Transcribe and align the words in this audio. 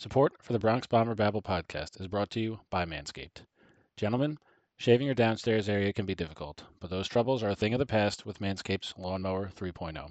Support 0.00 0.42
for 0.42 0.54
the 0.54 0.58
Bronx 0.58 0.86
Bomber 0.86 1.14
Babble 1.14 1.42
podcast 1.42 2.00
is 2.00 2.08
brought 2.08 2.30
to 2.30 2.40
you 2.40 2.60
by 2.70 2.86
Manscaped. 2.86 3.42
Gentlemen, 3.98 4.38
shaving 4.78 5.04
your 5.04 5.14
downstairs 5.14 5.68
area 5.68 5.92
can 5.92 6.06
be 6.06 6.14
difficult, 6.14 6.64
but 6.80 6.88
those 6.88 7.06
troubles 7.06 7.42
are 7.42 7.50
a 7.50 7.54
thing 7.54 7.74
of 7.74 7.78
the 7.78 7.84
past 7.84 8.24
with 8.24 8.40
Manscaped's 8.40 8.94
Lawnmower 8.96 9.50
3.0. 9.54 10.10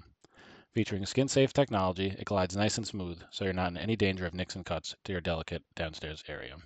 Featuring 0.70 1.04
skin 1.06 1.26
safe 1.26 1.52
technology, 1.52 2.14
it 2.16 2.24
glides 2.24 2.56
nice 2.56 2.78
and 2.78 2.86
smooth, 2.86 3.20
so 3.32 3.42
you're 3.42 3.52
not 3.52 3.72
in 3.72 3.76
any 3.76 3.96
danger 3.96 4.26
of 4.26 4.32
nicks 4.32 4.54
and 4.54 4.64
cuts 4.64 4.94
to 5.02 5.10
your 5.10 5.20
delicate 5.20 5.64
downstairs 5.74 6.22
area. 6.28 6.56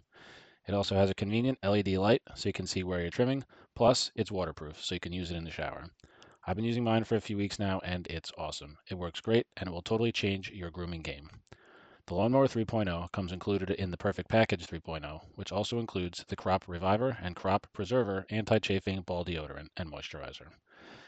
It 0.68 0.74
also 0.74 0.94
has 0.94 1.08
a 1.08 1.14
convenient 1.14 1.60
LED 1.62 1.96
light 1.96 2.20
so 2.34 2.50
you 2.50 2.52
can 2.52 2.66
see 2.66 2.82
where 2.82 3.00
you're 3.00 3.08
trimming, 3.08 3.42
plus, 3.74 4.12
it's 4.14 4.30
waterproof 4.30 4.84
so 4.84 4.94
you 4.94 5.00
can 5.00 5.14
use 5.14 5.30
it 5.30 5.38
in 5.38 5.44
the 5.44 5.50
shower. 5.50 5.86
I've 6.46 6.56
been 6.56 6.66
using 6.66 6.84
mine 6.84 7.04
for 7.04 7.16
a 7.16 7.22
few 7.22 7.38
weeks 7.38 7.58
now, 7.58 7.80
and 7.84 8.06
it's 8.08 8.32
awesome. 8.36 8.76
It 8.90 8.98
works 8.98 9.22
great, 9.22 9.46
and 9.56 9.66
it 9.66 9.72
will 9.72 9.80
totally 9.80 10.12
change 10.12 10.50
your 10.50 10.70
grooming 10.70 11.00
game. 11.00 11.30
The 12.06 12.14
Lawnmower 12.14 12.48
3.0 12.48 13.10
comes 13.12 13.32
included 13.32 13.70
in 13.70 13.90
the 13.90 13.96
Perfect 13.96 14.28
Package 14.28 14.66
3.0, 14.66 15.22
which 15.36 15.50
also 15.50 15.78
includes 15.78 16.22
the 16.28 16.36
Crop 16.36 16.68
Reviver 16.68 17.16
and 17.22 17.34
Crop 17.34 17.66
Preserver 17.72 18.26
anti-chafing 18.28 19.00
ball 19.00 19.24
deodorant 19.24 19.70
and 19.78 19.90
moisturizer. 19.90 20.48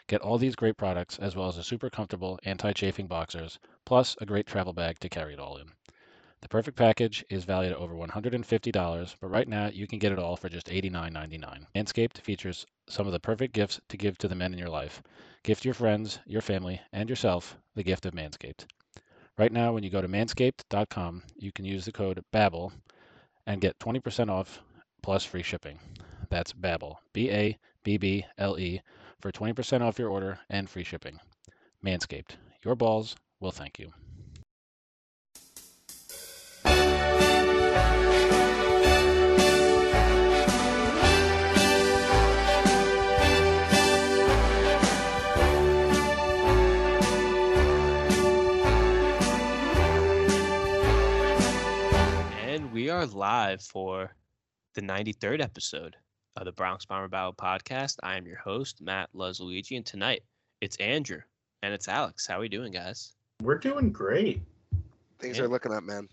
Get 0.07 0.23
all 0.23 0.39
these 0.39 0.57
great 0.57 0.79
products 0.79 1.19
as 1.19 1.37
well 1.37 1.49
as 1.49 1.59
a 1.59 1.63
super 1.63 1.91
comfortable 1.91 2.39
anti-chafing 2.45 3.09
boxers, 3.09 3.59
plus 3.85 4.17
a 4.23 4.25
great 4.25 4.47
travel 4.47 4.73
bag 4.73 4.99
to 5.01 5.11
carry 5.11 5.35
it 5.35 5.39
all 5.39 5.59
in. 5.59 5.73
The 6.41 6.49
Perfect 6.49 6.79
Package 6.79 7.27
is 7.29 7.45
valued 7.45 7.73
at 7.73 7.79
over 7.79 7.95
$150, 7.95 9.17
but 9.21 9.29
right 9.29 9.49
now 9.49 9.67
you 9.67 9.87
can 9.87 9.99
get 9.99 10.13
it 10.13 10.19
all 10.19 10.37
for 10.37 10.49
just 10.49 10.69
$89.99. 10.69 11.67
Manscaped 11.75 12.17
features 12.23 12.65
some 12.89 13.07
of 13.07 13.13
the 13.13 13.21
perfect 13.21 13.53
gifts 13.53 13.83
to 13.91 13.99
give 13.99 14.17
to 14.17 14.29
the 14.29 14.35
men 14.35 14.55
in 14.55 14.59
your 14.59 14.71
life. 14.71 15.03
Gift 15.43 15.67
your 15.67 15.75
friends, 15.75 16.21
your 16.25 16.41
family, 16.41 16.81
and 16.91 17.11
yourself 17.11 17.59
the 17.75 17.83
gift 17.83 18.07
of 18.07 18.15
Manscaped. 18.15 18.65
Right 19.39 19.53
now, 19.53 19.73
when 19.73 19.83
you 19.83 19.91
go 19.91 20.01
to 20.01 20.09
manscaped.com, 20.09 21.23
you 21.37 21.53
can 21.53 21.67
use 21.67 21.85
the 21.85 21.93
code 21.93 22.25
BABBLE 22.33 22.73
and 23.47 23.61
get 23.61 23.79
20% 23.79 24.31
off 24.31 24.63
plus 25.03 25.25
free 25.25 25.43
shipping. 25.43 25.79
That's 26.31 26.53
Babble, 26.53 27.01
B 27.13 27.31
A 27.31 27.59
B 27.85 27.99
B 27.99 28.25
L 28.39 28.59
E, 28.59 28.81
for 29.21 29.31
20% 29.31 29.83
off 29.83 29.99
your 29.99 30.09
order 30.11 30.39
and 30.49 30.69
free 30.69 30.85
shipping. 30.85 31.21
Manscaped, 31.85 32.37
your 32.65 32.75
balls 32.75 33.15
will 33.39 33.53
thank 33.53 33.79
you. 33.79 33.93
We 52.87 52.91
are 52.91 53.05
live 53.05 53.63
for 53.63 54.15
the 54.77 54.81
93rd 54.81 55.43
episode 55.43 55.97
of 56.37 56.45
the 56.45 56.53
Bronx 56.53 56.85
Bomber 56.85 57.09
Babble 57.09 57.35
podcast. 57.35 57.97
I 58.05 58.17
am 58.17 58.29
your 58.29 58.37
host, 58.37 58.81
Matt 58.81 59.11
Luzluigi, 59.13 59.77
and 59.77 59.85
tonight 59.85 60.23
it's 60.61 60.77
Andrew 60.77 61.21
and 61.65 61.75
it's 61.75 61.89
Alex. 61.89 62.29
How 62.29 62.37
are 62.37 62.43
we 62.43 62.49
doing, 62.49 62.71
guys? 62.71 63.15
We're 63.43 63.59
doing 63.59 63.91
great. 63.91 64.41
Things 65.19 65.37
Yeah. 65.37 65.43
are 65.47 65.49
looking 65.49 65.73
up, 65.73 65.83
man. 65.83 66.09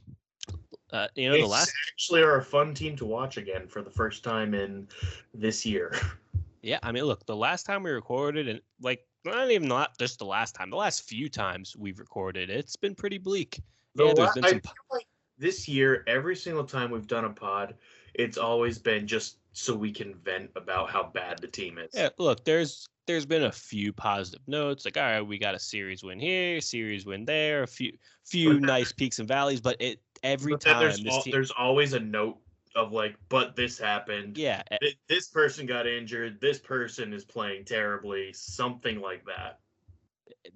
Uh, 0.91 1.09
you 1.13 1.29
know, 1.29 1.37
the 1.37 1.45
last, 1.45 1.71
actually 1.93 2.23
are 2.23 2.37
a 2.37 2.43
fun 2.43 2.73
team 2.73 2.95
to 2.95 3.05
watch 3.05 3.37
again 3.37 3.67
for 3.67 3.83
the 3.83 3.91
first 3.91 4.23
time 4.23 4.55
in 4.55 4.87
this 5.35 5.67
year. 5.67 5.95
yeah, 6.63 6.79
I 6.81 6.91
mean, 6.91 7.03
look, 7.03 7.23
the 7.27 7.35
last 7.35 7.67
time 7.67 7.83
we 7.83 7.91
recorded, 7.91 8.47
and 8.47 8.59
like, 8.81 9.05
not 9.25 9.51
even 9.51 9.67
not 9.67 9.95
just 9.99 10.17
the 10.17 10.25
last 10.25 10.55
time, 10.55 10.71
the 10.71 10.77
last 10.77 11.03
few 11.03 11.29
times 11.29 11.75
we've 11.77 11.99
recorded, 11.99 12.49
it's 12.49 12.75
been 12.75 12.95
pretty 12.95 13.19
bleak. 13.19 13.61
The 13.93 14.05
yeah, 14.05 14.13
there's 14.15 14.27
la- 14.29 14.33
been 14.33 14.45
I 14.45 14.49
some. 14.49 14.59
feel 14.61 14.73
like 14.91 15.05
this 15.37 15.67
year, 15.67 16.03
every 16.07 16.35
single 16.35 16.63
time 16.63 16.91
we've 16.91 17.07
done 17.07 17.25
a 17.25 17.29
pod, 17.29 17.75
it's 18.13 18.37
always 18.37 18.77
been 18.77 19.07
just 19.07 19.37
so 19.53 19.75
we 19.75 19.91
can 19.91 20.15
vent 20.15 20.51
about 20.55 20.89
how 20.89 21.03
bad 21.03 21.39
the 21.39 21.47
team 21.47 21.77
is. 21.77 21.91
Yeah, 21.93 22.09
look, 22.17 22.43
there's 22.45 22.85
there's 23.05 23.25
been 23.25 23.43
a 23.43 23.51
few 23.51 23.91
positive 23.91 24.41
notes. 24.47 24.85
Like, 24.85 24.97
all 24.97 25.03
right, 25.03 25.21
we 25.21 25.37
got 25.37 25.55
a 25.55 25.59
series 25.59 26.03
win 26.03 26.19
here, 26.19 26.61
series 26.61 27.05
win 27.05 27.25
there, 27.25 27.63
a 27.63 27.67
few 27.67 27.97
few 28.25 28.59
nice 28.59 28.91
peaks 28.91 29.19
and 29.19 29.27
valleys, 29.27 29.61
but 29.61 29.75
it 29.81 29.99
every 30.23 30.53
But 30.53 30.61
time 30.61 30.79
there's, 30.79 31.05
al- 31.05 31.21
team, 31.21 31.31
there's 31.31 31.51
always 31.51 31.93
a 31.93 31.99
note 31.99 32.37
of 32.75 32.91
like, 32.91 33.15
but 33.29 33.55
this 33.55 33.77
happened. 33.77 34.37
yeah, 34.37 34.63
eh 34.71 34.75
e- 34.75 34.79
Th- 34.85 34.97
This 35.07 35.27
person 35.27 35.65
got 35.65 35.85
injured. 35.85 36.39
This 36.41 36.59
person 36.59 37.13
is 37.13 37.25
playing 37.25 37.65
terribly. 37.65 38.31
Something 38.33 39.01
like 39.01 39.25
that. 39.25 39.59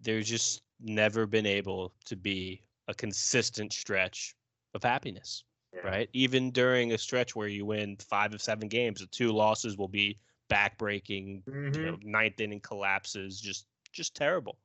there's 0.02 0.28
just 0.30 0.62
never 0.80 1.26
been 1.26 1.46
able 1.46 1.94
to 2.06 2.16
be 2.16 2.62
a 2.88 2.94
consistent 2.94 3.74
stretch 3.74 4.36
of 4.78 4.84
happiness, 4.84 5.44
Yeah. 5.74 5.82
right? 5.82 6.10
Even 6.14 6.52
during 6.52 6.94
a 6.94 6.98
stretch 6.98 7.36
where 7.36 7.50
you 7.50 7.66
win 7.66 7.98
five 7.98 8.34
of 8.34 8.42
seven 8.42 8.70
games, 8.70 9.02
the 9.02 9.08
two 9.08 9.34
losses 9.34 9.78
will 9.78 9.90
be 9.90 10.18
backbreaking, 10.50 11.44
Mhm. 11.44 11.76
you 11.76 11.86
know, 11.86 11.98
ninth 12.04 12.40
inning 12.40 12.62
collapses, 12.62 13.42
just 13.42 13.68
just 13.92 14.16
terrible. 14.16 14.60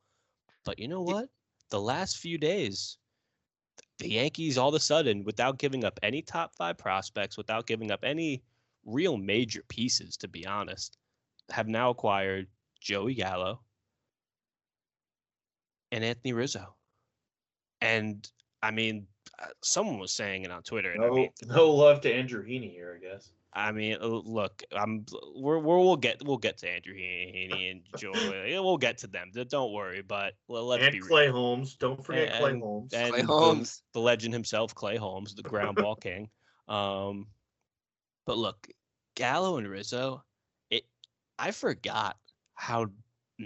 But 0.64 0.78
you 0.78 0.86
know 0.86 1.02
what? 1.02 1.30
The 1.70 1.80
last 1.80 2.18
few 2.18 2.36
days, 2.38 2.98
the 3.98 4.10
Yankees 4.10 4.58
all 4.58 4.68
of 4.68 4.74
a 4.74 4.80
sudden, 4.80 5.24
without 5.24 5.58
giving 5.58 5.84
up 5.84 5.98
any 6.02 6.22
top 6.22 6.54
five 6.54 6.76
prospects, 6.76 7.36
without 7.36 7.66
giving 7.66 7.90
up 7.90 8.04
any 8.04 8.44
real 8.84 9.16
major 9.16 9.62
pieces, 9.68 10.16
to 10.18 10.28
be 10.28 10.44
honest, 10.46 10.98
have 11.50 11.68
now 11.68 11.90
acquired 11.90 12.50
Joey 12.80 13.14
Gallo 13.14 13.64
and 15.92 16.04
Anthony 16.04 16.32
Rizzo. 16.32 16.76
And 17.80 18.30
I 18.62 18.70
mean, 18.70 19.06
someone 19.62 19.98
was 19.98 20.12
saying 20.12 20.44
it 20.44 20.50
on 20.50 20.62
Twitter. 20.62 20.92
And 20.92 21.02
I 21.04 21.08
No, 21.08 21.14
mean, 21.14 21.30
no 21.46 21.70
love 21.70 22.00
to 22.02 22.12
Andrew 22.12 22.44
Heaney 22.44 22.70
here, 22.72 22.98
I 23.00 23.04
guess. 23.14 23.30
I 23.54 23.70
mean, 23.70 23.98
uh, 24.00 24.06
look, 24.06 24.62
I'm 24.74 25.04
we're, 25.36 25.58
we're 25.58 25.78
we'll 25.78 25.96
get 25.96 26.24
we'll 26.24 26.38
get 26.38 26.56
to 26.58 26.68
Andrew 26.70 26.94
Heaney 26.94 27.70
and 27.70 27.80
Joey. 27.98 28.50
Yeah, 28.50 28.60
we'll 28.60 28.78
get 28.78 28.96
to 28.98 29.06
them. 29.06 29.30
Don't 29.48 29.72
worry. 29.72 30.00
But 30.00 30.32
well, 30.48 30.64
let's 30.66 30.82
and 30.84 30.92
be 30.92 31.00
Clay 31.00 31.26
real. 31.26 31.32
Holmes. 31.34 31.74
Don't 31.76 32.02
forget 32.02 32.38
Clay 32.40 32.52
And- 32.52 32.62
Holmes. 32.62 32.92
And 32.94 33.10
Clay 33.12 33.20
the- 33.20 33.26
Holmes. 33.26 33.82
the, 33.92 34.00
legend 34.00 34.32
himself, 34.32 34.74
Clay 34.74 34.96
Holmes, 34.96 35.34
the 35.34 35.42
ground 35.42 35.76
ball 35.76 35.96
king. 35.96 36.30
Um, 36.66 37.26
but 38.24 38.38
look, 38.38 38.66
Gallo 39.16 39.58
and 39.58 39.68
Rizzo, 39.68 40.24
it 40.70 40.84
I 41.38 41.50
forgot 41.50 42.16
how 42.54 42.86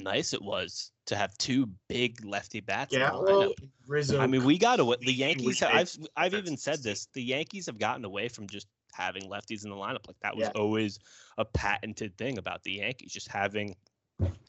nice 0.03 0.33
it 0.33 0.43
was 0.43 0.93
to 1.07 1.17
have 1.17 1.37
two 1.39 1.69
big 1.89 2.25
lefty 2.25 2.61
bats 2.61 2.93
in 2.95 3.01
the 3.01 3.07
Gallo. 3.07 3.53
Rizzo. 3.87 4.21
I 4.21 4.27
mean, 4.27 4.45
we 4.45 4.59
got 4.59 4.81
away. 4.81 4.97
The 5.01 5.13
Yankees. 5.13 5.61
Have, 5.61 5.71
I've 5.75 5.97
I've 6.17 6.35
even 6.35 6.57
said 6.57 6.77
this 6.77 6.83
this. 6.83 7.09
The 7.15 7.23
Yankees 7.23 7.67
have 7.67 7.79
gotten 7.79 8.05
away 8.05 8.29
from 8.29 8.47
just 8.49 8.67
having 8.93 9.23
lefties 9.31 9.65
in 9.65 9.71
the 9.71 9.77
lineup. 9.77 10.07
Like 10.07 10.17
that 10.23 10.37
was 10.37 10.47
Yeah. 10.47 10.61
always 10.61 10.99
a 11.39 11.45
patented 11.45 12.17
thing 12.19 12.39
about 12.39 12.63
the 12.65 12.73
Yankees, 12.73 13.13
just 13.13 13.29
having 13.29 13.75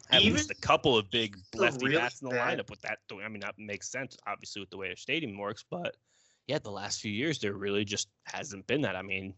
at 0.10 0.22
Even 0.22 0.36
least 0.36 0.50
a 0.52 0.56
couple 0.56 0.98
of 0.98 1.10
big 1.12 1.38
lefty 1.54 1.86
really 1.88 1.98
bats 1.98 2.22
in 2.22 2.30
the 2.30 2.36
bad- 2.36 2.58
lineup. 2.60 2.70
With 2.70 2.82
that, 2.82 3.00
I 3.24 3.28
mean, 3.28 3.42
that 3.42 3.56
makes 3.58 3.90
sense, 3.90 4.16
obviously, 4.26 4.62
with 4.62 4.70
the 4.70 4.78
way 4.78 4.88
their 4.88 4.96
stadium 4.96 5.38
works. 5.38 5.66
But 5.70 5.96
yeah, 6.48 6.60
the 6.60 6.72
last 6.72 7.02
few 7.02 7.12
years 7.12 7.40
there 7.40 7.54
really 7.54 7.84
just 7.84 8.08
hasn't 8.24 8.66
been 8.68 8.82
that. 8.82 8.96
I 8.96 9.02
mean, 9.02 9.34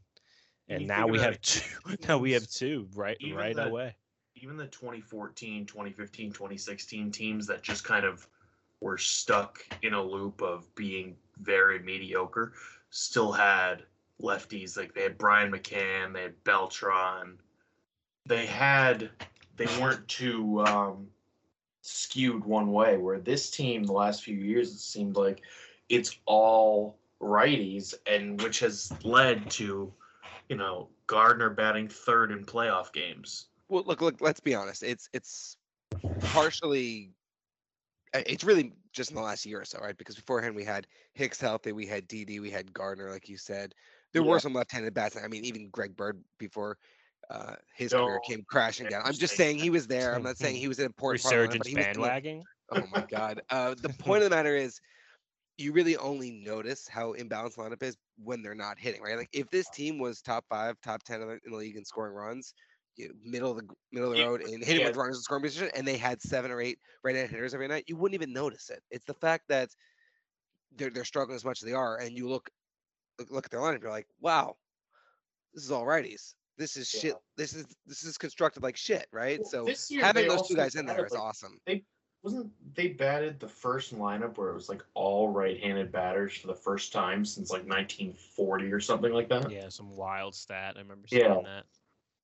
and 0.67 0.81
you 0.81 0.87
now 0.87 1.07
we 1.07 1.17
have 1.19 1.33
it, 1.33 1.41
two. 1.41 1.97
Now 2.07 2.19
we 2.19 2.33
have 2.33 2.47
two 2.47 2.87
right 2.93 3.17
even 3.19 3.35
right 3.37 3.55
the- 3.55 3.65
away. 3.65 3.95
Even 4.41 4.57
the 4.57 4.67
2014, 4.67 5.65
2015, 5.65 6.31
2016 6.31 7.11
teams 7.11 7.47
that 7.47 7.61
just 7.61 7.83
kind 7.83 8.05
of 8.05 8.25
were 8.79 8.97
stuck 8.97 9.59
in 9.81 9.93
a 9.93 10.01
loop 10.01 10.41
of 10.41 10.73
being 10.75 11.15
very 11.41 11.79
mediocre 11.79 12.53
still 12.89 13.31
had 13.31 13.83
lefties. 14.21 14.77
Like 14.77 14.93
they 14.93 15.03
had 15.03 15.17
Brian 15.17 15.51
McCann, 15.51 16.13
they 16.13 16.23
had 16.23 16.43
Beltran. 16.43 17.37
They 18.25 18.45
had, 18.45 19.09
they 19.57 19.67
weren't 19.79 20.07
too 20.07 20.61
um, 20.61 21.07
skewed 21.81 22.45
one 22.45 22.71
way. 22.71 22.97
Where 22.97 23.19
this 23.19 23.49
team, 23.49 23.83
the 23.83 23.93
last 23.93 24.23
few 24.23 24.37
years, 24.37 24.73
it 24.73 24.79
seemed 24.79 25.15
like 25.15 25.41
it's 25.89 26.17
all 26.25 26.97
righties, 27.21 27.93
and 28.07 28.41
which 28.41 28.59
has 28.59 28.93
led 29.03 29.49
to, 29.51 29.91
you 30.47 30.55
know, 30.55 30.87
Gardner 31.07 31.49
batting 31.49 31.87
third 31.87 32.31
in 32.31 32.45
playoff 32.45 32.93
games. 32.93 33.48
Well, 33.69 33.83
look, 33.85 34.01
look. 34.01 34.21
Let's 34.21 34.39
be 34.41 34.55
honest. 34.55 34.83
It's 34.83 35.09
it's 35.13 35.57
partially. 36.19 37.15
uh, 38.13 38.21
It's 38.25 38.43
really 38.43 38.73
just 38.93 39.11
in 39.11 39.15
the 39.15 39.21
last 39.21 39.45
year 39.45 39.61
or 39.61 39.65
so, 39.65 39.79
right? 39.79 39.97
Because 39.97 40.15
beforehand 40.15 40.55
we 40.55 40.63
had 40.63 40.87
Hicks 41.13 41.39
healthy, 41.41 41.71
we 41.73 41.85
had 41.85 42.07
DD, 42.07 42.39
we 42.39 42.51
had 42.51 42.73
Gardner, 42.73 43.11
like 43.11 43.29
you 43.29 43.37
said. 43.37 43.73
There 44.13 44.23
Yeah. 44.23 44.29
were 44.29 44.39
some 44.39 44.53
left-handed 44.53 44.93
bats. 44.93 45.17
I 45.17 45.27
mean, 45.27 45.45
even 45.45 45.69
Greg 45.69 45.95
Bird 45.95 46.23
before 46.39 46.77
uh, 47.29 47.55
his 47.75 47.93
career 47.93 48.19
came 48.19 48.43
crashing 48.49 48.87
down. 48.87 49.03
I'm 49.05 49.17
just 49.17 49.35
saying 49.35 49.59
he 49.59 49.69
was 49.69 49.87
there. 49.87 50.15
I'm 50.15 50.23
not 50.23 50.37
saying 50.37 50.57
he 50.57 50.67
was 50.69 50.79
an 50.79 50.85
important 50.85 51.21
part 51.21 51.39
of 51.39 51.49
Resurgence 51.49 51.75
was 51.75 51.89
in 51.95 52.13
bandwagon. 52.13 52.47
Oh 52.71 52.87
my 52.87 53.03
god. 53.03 53.41
Uh, 53.49 53.75
the 53.79 53.89
point 53.99 54.23
of 54.23 54.29
the 54.29 54.35
matter 54.35 54.55
is, 54.55 54.79
you 55.57 55.71
really 55.73 55.97
only 55.97 56.31
notice 56.31 56.87
how 56.87 57.13
imbalanced 57.13 57.57
lineup 57.57 57.83
is 57.83 57.97
when 58.17 58.41
they're 58.41 58.55
not 58.55 58.79
hitting, 58.79 59.01
right? 59.01 59.17
Like 59.17 59.29
if 59.33 59.49
this 59.49 59.69
team 59.69 59.99
was 59.99 60.21
top 60.21 60.45
five, 60.49 60.79
top 60.81 61.03
ten 61.03 61.21
in 61.21 61.39
the 61.45 61.55
league 61.55 61.75
in 61.75 61.85
scoring 61.85 62.13
runs, 62.13 62.53
you 62.95 63.07
know, 63.07 63.13
middle 63.23 63.51
of 63.51 63.57
the 63.57 63.67
middle 63.91 64.11
of 64.11 64.17
the 64.17 64.23
road 64.23 64.41
and 64.41 64.63
hitting 64.63 64.81
yeah. 64.81 64.87
with 64.87 64.97
runners 64.97 65.17
in 65.17 65.21
scoring 65.21 65.43
position, 65.43 65.69
and 65.75 65.87
they 65.87 65.97
had 65.97 66.21
seven 66.21 66.51
or 66.51 66.61
eight 66.61 66.79
right-handed 67.03 67.31
hitters 67.31 67.53
every 67.53 67.67
night, 67.67 67.85
you 67.87 67.95
wouldn't 67.95 68.21
even 68.21 68.33
notice 68.33 68.69
it. 68.69 68.81
It's 68.91 69.05
the 69.05 69.13
fact 69.13 69.45
that 69.49 69.69
they're 70.75 70.89
they're 70.89 71.05
struggling 71.05 71.35
as 71.35 71.45
much 71.45 71.61
as 71.61 71.67
they 71.67 71.73
are, 71.73 71.97
and 71.97 72.17
you 72.17 72.27
look 72.27 72.49
look, 73.19 73.31
look 73.31 73.45
at 73.45 73.51
their 73.51 73.59
lineup, 73.59 73.81
you're 73.81 73.91
like, 73.91 74.07
wow, 74.19 74.55
this 75.53 75.63
is 75.63 75.71
all 75.71 75.85
righties. 75.85 76.33
This 76.57 76.75
is 76.75 76.93
Yeah. 76.93 77.01
shit. 77.01 77.15
This 77.37 77.53
is 77.53 77.65
this 77.85 78.03
is 78.03 78.17
constructed 78.17 78.63
like 78.63 78.77
shit, 78.77 79.07
right? 79.11 79.39
Well, 79.39 79.49
so 79.49 79.93
year 79.93 80.03
having 80.03 80.27
those 80.27 80.47
two 80.47 80.55
guys 80.55 80.75
in 80.75 80.87
had, 80.87 80.97
there 80.97 81.05
is 81.05 81.11
like, 81.11 81.21
awesome. 81.21 81.59
Wasn't 82.21 82.51
they 82.75 82.89
batted 82.89 83.39
the 83.39 83.47
first 83.47 83.95
lineup 83.95 84.37
where 84.37 84.49
it 84.49 84.53
was 84.53 84.67
like 84.67 84.83
all 84.93 85.29
right-handed 85.29 85.89
batters 85.89 86.35
for 86.35 86.47
the 86.47 86.53
first 86.53 86.91
time 86.91 87.23
since 87.23 87.49
like 87.49 87.65
1940 87.65 88.73
or 88.73 88.81
something 88.81 89.13
like 89.13 89.29
that? 89.29 89.49
Yeah, 89.49 89.69
some 89.69 89.95
wild 89.95 90.35
stat. 90.35 90.73
I 90.75 90.81
remember 90.81 91.07
seeing 91.07 91.23
Yeah. 91.23 91.39
that. 91.45 91.65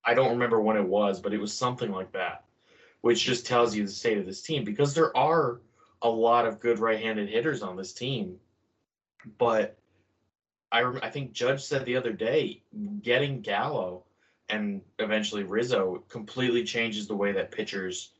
I 0.05 0.13
don't 0.13 0.31
remember 0.31 0.61
when 0.61 0.77
it 0.77 0.87
was, 0.87 1.19
but 1.19 1.33
it 1.33 1.39
was 1.39 1.51
something 1.53 1.91
like 1.91 2.11
that, 2.13 2.43
which 3.01 3.23
just 3.23 3.45
tells 3.47 3.75
you 3.75 3.85
the 3.85 3.91
state 3.91 4.17
of 4.17 4.25
this 4.25 4.41
team 4.41 4.63
because 4.63 4.93
there 4.93 5.15
are 5.17 5.61
a 6.01 6.09
lot 6.09 6.45
of 6.45 6.59
good 6.59 6.79
right-handed 6.79 7.29
hitters 7.29 7.63
on 7.63 7.75
this 7.75 7.93
team, 7.93 8.37
but 9.37 9.77
I 10.71 10.83
I 11.01 11.09
think 11.09 11.31
Judge 11.33 11.63
said 11.63 11.85
the 11.85 11.97
other 11.97 12.13
day 12.13 12.61
getting 13.01 13.41
Gallo 13.41 14.03
and 14.49 14.81
eventually 14.99 15.43
Rizzo 15.43 16.03
completely 16.09 16.63
changes 16.63 17.07
the 17.07 17.15
way 17.15 17.31
that 17.31 17.51
pitchers 17.51 18.11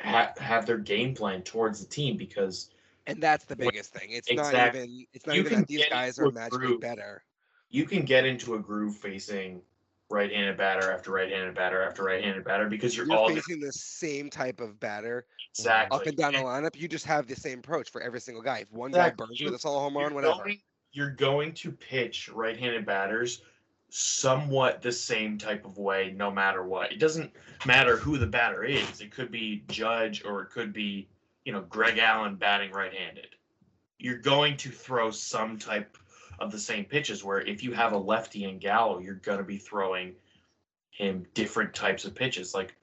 ha- 0.00 0.32
have 0.38 0.66
their 0.66 0.78
game 0.78 1.14
plan 1.14 1.42
towards 1.42 1.80
the 1.80 1.86
team 1.86 2.16
because 2.16 2.70
And 3.06 3.20
that's 3.20 3.44
the 3.44 3.56
biggest 3.56 3.92
thing. 3.92 4.10
It's 4.10 4.30
not 4.32 4.46
exactly. 4.46 4.82
even 4.82 5.06
it's 5.12 5.26
not 5.26 5.36
even 5.36 5.52
that 5.60 5.66
these 5.68 5.84
guys 5.86 6.18
are 6.18 6.30
magically 6.30 6.58
groove. 6.68 6.80
better. 6.80 7.24
you 7.70 7.84
can 7.86 8.04
get 8.04 8.24
into 8.24 8.54
a 8.54 8.58
groove 8.60 8.96
facing 8.96 9.62
right-handed 10.10 10.56
batter 10.56 10.92
after 10.92 11.10
right-handed 11.10 11.54
batter 11.54 11.82
after 11.82 12.04
right-handed 12.04 12.44
batter 12.44 12.68
because 12.68 12.96
you're, 12.96 13.06
You're 13.06 13.16
all 13.16 13.28
facing 13.28 13.60
the 13.60 13.72
same 13.72 14.30
type 14.30 14.60
of 14.60 14.78
batter 14.78 15.26
exactly 15.50 15.98
up 15.98 16.06
and 16.06 16.16
down 16.16 16.32
the 16.32 16.40
lineup. 16.40 16.76
You 16.76 16.88
just 16.88 17.06
have 17.06 17.26
the 17.26 17.34
same 17.34 17.58
approach 17.58 17.90
for 17.90 18.00
every 18.00 18.20
single 18.20 18.42
guy. 18.42 18.58
If 18.58 18.72
one 18.72 18.92
guy 18.92 19.10
burns 19.10 19.40
You- 19.40 19.46
with 19.46 19.56
a 19.56 19.58
solo 19.58 19.80
home 19.80 19.96
run, 19.96 20.14
whatever. 20.14 20.44
Going, 20.44 20.60
you're 20.92 21.10
going 21.10 21.52
to 21.54 21.72
pitch 21.72 22.28
right-handed 22.28 22.86
batters 22.86 23.42
somewhat 23.88 24.82
the 24.82 24.92
same 24.92 25.38
type 25.38 25.64
of 25.64 25.78
way, 25.78 26.12
no 26.16 26.30
matter 26.30 26.64
what. 26.64 26.92
It 26.92 26.98
doesn't 26.98 27.32
matter 27.64 27.96
who 27.96 28.18
the 28.18 28.26
batter 28.26 28.64
is. 28.64 29.00
It 29.00 29.10
could 29.10 29.30
be 29.30 29.64
Judge 29.68 30.24
or 30.24 30.42
it 30.42 30.50
could 30.50 30.72
be, 30.72 31.08
you 31.44 31.52
know, 31.52 31.62
Greg 31.62 31.98
Allen 31.98 32.36
batting 32.36 32.72
right-handed. 32.72 33.28
You're 33.98 34.18
going 34.18 34.56
to 34.58 34.70
throw 34.70 35.10
some 35.10 35.58
type 35.58 35.96
of 36.38 36.50
the 36.52 36.58
same 36.58 36.84
pitches. 36.84 37.24
Where 37.24 37.40
if 37.40 37.62
you 37.62 37.72
have 37.72 37.92
a 37.92 37.98
lefty 37.98 38.44
in 38.44 38.58
Gallo, 38.58 38.98
you're 38.98 39.14
going 39.14 39.38
to 39.38 39.44
be 39.44 39.58
throwing 39.58 40.14
him 40.90 41.26
different 41.34 41.74
types 41.74 42.04
of 42.04 42.14
pitches. 42.14 42.54
Like 42.54 42.74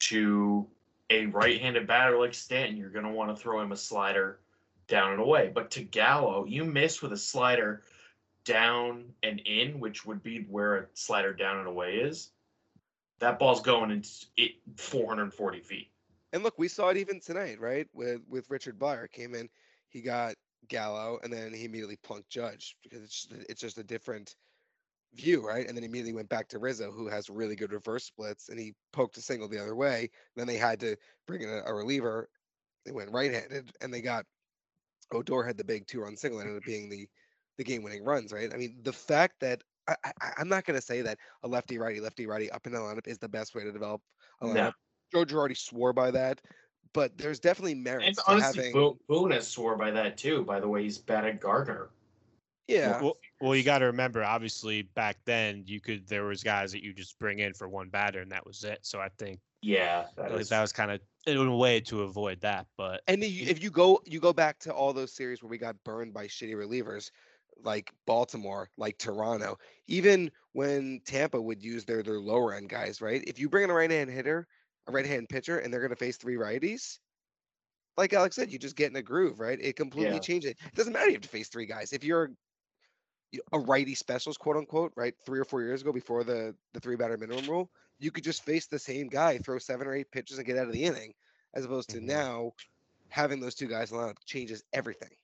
to 0.00 0.66
a 1.10 1.26
right-handed 1.26 1.86
batter 1.86 2.18
like 2.18 2.34
Stanton, 2.34 2.76
you're 2.76 2.90
going 2.90 3.04
to 3.04 3.10
want 3.10 3.34
to 3.34 3.40
throw 3.40 3.60
him 3.60 3.72
a 3.72 3.76
slider 3.76 4.38
down 4.88 5.12
and 5.12 5.20
away. 5.20 5.50
But 5.54 5.70
to 5.72 5.82
Gallo, 5.82 6.44
you 6.44 6.64
miss 6.64 7.02
with 7.02 7.12
a 7.12 7.18
slider 7.18 7.82
down 8.44 9.04
and 9.22 9.40
in, 9.40 9.78
which 9.78 10.04
would 10.04 10.22
be 10.22 10.46
where 10.48 10.76
a 10.76 10.86
slider 10.94 11.32
down 11.32 11.58
and 11.58 11.68
away 11.68 11.96
is. 11.96 12.30
That 13.20 13.38
ball's 13.38 13.62
going 13.62 13.90
in 13.90 14.02
it 14.36 14.52
440 14.76 15.60
feet. 15.60 15.88
And 16.32 16.42
look, 16.42 16.58
we 16.58 16.66
saw 16.66 16.88
it 16.88 16.96
even 16.96 17.20
tonight, 17.20 17.60
right? 17.60 17.86
With 17.92 18.22
with 18.28 18.50
Richard 18.50 18.78
Bleier 18.78 19.10
came 19.10 19.34
in, 19.34 19.48
he 19.88 20.00
got 20.00 20.34
Gallo, 20.68 21.18
and 21.22 21.32
then 21.32 21.52
he 21.52 21.64
immediately 21.64 21.96
plunked 21.96 22.30
Judge 22.30 22.76
because 22.82 23.02
it's 23.02 23.22
just, 23.22 23.32
a- 23.32 23.50
it's 23.50 23.60
just 23.60 23.78
a 23.78 23.84
different 23.84 24.36
view, 25.14 25.46
right? 25.46 25.66
And 25.68 25.76
then 25.76 25.84
immediately 25.84 26.14
went 26.14 26.28
back 26.28 26.48
to 26.48 26.58
Rizzo, 26.58 26.92
who 26.92 27.08
has 27.08 27.30
really 27.30 27.56
good 27.56 27.72
reverse 27.72 28.04
splits, 28.04 28.48
and 28.48 28.58
he 28.58 28.74
poked 28.92 29.16
a 29.18 29.22
single 29.22 29.48
the 29.48 29.60
other 29.62 29.76
way. 29.76 30.10
Then 30.36 30.46
they 30.46 30.56
had 30.56 30.80
to 30.80 30.96
bring 31.26 31.42
in 31.42 31.50
a, 31.50 31.62
a 31.66 31.74
reliever. 31.74 32.30
They 32.86 32.92
went 32.92 33.12
right-handed, 33.12 33.72
and 33.80 33.92
they 33.92 34.02
got 34.02 34.26
Odor 35.12 35.42
had 35.44 35.56
the 35.56 35.64
big 35.64 35.86
two-run 35.86 36.16
single, 36.16 36.40
ended 36.40 36.56
up 36.56 36.64
being 36.64 36.88
the 36.88 37.08
the 37.58 37.64
game-winning 37.64 38.02
runs, 38.02 38.32
right? 38.32 38.52
I 38.52 38.56
mean, 38.56 38.82
the 38.82 38.92
fact 38.94 39.38
that 39.40 39.62
I, 39.86 39.94
I, 40.04 40.32
I'm 40.38 40.48
not 40.48 40.64
going 40.64 40.78
to 40.78 40.84
say 40.84 41.02
that 41.02 41.18
a 41.42 41.48
lefty 41.48 41.76
righty 41.76 42.00
lefty 42.00 42.26
righty 42.26 42.50
up 42.50 42.64
and 42.64 42.74
down 42.74 42.84
lineup 42.84 43.06
is 43.06 43.18
the 43.18 43.28
best 43.28 43.54
way 43.54 43.62
to 43.62 43.72
develop 43.72 44.00
a 44.40 44.46
No. 44.46 44.70
lineup. 44.70 44.72
Joe 45.12 45.24
Girardi 45.26 45.56
swore 45.56 45.92
by 45.92 46.10
that, 46.12 46.40
but 46.92 47.16
there's 47.18 47.40
definitely 47.40 47.74
merit 47.74 48.06
And 48.06 48.16
to 48.16 48.22
honestly, 48.28 48.60
having. 48.60 48.72
Boone, 48.72 48.98
Boone 49.08 49.30
has 49.32 49.48
swore 49.48 49.76
by 49.76 49.90
that 49.90 50.16
too. 50.16 50.44
By 50.44 50.60
the 50.60 50.68
way, 50.68 50.82
he's 50.82 50.98
batted 50.98 51.40
Gardner. 51.40 51.90
Yeah, 52.68 53.02
Well, 53.02 53.18
well, 53.40 53.56
you 53.56 53.64
got 53.64 53.78
to 53.78 53.86
remember, 53.86 54.22
obviously, 54.24 54.82
back 54.82 55.16
then 55.24 55.64
you 55.66 55.80
could 55.80 56.06
there 56.06 56.24
was 56.24 56.42
guys 56.42 56.72
that 56.72 56.82
you 56.82 56.92
just 56.92 57.18
bring 57.18 57.40
in 57.40 57.54
for 57.54 57.68
one 57.68 57.88
batter 57.88 58.20
and 58.20 58.30
that 58.30 58.46
was 58.46 58.62
it. 58.64 58.78
So 58.82 59.00
I 59.00 59.08
think 59.18 59.40
Yeah, 59.62 60.06
that 60.16 60.48
that 60.48 60.60
was 60.60 60.72
kind 60.72 60.90
of 60.90 61.00
in 61.26 61.36
a 61.36 61.56
way 61.56 61.80
to 61.80 62.02
avoid 62.02 62.40
that. 62.40 62.66
But 62.76 63.02
and 63.08 63.22
if 63.24 63.62
you 63.62 63.70
go 63.70 64.00
you 64.06 64.20
go 64.20 64.32
back 64.32 64.58
to 64.60 64.72
all 64.72 64.92
those 64.92 65.12
series 65.12 65.42
where 65.42 65.50
we 65.50 65.58
got 65.58 65.82
burned 65.84 66.14
by 66.14 66.26
shitty 66.28 66.54
relievers, 66.54 67.10
like 67.62 67.92
Baltimore, 68.06 68.70
like 68.76 68.96
Toronto, 68.98 69.58
even 69.86 70.30
when 70.52 71.00
Tampa 71.04 71.40
would 71.42 71.62
use 71.62 71.84
their 71.84 72.02
their 72.02 72.20
lower 72.20 72.54
end 72.54 72.68
guys, 72.68 73.00
right? 73.00 73.22
If 73.26 73.38
you 73.38 73.48
bring 73.48 73.64
in 73.64 73.70
a 73.70 73.74
right 73.74 73.90
hand 73.90 74.08
hitter, 74.08 74.46
a 74.86 74.92
right 74.92 75.06
hand 75.06 75.28
pitcher, 75.28 75.58
and 75.58 75.72
they're 75.72 75.80
going 75.80 75.90
to 75.90 75.96
face 75.96 76.16
three 76.16 76.36
righties. 76.36 76.98
Like 77.96 78.12
Alex 78.12 78.36
said, 78.36 78.50
you 78.50 78.58
just 78.58 78.76
get 78.76 78.90
in 78.90 78.96
a 78.96 79.02
groove, 79.02 79.38
right? 79.38 79.58
It 79.60 79.76
completely 79.76 80.14
Yeah. 80.14 80.20
changes 80.20 80.52
it. 80.52 80.58
It 80.64 80.74
doesn't 80.74 80.92
matter 80.92 81.04
if 81.06 81.10
you 81.10 81.16
have 81.16 81.22
to 81.22 81.28
face 81.28 81.48
three 81.48 81.66
guys. 81.66 81.92
If 81.92 82.04
you're 82.04 82.30
a 83.52 83.58
righty 83.58 83.94
specialist, 83.94 84.40
quote 84.40 84.56
unquote, 84.56 84.92
right? 84.96 85.14
Three 85.24 85.40
or 85.40 85.44
four 85.44 85.62
years 85.62 85.82
ago, 85.82 85.92
before 85.92 86.24
the 86.24 86.54
the 86.72 86.80
three 86.80 86.96
batter 86.96 87.16
minimum 87.16 87.48
rule, 87.48 87.70
you 87.98 88.10
could 88.10 88.24
just 88.24 88.44
face 88.44 88.66
the 88.66 88.78
same 88.78 89.08
guy, 89.08 89.38
throw 89.38 89.58
seven 89.58 89.86
or 89.86 89.94
eight 89.94 90.10
pitches, 90.10 90.38
and 90.38 90.46
get 90.46 90.58
out 90.58 90.66
of 90.66 90.72
the 90.72 90.84
inning. 90.84 91.14
As 91.54 91.64
opposed 91.66 91.90
to 91.90 91.98
Mhm. 91.98 92.04
now, 92.04 92.52
having 93.10 93.40
those 93.40 93.54
two 93.54 93.68
guys 93.68 93.92
in 93.92 93.98
the 93.98 94.02
lineup 94.02 94.16
changes 94.24 94.64
everything. 94.72 95.14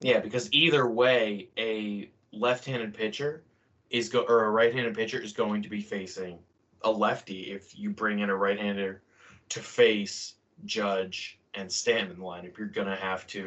Yeah, 0.00 0.18
because 0.20 0.52
either 0.52 0.88
way, 0.88 1.48
a 1.56 2.10
left-handed 2.32 2.94
pitcher 2.94 3.44
is 3.90 4.08
go 4.08 4.22
or 4.22 4.44
a 4.44 4.50
right-handed 4.50 4.94
pitcher 4.94 5.20
is 5.20 5.32
going 5.32 5.62
to 5.62 5.68
be 5.68 5.80
facing 5.80 6.38
a 6.86 6.90
lefty 6.90 7.50
if 7.50 7.78
you 7.78 7.90
bring 7.90 8.20
in 8.20 8.30
a 8.30 8.36
right-hander 8.36 9.02
to 9.48 9.60
face 9.60 10.34
Judge 10.64 11.38
and 11.54 11.70
Stanton 11.70 12.12
in 12.12 12.18
the 12.18 12.24
lineup. 12.24 12.56
You're 12.56 12.68
gonna 12.68 12.96
have 12.96 13.26
to 13.28 13.44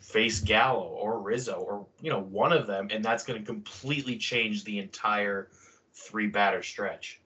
face 0.00 0.40
Gallo 0.40 0.86
or 0.86 1.20
Rizzo 1.20 1.56
or 1.56 1.86
you 2.00 2.10
know 2.10 2.20
one 2.20 2.52
of 2.52 2.66
them, 2.66 2.88
and 2.90 3.04
that's 3.04 3.24
going 3.24 3.38
to 3.38 3.44
completely 3.44 4.16
change 4.16 4.64
the 4.64 4.78
entire 4.78 5.48
three 5.94 6.26
batter 6.26 6.62
stretch. 6.62 7.20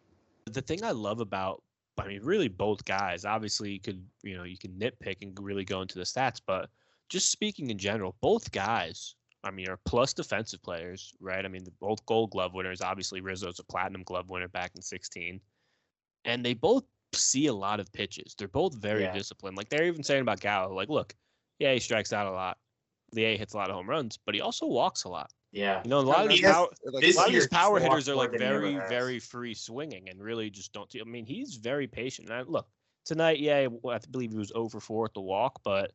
the 0.50 0.60
thing 0.60 0.82
I 0.82 0.90
love 0.90 1.20
about, 1.20 1.62
I 1.98 2.08
mean, 2.08 2.22
really 2.22 2.48
both 2.48 2.84
guys. 2.84 3.24
Obviously, 3.24 3.70
you 3.70 3.80
could 3.80 4.04
you 4.22 4.36
know 4.36 4.42
you 4.42 4.58
can 4.58 4.72
nitpick 4.72 5.22
and 5.22 5.38
really 5.40 5.64
go 5.64 5.82
into 5.82 5.98
the 5.98 6.04
stats, 6.04 6.40
but 6.44 6.68
just 7.08 7.30
speaking 7.30 7.70
in 7.70 7.78
general, 7.78 8.16
both 8.20 8.50
guys. 8.50 9.14
I 9.44 9.50
mean, 9.50 9.68
are 9.68 9.78
plus 9.84 10.12
defensive 10.14 10.62
players, 10.62 11.12
right? 11.20 11.44
I 11.44 11.48
mean, 11.48 11.64
they're 11.64 11.72
both 11.80 12.04
Gold 12.06 12.30
Glove 12.30 12.54
winners. 12.54 12.80
Obviously, 12.80 13.20
Rizzo's 13.20 13.58
a 13.58 13.64
Platinum 13.64 14.04
Glove 14.04 14.28
winner 14.28 14.48
back 14.48 14.72
in 14.76 14.82
'16, 14.82 15.40
and 16.24 16.44
they 16.44 16.54
both 16.54 16.84
see 17.14 17.46
a 17.46 17.52
lot 17.52 17.80
of 17.80 17.92
pitches. 17.92 18.34
They're 18.36 18.48
both 18.48 18.74
very 18.74 19.02
Yeah. 19.02 19.12
disciplined. 19.12 19.56
Like 19.56 19.68
they're 19.68 19.84
even 19.84 20.02
saying 20.02 20.22
about 20.22 20.40
Gallo, 20.40 20.74
like, 20.74 20.88
look, 20.88 21.14
yeah, 21.58 21.72
he 21.74 21.80
strikes 21.80 22.12
out 22.12 22.26
a 22.26 22.30
lot. 22.30 22.58
The 23.12 23.24
A 23.24 23.36
hits 23.36 23.52
a 23.52 23.56
lot 23.58 23.68
of 23.68 23.76
home 23.76 23.90
runs, 23.90 24.16
but 24.16 24.34
he 24.34 24.40
also 24.40 24.66
walks 24.66 25.04
a 25.04 25.08
lot. 25.08 25.30
Yeah, 25.50 25.82
You 25.84 25.90
know, 25.90 25.98
a 25.98 26.00
lot 26.00 26.24
of 26.24 26.30
these 26.30 26.40
power, 26.40 26.68
Like, 26.84 27.04
a 27.04 27.12
lot 27.12 27.26
of 27.26 27.34
these 27.34 27.48
power 27.48 27.78
hitters 27.78 28.08
are 28.08 28.14
like 28.14 28.30
more 28.30 28.38
than 28.38 28.46
he 28.64 28.78
very, 28.78 28.78
very 28.88 29.18
free 29.18 29.52
swinging 29.52 30.08
and 30.08 30.22
really 30.22 30.48
just 30.48 30.72
don't. 30.72 30.90
I 30.98 31.04
mean, 31.04 31.26
he's 31.26 31.56
very 31.56 31.86
patient. 31.86 32.30
And 32.30 32.38
I, 32.38 32.40
look, 32.42 32.70
tonight, 33.04 33.38
yeah, 33.38 33.68
I 33.90 33.98
believe 34.10 34.30
he 34.30 34.38
was 34.38 34.52
over 34.54 34.80
four 34.80 35.04
at 35.04 35.12
the 35.12 35.20
walk, 35.20 35.60
but 35.62 35.92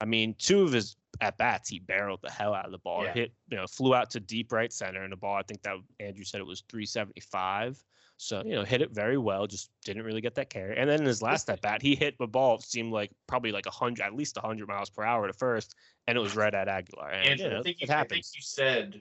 I 0.00 0.04
mean, 0.04 0.34
two 0.38 0.62
of 0.62 0.72
his 0.72 0.96
at 1.20 1.38
bats, 1.38 1.68
he 1.70 1.78
barreled 1.78 2.20
the 2.22 2.30
hell 2.30 2.52
out 2.52 2.66
of 2.66 2.72
the 2.72 2.78
ball. 2.78 3.04
Yeah. 3.04 3.14
Hit, 3.14 3.32
you 3.48 3.56
know, 3.56 3.66
flew 3.66 3.94
out 3.94 4.10
to 4.10 4.20
deep 4.20 4.52
right 4.52 4.72
center, 4.72 5.02
and 5.02 5.12
the 5.12 5.16
ball, 5.16 5.36
I 5.36 5.42
think 5.42 5.62
that 5.62 5.76
Andrew 6.00 6.24
said 6.24 6.40
it 6.40 6.46
was 6.46 6.62
375. 6.68 7.82
So, 8.18 8.42
you 8.44 8.54
know, 8.54 8.64
hit 8.64 8.80
it 8.80 8.92
very 8.92 9.18
well, 9.18 9.46
just 9.46 9.70
didn't 9.84 10.02
really 10.04 10.22
get 10.22 10.34
that 10.36 10.48
carry. 10.48 10.76
And 10.78 10.88
then 10.88 11.00
in 11.00 11.06
his 11.06 11.20
last 11.20 11.50
at 11.50 11.60
bat, 11.60 11.82
he 11.82 11.94
hit 11.94 12.16
the 12.18 12.26
ball, 12.26 12.58
seemed 12.58 12.92
like 12.92 13.10
probably 13.26 13.52
like 13.52 13.66
100, 13.66 14.02
at 14.02 14.14
least 14.14 14.36
100 14.36 14.66
miles 14.66 14.88
per 14.88 15.02
hour 15.04 15.26
to 15.26 15.34
first, 15.34 15.74
and 16.06 16.16
it 16.16 16.20
was 16.20 16.34
right 16.34 16.54
at 16.54 16.66
Aguilar. 16.68 17.10
And, 17.10 17.28
And 17.32 17.40
you 17.40 17.48
know, 17.50 17.58
I 17.58 17.62
think 17.62 17.80
you, 17.80 17.84
it 17.84 17.90
I 17.90 18.04
think 18.04 18.24
you 18.34 18.40
said 18.42 19.00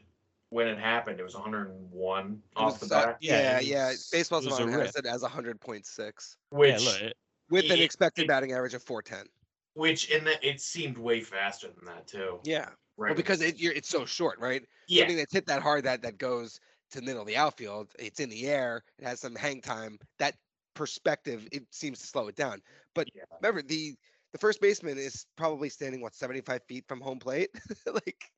when 0.50 0.68
it 0.68 0.78
happened, 0.78 1.20
it 1.20 1.24
was 1.24 1.34
101 1.34 2.26
it 2.32 2.58
off 2.58 2.74
was 2.74 2.80
the 2.82 2.88
so- 2.88 3.06
bat, 3.06 3.18
Yeah, 3.22 3.40
yeah, 3.40 3.58
it 3.60 3.66
yeah. 3.66 3.88
was- 3.90 4.10
Baseball 4.12 4.40
it 4.40 4.46
was 4.46 4.54
a 4.54 4.58
Savant 4.58 4.74
has 4.82 4.96
rip. 4.96 5.06
it 5.06 5.10
as 5.10 5.24
100.6 5.24 6.36
which 6.50 6.70
yeah, 6.72 6.78
look, 6.90 7.02
it, 7.02 7.18
with 7.50 7.66
an 7.72 7.80
expected 7.80 8.24
it- 8.24 8.28
batting 8.28 8.52
average 8.52 8.74
of 8.74 8.84
410. 8.84 9.28
Which 9.76 10.10
in 10.12 10.26
that 10.26 10.44
it 10.44 10.62
seemed 10.62 10.98
way 10.98 11.22
faster 11.22 11.70
than 11.70 11.86
that 11.86 12.08
too. 12.08 12.42
Yeah, 12.44 12.70
Right. 12.98 13.10
well, 13.10 13.16
because 13.16 13.42
it, 13.42 13.58
you're, 13.60 13.74
it's 13.74 13.90
so 13.90 14.06
short, 14.06 14.40
right? 14.40 14.66
yeah, 14.88 15.08
Something 15.08 15.18
that's 15.18 15.34
hit 15.34 15.46
that 15.48 15.62
hard 15.62 15.84
that 15.86 16.02
that 16.04 16.18
goes 16.18 16.60
to 16.92 17.00
the 17.00 17.06
middle 17.06 17.22
of 17.22 17.28
the 17.28 17.38
outfield. 17.38 17.92
It's 18.00 18.20
in 18.20 18.30
the 18.30 18.48
air. 18.48 18.84
It 19.00 19.06
has 19.06 19.20
some 19.20 19.36
hang 19.36 19.62
time. 19.62 20.00
That 20.20 20.36
perspective, 20.76 21.48
it 21.52 21.66
seems 21.74 22.00
to 22.02 22.08
slow 22.08 22.28
it 22.28 22.36
down. 22.36 22.62
But 22.94 23.10
Yeah. 23.14 23.40
remember, 23.42 23.62
the 23.62 23.96
the 24.32 24.40
first 24.40 24.62
baseman 24.62 24.98
is 24.98 25.26
probably 25.36 25.70
standing 25.70 26.02
what 26.02 26.16
75 26.16 26.62
feet 26.68 26.86
from 26.88 27.02
home 27.02 27.20
plate. 27.20 27.50
like 27.86 28.32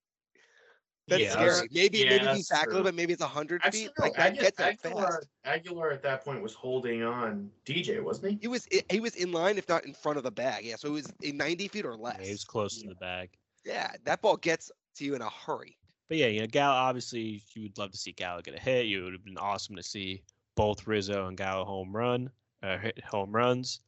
that's 1.07 1.21
Yeah, 1.23 1.31
scary. 1.31 1.49
that's- 1.49 1.67
Maybe 1.71 1.97
yeah, 1.99 2.09
maybe 2.09 2.27
he's 2.37 2.49
back 2.49 2.65
a 2.67 2.69
little 2.69 2.83
bit. 2.83 2.95
Maybe 2.95 3.13
it's 3.13 3.21
100 3.21 3.63
feet. 3.71 3.91
no, 3.97 4.05
Like 4.05 4.15
that 4.15 4.33
Agu- 4.33 4.39
gets 4.41 4.57
that 4.57 4.73
Aguilar, 4.83 5.11
fast. 5.11 5.27
Aguilar 5.45 5.91
at 5.91 6.03
that 6.03 6.23
point 6.25 6.41
was 6.41 6.53
holding 6.53 7.03
on 7.03 7.49
DJ, 7.65 8.01
wasn't 8.03 8.31
he? 8.31 8.37
He 8.41 8.47
was 8.47 8.67
he 8.89 8.99
was 8.99 9.15
in 9.15 9.31
line, 9.31 9.57
if 9.57 9.67
not 9.69 9.85
in 9.85 9.93
front 9.93 10.17
of 10.17 10.23
the 10.23 10.31
bag. 10.31 10.65
Yeah, 10.65 10.75
so 10.75 10.89
it 10.89 10.91
was 10.91 11.07
in 11.21 11.37
90 11.37 11.67
feet 11.69 11.85
or 11.85 11.91
yeah, 11.91 12.03
less. 12.03 12.25
he 12.25 12.31
was 12.31 12.43
close 12.43 12.81
to 12.81 12.87
the 12.87 12.95
bag. 12.95 13.29
Yeah, 13.65 13.91
that 14.05 14.21
ball 14.21 14.37
gets 14.37 14.71
to 14.95 15.05
you 15.05 15.15
in 15.15 15.21
a 15.21 15.29
hurry. 15.29 15.77
But 16.09 16.17
yeah, 16.17 16.27
you 16.27 16.39
know, 16.41 16.47
Gallo. 16.47 16.73
Obviously, 16.75 17.43
you 17.53 17.63
would 17.63 17.77
love 17.77 17.91
to 17.91 17.97
see 17.97 18.11
Gallo 18.13 18.41
get 18.41 18.55
a 18.55 18.59
hit. 18.59 18.85
You 18.85 19.03
would 19.03 19.13
have 19.13 19.25
been 19.25 19.37
awesome 19.37 19.75
to 19.75 19.83
see 19.83 20.23
both 20.55 20.87
Rizzo 20.87 21.27
and 21.27 21.37
Gallo 21.37 21.65
home 21.65 21.95
run, 21.95 22.31
uh, 22.63 22.77
hit 22.77 23.03
home 23.03 23.31
runs. 23.31 23.81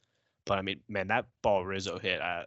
But 0.46 0.58
I 0.58 0.62
mean, 0.62 0.80
man, 0.88 1.08
that 1.08 1.26
ball 1.42 1.64
Rizzo 1.64 1.98
hit, 1.98 2.20
I, 2.20 2.44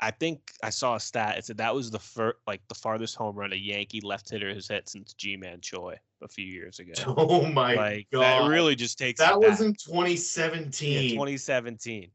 I 0.00 0.10
think 0.10 0.52
I 0.62 0.70
saw 0.70 0.94
a 0.96 1.00
stat. 1.00 1.38
It 1.38 1.44
said 1.44 1.58
that 1.58 1.74
was 1.74 1.90
the 1.90 1.98
first, 1.98 2.36
like 2.46 2.60
the 2.68 2.74
farthest 2.74 3.16
home 3.16 3.36
run 3.36 3.52
a 3.52 3.56
Yankee 3.56 4.00
left 4.00 4.28
hitter 4.30 4.52
has 4.54 4.68
hit 4.68 4.88
since 4.88 5.12
Ji-Man 5.14 5.60
Choi 5.60 5.96
a 6.22 6.28
few 6.28 6.46
years 6.46 6.78
ago. 6.78 6.92
Oh 7.16 7.46
my 7.46 7.74
like 7.74 8.06
god. 8.12 8.22
that 8.22 8.48
really 8.50 8.74
just 8.74 8.98
takes 8.98 9.20
that 9.20 9.38
was 9.38 9.58
back. 9.58 9.60
in 9.60 9.74
2017. 9.74 10.92
Yeah, 10.92 11.10
2017. 11.10 12.10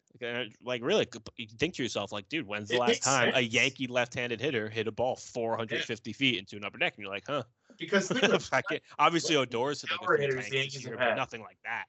Like, 0.63 0.81
uh, 0.81 0.85
really, 0.85 1.07
you 1.37 1.47
think 1.57 1.73
to 1.75 1.83
yourself, 1.83 2.11
like, 2.11 2.29
dude, 2.29 2.47
when's 2.47 2.69
the 2.69 2.75
It 2.75 2.79
last 2.79 3.03
time 3.03 3.31
a. 3.35 3.41
Yankee 3.41 3.87
left-handed 3.87 4.39
hitter 4.39 4.69
hit 4.69 4.87
a 4.87 4.91
ball 4.91 5.15
450 5.15 6.13
feet 6.13 6.37
into 6.39 6.55
an 6.55 6.63
upper 6.63 6.77
deck? 6.77 6.93
And 6.95 7.03
you're 7.03 7.11
like, 7.13 7.25
huh? 7.27 7.43
because 7.77 8.07
think 8.07 8.23
of 8.33 8.47
I 8.53 8.61
can't- 8.61 8.83
Obviously, 8.99 9.35
Odor's 9.35 9.81
hit 9.81 9.91
like 9.91 10.19
a 10.19 10.21
hitters 10.21 10.51
Yankees 10.51 10.83
year, 10.83 10.91
have 10.93 10.99
but 10.99 11.07
had. 11.09 11.17
nothing 11.17 11.41
like 11.41 11.57
that. 11.63 11.85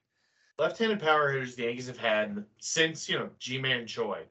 left-handed 0.58 1.00
power 1.00 1.30
hitters 1.32 1.54
the 1.54 1.64
Yankees 1.64 1.86
have 1.86 1.98
had 1.98 2.44
since 2.58 3.08
you 3.08 3.18
know 3.18 3.28
Ji-Man 3.38 3.86
Choi. 3.86 4.22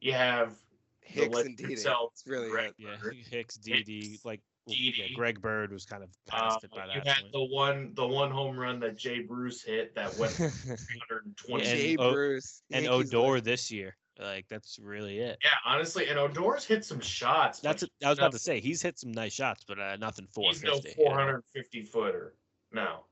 You 0.00 0.12
have 0.12 0.54
Hicks 1.00 1.38
and 1.40 1.56
Didi. 1.56 1.70
himself, 1.70 2.10
It's 2.14 2.26
really 2.26 2.48
Greg 2.50 2.68
it. 2.70 2.74
Yeah, 2.78 2.96
Bird. 3.02 3.16
Hicks, 3.30 3.56
DD, 3.58 4.18
like 4.24 4.40
yeah, 4.66 5.06
Greg 5.14 5.40
Bird 5.40 5.72
was 5.72 5.84
kind 5.86 6.02
of 6.02 6.10
Uh, 6.32 6.58
it 6.62 6.70
by 6.72 6.86
you 6.86 6.92
that 6.94 7.06
had 7.06 7.20
point. 7.22 7.32
the 7.32 7.44
one, 7.44 7.90
the 7.94 8.06
one 8.06 8.30
home 8.32 8.58
run 8.58 8.80
that 8.80 8.96
Jay 8.96 9.20
Bruce 9.20 9.62
hit 9.62 9.94
that 9.94 10.16
went 10.18 10.32
320. 10.34 11.54
And 11.54 11.62
Jay 11.62 11.96
O- 11.96 12.12
Bruce. 12.12 12.62
and 12.72 12.84
Yankees 12.84 13.14
Odor 13.14 13.28
legend. 13.28 13.44
this 13.46 13.70
year, 13.70 13.96
like 14.18 14.46
that's 14.48 14.78
really 14.80 15.18
it. 15.18 15.38
yeah, 15.44 15.50
honestly, 15.64 16.08
and 16.08 16.18
Odor's 16.18 16.64
hit 16.64 16.84
some 16.84 16.98
shots. 17.00 17.60
That's 17.60 17.84
it. 17.84 17.90
I 18.04 18.10
was 18.10 18.18
about 18.18 18.32
to 18.32 18.38
say 18.40 18.58
he's 18.60 18.82
hit 18.82 18.98
some 18.98 19.12
nice 19.12 19.32
shots, 19.32 19.64
but 19.66 19.78
uh, 19.78 19.96
nothing 19.96 20.26
He's 20.36 20.62
no 20.64 20.70
450. 20.80 20.88
you 21.00 21.04
know? 21.04 21.10
450 21.12 21.82
footer. 21.84 22.34
No. 22.72 23.04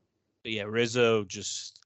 But 0.42 0.52
yeah, 0.52 0.64
Rizzo 0.64 1.22
just 1.24 1.78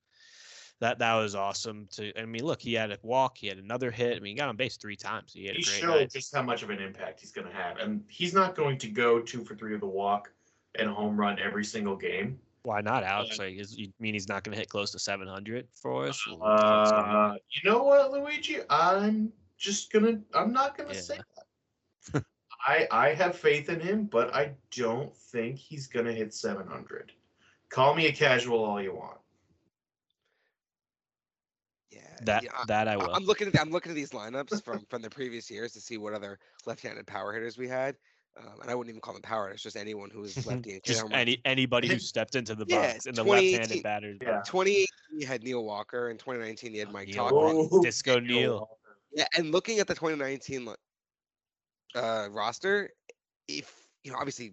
that 0.81 0.99
that 0.99 1.15
was 1.15 1.35
awesome. 1.35 1.89
To 1.93 2.19
I 2.19 2.25
mean, 2.25 2.45
look, 2.45 2.61
he 2.61 2.75
had 2.75 2.91
a 2.93 2.99
walk, 3.03 3.39
he 3.39 3.47
had 3.47 3.59
another 3.59 3.91
hit. 3.91 4.17
I 4.17 4.21
mean, 4.21 4.35
he 4.35 4.39
got 4.39 4.49
on 4.49 4.57
base 4.57 4.77
three 4.77 4.97
times. 4.97 5.33
He 5.33 5.47
had 5.47 5.57
He 5.57 5.63
a 5.63 5.65
great 5.65 5.81
showed 5.81 5.99
night. 6.01 6.13
just 6.13 6.35
how 6.35 6.43
much 6.43 6.63
of 6.63 6.71
an 6.71 6.81
impact 6.81 7.21
he's 7.21 7.33
going 7.33 7.47
to 7.47 7.53
have, 7.53 7.79
and 7.79 8.05
he's 8.09 8.35
not 8.35 8.55
going 8.55 8.79
to 8.79 8.89
go 8.89 9.21
two 9.21 9.45
for 9.45 9.55
three 9.55 9.75
of 9.75 9.81
the 9.81 9.87
walk 9.87 10.33
and 10.79 10.89
a 10.89 10.93
home 10.93 11.17
run 11.17 11.39
every 11.39 11.65
single 11.65 11.97
game. 11.97 12.39
Why 12.63 12.81
not, 12.81 13.03
Alex? 13.03 13.39
Like, 13.39 13.55
is, 13.55 13.77
you 13.77 13.93
mean 13.99 14.15
he's 14.15 14.29
not 14.29 14.45
going 14.45 14.53
to 14.53 14.59
hit 14.59 14.69
close 14.69 14.91
to 14.91 14.99
700 14.99 15.67
for 15.73 16.07
us? 16.09 16.23
Uh, 16.43 17.35
you 17.51 17.71
know 17.71 17.83
what, 17.83 18.11
Luigi? 18.13 18.59
I'm 18.69 19.33
just 19.57 19.91
gonna. 19.93 20.21
I'm 20.35 20.53
not 20.53 20.77
gonna 20.77 20.95
Yeah. 20.95 21.01
say 21.01 21.19
that. 22.13 22.25
I 22.67 22.87
I 22.91 23.15
have 23.15 23.37
faith 23.37 23.69
in 23.71 23.81
him, 23.81 24.05
but 24.05 24.35
I 24.35 24.55
don't 24.71 25.17
think 25.17 25.57
he's 25.57 25.87
gonna 25.87 26.13
hit 26.13 26.35
700. 26.35 27.13
Call 27.71 27.95
me 27.95 28.07
a 28.07 28.13
casual 28.13 28.65
all 28.65 28.83
you 28.83 28.95
want. 28.95 29.19
Yeah. 31.91 32.01
that 32.25 32.43
yeah, 32.45 32.51
I- 32.55 32.65
that 32.67 32.89
I 32.89 32.93
I- 32.93 32.97
will. 32.97 33.11
I'm 33.15 33.25
looking 33.25 33.49
at 33.49 33.59
I'm 33.61 33.71
looking 33.71 33.91
at 33.93 33.97
these 33.97 34.11
lineups 34.11 34.63
from 34.65 34.85
from 34.91 35.03
the 35.03 35.11
previous 35.11 35.51
years 35.51 35.73
to 35.73 35.81
see 35.81 35.97
what 35.97 36.13
other 36.13 36.39
left-handed 36.67 37.07
power 37.07 37.33
hitters 37.33 37.57
we 37.57 37.67
had, 37.69 37.97
um, 38.37 38.61
and 38.61 38.71
I 38.71 38.75
wouldn't 38.75 38.91
even 38.91 39.01
call 39.01 39.15
them 39.15 39.23
power 39.23 39.47
hitters, 39.47 39.63
just 39.63 39.77
anyone 39.77 40.11
who 40.11 40.21
was 40.21 40.35
lefty. 40.47 40.73
and 40.75 40.83
Just 40.85 41.01
home 41.01 41.11
runs. 41.11 41.21
any 41.21 41.41
anybody 41.45 41.89
who 41.89 41.99
stepped 41.99 42.35
into 42.35 42.55
the 42.55 42.67
Yeah, 42.69 42.93
box 42.93 43.07
in 43.07 43.15
the 43.15 43.25
left-handed 43.25 43.83
batters. 43.83 44.19
Yeah. 44.21 44.43
2018 44.45 44.87
you 45.21 45.27
had 45.27 45.43
Neil 45.43 45.65
Walker, 45.65 46.11
and 46.11 46.19
2019 46.19 46.75
you 46.75 46.81
had 46.81 46.93
Mike 46.93 47.09
Neil 47.09 47.25
Tauchman. 47.31 47.55
Walker. 47.55 47.69
Oh, 47.73 47.83
Disco 47.83 48.21
Neal. 48.21 48.69
Yeah, 49.13 49.25
and 49.37 49.51
looking 49.53 49.79
at 49.79 49.87
the 49.87 49.95
2019 49.95 50.69
uh, 51.95 52.29
roster, 52.31 52.91
if 53.49 53.73
you 54.05 54.13
know, 54.13 54.19
obviously 54.19 54.53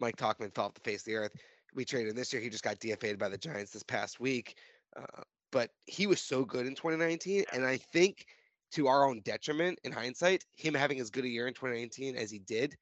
Mike 0.00 0.16
Tauchman 0.16 0.54
fell 0.54 0.66
off 0.66 0.74
the 0.74 0.80
face 0.88 1.00
of 1.00 1.06
the 1.06 1.14
earth. 1.16 1.32
We 1.74 1.84
traded 1.84 2.10
him 2.10 2.16
this 2.16 2.32
year. 2.32 2.40
He 2.40 2.48
just 2.48 2.62
got 2.64 2.78
DFA'd 2.78 3.18
by 3.18 3.28
the 3.28 3.36
Giants 3.36 3.72
this 3.72 3.82
past 3.82 4.20
week, 4.20 4.56
uh, 4.96 5.22
but 5.50 5.70
he 5.86 6.06
was 6.06 6.20
so 6.20 6.44
good 6.44 6.66
in 6.66 6.74
2019, 6.74 7.44
and 7.52 7.64
I 7.64 7.76
think 7.76 8.26
to 8.72 8.86
our 8.86 9.06
own 9.06 9.20
detriment 9.24 9.78
in 9.84 9.92
hindsight, 9.92 10.44
him 10.56 10.74
having 10.74 11.00
as 11.00 11.10
good 11.10 11.24
a 11.24 11.28
year 11.28 11.46
in 11.48 11.54
2019 11.54 12.16
as 12.16 12.30
he 12.30 12.38
did. 12.40 12.76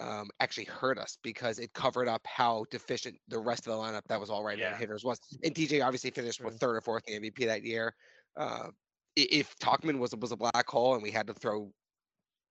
Um, 0.00 0.28
actually 0.40 0.64
hurt 0.64 0.98
us 0.98 1.18
because 1.22 1.60
it 1.60 1.72
covered 1.72 2.08
up 2.08 2.20
how 2.26 2.64
deficient 2.68 3.16
the 3.28 3.38
rest 3.38 3.68
of 3.68 3.72
the 3.74 3.78
lineup 3.78 4.02
that 4.08 4.18
was 4.18 4.28
all 4.28 4.42
right 4.42 4.58
Yeah. 4.58 4.76
hitters 4.76 5.04
was. 5.04 5.20
And 5.44 5.54
DJ 5.54 5.82
obviously 5.86 6.10
finished 6.10 6.42
with 6.42 6.58
third 6.58 6.74
or 6.74 6.80
fourth 6.80 7.04
in 7.06 7.22
MVP 7.22 7.46
that 7.46 7.62
year. 7.62 7.94
Uh, 8.36 8.70
if 9.14 9.56
Tauchman 9.60 10.00
was 10.00 10.12
was 10.16 10.32
a 10.32 10.36
black 10.36 10.68
hole 10.68 10.94
and 10.94 11.02
we 11.02 11.12
had 11.12 11.28
to 11.28 11.34
throw 11.34 11.72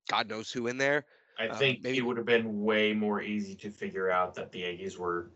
God 0.09 0.29
knows 0.29 0.51
who 0.53 0.67
in 0.67 0.77
there, 0.77 1.05
I 1.37 1.47
Uh, 1.49 1.57
think 1.57 1.81
maybe- 1.83 1.97
it 1.97 2.01
would 2.01 2.15
have 2.15 2.25
been 2.25 2.61
way 2.63 2.93
more 2.93 3.21
easy 3.21 3.55
to 3.55 3.69
figure 3.69 4.09
out 4.09 4.33
that 4.35 4.53
the 4.53 4.59
Yankees 4.59 4.97
were 4.97 5.29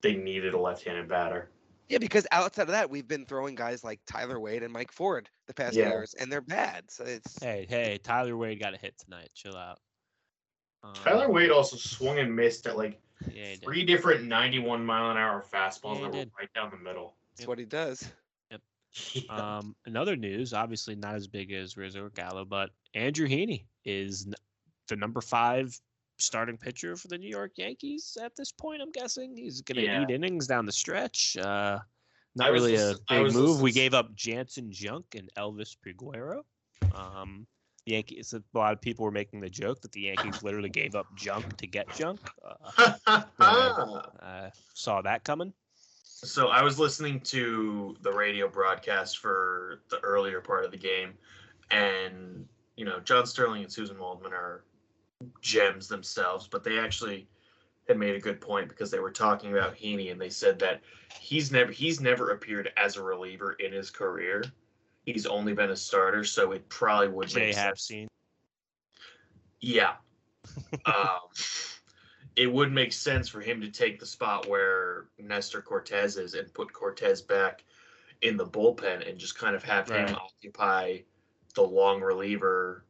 they 0.00 0.16
needed 0.16 0.54
a 0.54 0.58
left-handed 0.58 1.06
batter. 1.06 1.50
Yeah, 1.92 1.98
because 1.98 2.26
outside 2.32 2.62
of 2.62 2.68
that, 2.68 2.88
we've 2.88 3.06
been 3.06 3.26
throwing 3.26 3.54
guys 3.54 3.84
like 3.84 4.00
Tyler 4.06 4.40
Wade 4.40 4.62
and 4.62 4.72
Mike 4.72 4.90
Ford 4.90 5.28
the 5.46 5.52
past 5.52 5.76
Yeah. 5.76 5.90
years, 5.90 6.14
and 6.14 6.32
they're 6.32 6.40
bad. 6.40 6.90
So 6.90 7.04
it's 7.04 7.38
Hey, 7.42 7.66
hey, 7.68 7.98
Tyler 8.02 8.34
Wade 8.34 8.58
got 8.58 8.72
a 8.72 8.78
hit 8.78 8.96
tonight. 8.98 9.28
Chill 9.34 9.56
out. 9.56 9.78
Tyler 11.04 11.26
Um, 11.26 11.32
Wade 11.32 11.50
also 11.50 11.76
swung 11.76 12.18
and 12.18 12.34
missed 12.34 12.66
at 12.66 12.78
like 12.78 12.98
Yeah, 13.30 13.44
he 13.50 13.56
did. 13.56 13.62
three 13.62 13.84
different 13.84 14.24
91 14.24 14.84
mile 14.86 15.10
an 15.10 15.18
hour 15.18 15.44
fastballs 15.52 15.96
Yeah, 16.00 16.06
he 16.06 16.10
that 16.12 16.26
were 16.28 16.32
right 16.38 16.52
down 16.54 16.70
the 16.70 16.78
middle. 16.78 17.14
it's 17.36 17.46
what 17.46 17.58
he 17.58 17.66
does. 17.66 18.10
Yep. 18.50 18.62
Um, 19.30 19.76
another 19.84 20.16
news, 20.16 20.54
obviously 20.54 20.94
not 20.94 21.14
as 21.14 21.26
big 21.28 21.52
as 21.52 21.76
Rizzo 21.76 22.04
or 22.06 22.10
Gallo, 22.10 22.46
but 22.46 22.70
Andrew 22.94 23.28
Heaney 23.28 23.66
is 23.84 24.26
the 24.88 24.96
number 24.96 25.20
five 25.20 25.78
starting 26.18 26.56
pitcher 26.56 26.96
for 26.96 27.08
the 27.08 27.18
New 27.18 27.28
York 27.28 27.52
Yankees 27.56 28.16
at 28.22 28.36
this 28.36 28.52
point. 28.52 28.80
I'm 28.82 28.92
guessing 28.92 29.36
he's 29.36 29.60
going 29.62 29.76
to 29.76 29.82
Yeah. 29.84 30.02
eat 30.02 30.10
innings 30.10 30.46
down 30.46 30.66
the 30.66 30.72
stretch. 30.72 31.36
Uh, 31.36 31.78
not 32.34 32.52
really 32.52 32.76
a 32.76 32.94
big 33.08 33.32
move. 33.32 33.60
We 33.60 33.72
gave 33.72 33.92
up 33.94 34.14
Janson 34.14 34.70
Junk 34.72 35.14
and 35.16 35.30
Elvis 35.36 35.76
Peguero. 35.84 36.42
Um, 36.94 37.46
the 37.84 37.92
Yankees. 37.92 38.32
A 38.32 38.42
lot 38.56 38.72
of 38.72 38.80
people 38.80 39.04
were 39.04 39.10
making 39.10 39.40
the 39.40 39.50
joke 39.50 39.80
that 39.82 39.92
the 39.92 40.02
Yankees 40.02 40.42
literally 40.42 40.68
gave 40.70 40.94
up 40.94 41.06
Junk 41.16 41.56
to 41.56 41.66
get 41.66 41.92
Junk. 41.96 42.20
Uh, 43.06 44.02
I 44.20 44.50
saw 44.74 45.02
that 45.02 45.24
coming. 45.24 45.52
So 46.04 46.48
I 46.48 46.62
was 46.62 46.78
listening 46.78 47.20
to 47.20 47.96
the 48.02 48.12
radio 48.12 48.48
broadcast 48.48 49.18
for 49.18 49.80
the 49.90 49.98
earlier 50.00 50.40
part 50.40 50.64
of 50.64 50.70
the 50.70 50.76
game, 50.76 51.14
and 51.70 52.46
you 52.76 52.84
know 52.84 53.00
John 53.00 53.26
Sterling 53.26 53.62
and 53.64 53.70
Suzyn 53.72 53.98
Waldman 53.98 54.32
are 54.32 54.62
gems 55.40 55.88
themselves, 55.88 56.48
but 56.48 56.64
they 56.64 56.78
actually 56.78 57.28
had 57.88 57.98
made 57.98 58.14
a 58.14 58.20
good 58.20 58.40
point 58.40 58.68
because 58.68 58.90
they 58.90 59.00
were 59.00 59.10
talking 59.10 59.52
about 59.52 59.74
Heaney 59.74 60.12
and 60.12 60.20
they 60.20 60.30
said 60.30 60.58
that 60.60 60.82
he's 61.18 61.50
never 61.50 61.72
he's 61.72 62.00
never 62.00 62.30
appeared 62.30 62.72
as 62.76 62.96
a 62.96 63.02
reliever 63.02 63.52
in 63.54 63.72
his 63.72 63.90
career. 63.90 64.44
He's 65.04 65.26
only 65.26 65.52
been 65.52 65.70
a 65.70 65.76
starter, 65.76 66.22
so 66.22 66.52
it 66.52 66.68
probably 66.68 67.08
would 67.08 67.28
Jay 67.28 67.46
make 67.46 67.54
have 67.56 67.70
sense. 67.70 67.82
seen. 67.82 68.08
Yeah. 69.60 69.94
um, 70.86 71.18
it 72.36 72.52
would 72.52 72.72
make 72.72 72.92
sense 72.92 73.28
for 73.28 73.40
him 73.40 73.60
to 73.60 73.70
take 73.70 73.98
the 73.98 74.06
spot 74.06 74.48
where 74.48 75.06
Nestor 75.18 75.60
Cortes 75.60 76.16
is 76.16 76.34
and 76.34 76.52
put 76.54 76.72
Cortes 76.72 77.20
back 77.20 77.64
in 78.22 78.36
the 78.36 78.46
bullpen 78.46 79.08
and 79.08 79.18
just 79.18 79.36
kind 79.36 79.54
of 79.54 79.62
have 79.64 79.88
Right. 79.90 80.08
him 80.08 80.16
occupy 80.16 80.98
the 81.54 81.62
long 81.62 82.00
reliever 82.00 82.84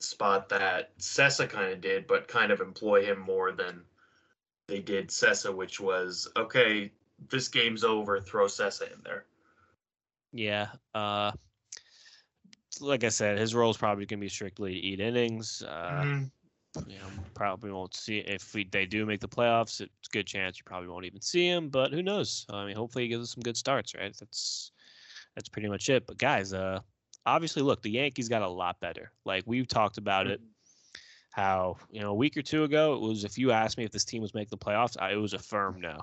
spot 0.00 0.48
that 0.48 0.96
Cessa 0.98 1.48
kind 1.48 1.72
of 1.72 1.80
did, 1.80 2.06
but 2.06 2.28
kind 2.28 2.52
of 2.52 2.60
employ 2.60 3.04
him 3.04 3.18
more 3.18 3.52
than 3.52 3.82
they 4.66 4.80
did 4.80 5.08
Cessa, 5.08 5.54
which 5.54 5.80
was 5.80 6.28
okay, 6.36 6.92
this 7.30 7.48
game's 7.48 7.84
over, 7.84 8.20
throw 8.20 8.46
Cessa 8.46 8.92
in 8.92 9.00
there. 9.02 9.24
Yeah. 10.32 10.68
Uh, 10.94 11.32
like 12.80 13.02
I 13.02 13.08
said, 13.08 13.38
his 13.38 13.54
role 13.54 13.70
is 13.70 13.76
probably 13.76 14.06
going 14.06 14.20
to 14.20 14.24
be 14.24 14.28
strictly 14.28 14.74
to 14.74 14.78
eat 14.78 15.00
innings. 15.00 15.62
Uh, 15.62 16.02
Mhm. 16.04 16.30
You 16.86 16.98
know, 16.98 17.08
probably 17.34 17.72
won't 17.72 17.94
see 17.96 18.18
if 18.18 18.54
we 18.54 18.62
they 18.64 18.84
do 18.86 19.06
make 19.06 19.20
the 19.20 19.28
playoffs. 19.28 19.80
It's 19.80 20.08
a 20.08 20.12
good 20.12 20.26
chance 20.26 20.58
you 20.58 20.64
probably 20.64 20.88
won't 20.88 21.06
even 21.06 21.20
see 21.20 21.48
him. 21.48 21.70
But 21.70 21.92
who 21.92 22.02
knows? 22.02 22.46
I 22.50 22.66
mean, 22.66 22.76
hopefully 22.76 23.04
he 23.04 23.08
gives 23.08 23.24
us 23.24 23.34
some 23.34 23.42
good 23.42 23.56
starts. 23.56 23.94
Right? 23.94 24.14
That's 24.16 24.70
that's 25.34 25.48
pretty 25.48 25.68
much 25.68 25.88
it. 25.88 26.06
But 26.06 26.18
guys, 26.18 26.52
uh, 26.52 26.80
obviously, 27.28 27.62
look, 27.62 27.82
the 27.82 27.90
Yankees 27.90 28.28
got 28.28 28.42
a 28.42 28.48
lot 28.48 28.80
better. 28.80 29.12
Like 29.24 29.44
we've 29.46 29.68
talked 29.68 29.98
about 29.98 30.26
it. 30.26 30.40
How 31.30 31.76
you 31.90 32.00
know 32.00 32.10
a 32.10 32.14
week 32.14 32.36
or 32.36 32.42
two 32.42 32.64
ago 32.64 32.94
it 32.94 33.00
was 33.00 33.22
if 33.22 33.38
you 33.38 33.52
asked 33.52 33.78
me 33.78 33.84
if 33.84 33.92
this 33.92 34.04
team 34.04 34.22
was 34.22 34.34
making 34.34 34.48
the 34.50 34.56
playoffs, 34.64 34.96
I, 35.00 35.12
it 35.12 35.16
was 35.16 35.34
a 35.34 35.38
firm 35.38 35.80
no. 35.80 36.00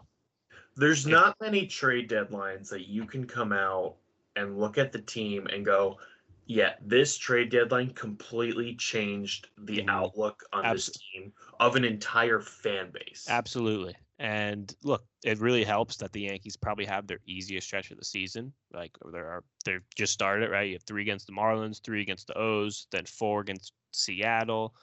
There's 0.77 1.05
If- 1.05 1.11
not 1.11 1.35
many 1.41 1.67
trade 1.67 2.09
deadlines 2.09 2.69
that 2.69 2.87
you 2.87 3.05
can 3.05 3.25
come 3.25 3.51
out 3.51 3.95
and 4.37 4.57
look 4.59 4.77
at 4.77 4.91
the 4.93 5.01
team 5.01 5.47
and 5.47 5.65
go, 5.65 5.97
yeah, 6.45 6.75
this 6.81 7.17
trade 7.17 7.49
deadline 7.49 7.89
completely 7.89 8.75
changed 8.75 9.47
the 9.57 9.79
Mhm. 9.79 9.89
outlook 9.89 10.43
on 10.53 10.71
this 10.73 10.89
team 10.91 11.33
of 11.59 11.75
an 11.75 11.83
entire 11.83 12.39
fan 12.39 12.91
base. 12.91 13.25
Absolutely. 13.29 13.95
And 14.17 14.73
look, 14.83 15.03
it 15.25 15.39
really 15.39 15.63
helps 15.65 15.97
that 15.97 16.13
the 16.13 16.21
Yankees 16.21 16.55
probably 16.55 16.85
have 16.85 17.05
their 17.05 17.19
easiest 17.25 17.67
stretch 17.67 17.91
of 17.91 17.97
the 17.97 18.05
season. 18.05 18.53
Like 18.73 18.91
there 19.11 19.27
are 19.27 19.43
they're 19.65 19.83
just 19.95 20.13
started, 20.13 20.49
right? 20.51 20.67
You 20.67 20.73
have 20.75 20.83
three 20.83 21.01
against 21.01 21.27
the 21.27 21.33
Marlins, 21.33 21.81
three 21.83 22.01
against 22.01 22.27
the 22.27 22.37
O's, 22.37 22.87
then 22.91 23.05
four 23.05 23.41
against 23.41 23.73
Seattle. 23.91 24.73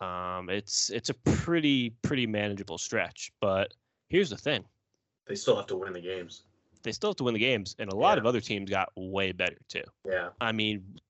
Um, 0.00 0.48
it's 0.50 0.90
it's 0.90 1.08
a 1.08 1.14
pretty 1.14 1.90
pretty 2.02 2.26
manageable 2.26 2.78
stretch. 2.78 3.32
But 3.40 3.74
here's 4.08 4.30
the 4.30 4.36
thing: 4.36 4.64
They 5.26 5.34
still 5.34 5.56
have 5.56 5.66
to 5.66 5.76
win 5.76 5.92
the 5.92 6.00
games. 6.00 6.44
they 6.82 6.92
still 6.92 7.10
have 7.10 7.16
to 7.16 7.24
win 7.24 7.34
the 7.34 7.40
games, 7.40 7.74
and 7.80 7.90
a 7.90 7.96
lot 7.96 8.16
Yeah. 8.16 8.20
of 8.20 8.26
other 8.26 8.40
teams 8.40 8.70
got 8.70 8.92
way 8.94 9.32
better 9.32 9.56
too. 9.68 9.82
Yeah. 10.06 10.28
I 10.40 10.52
mean, 10.52 11.00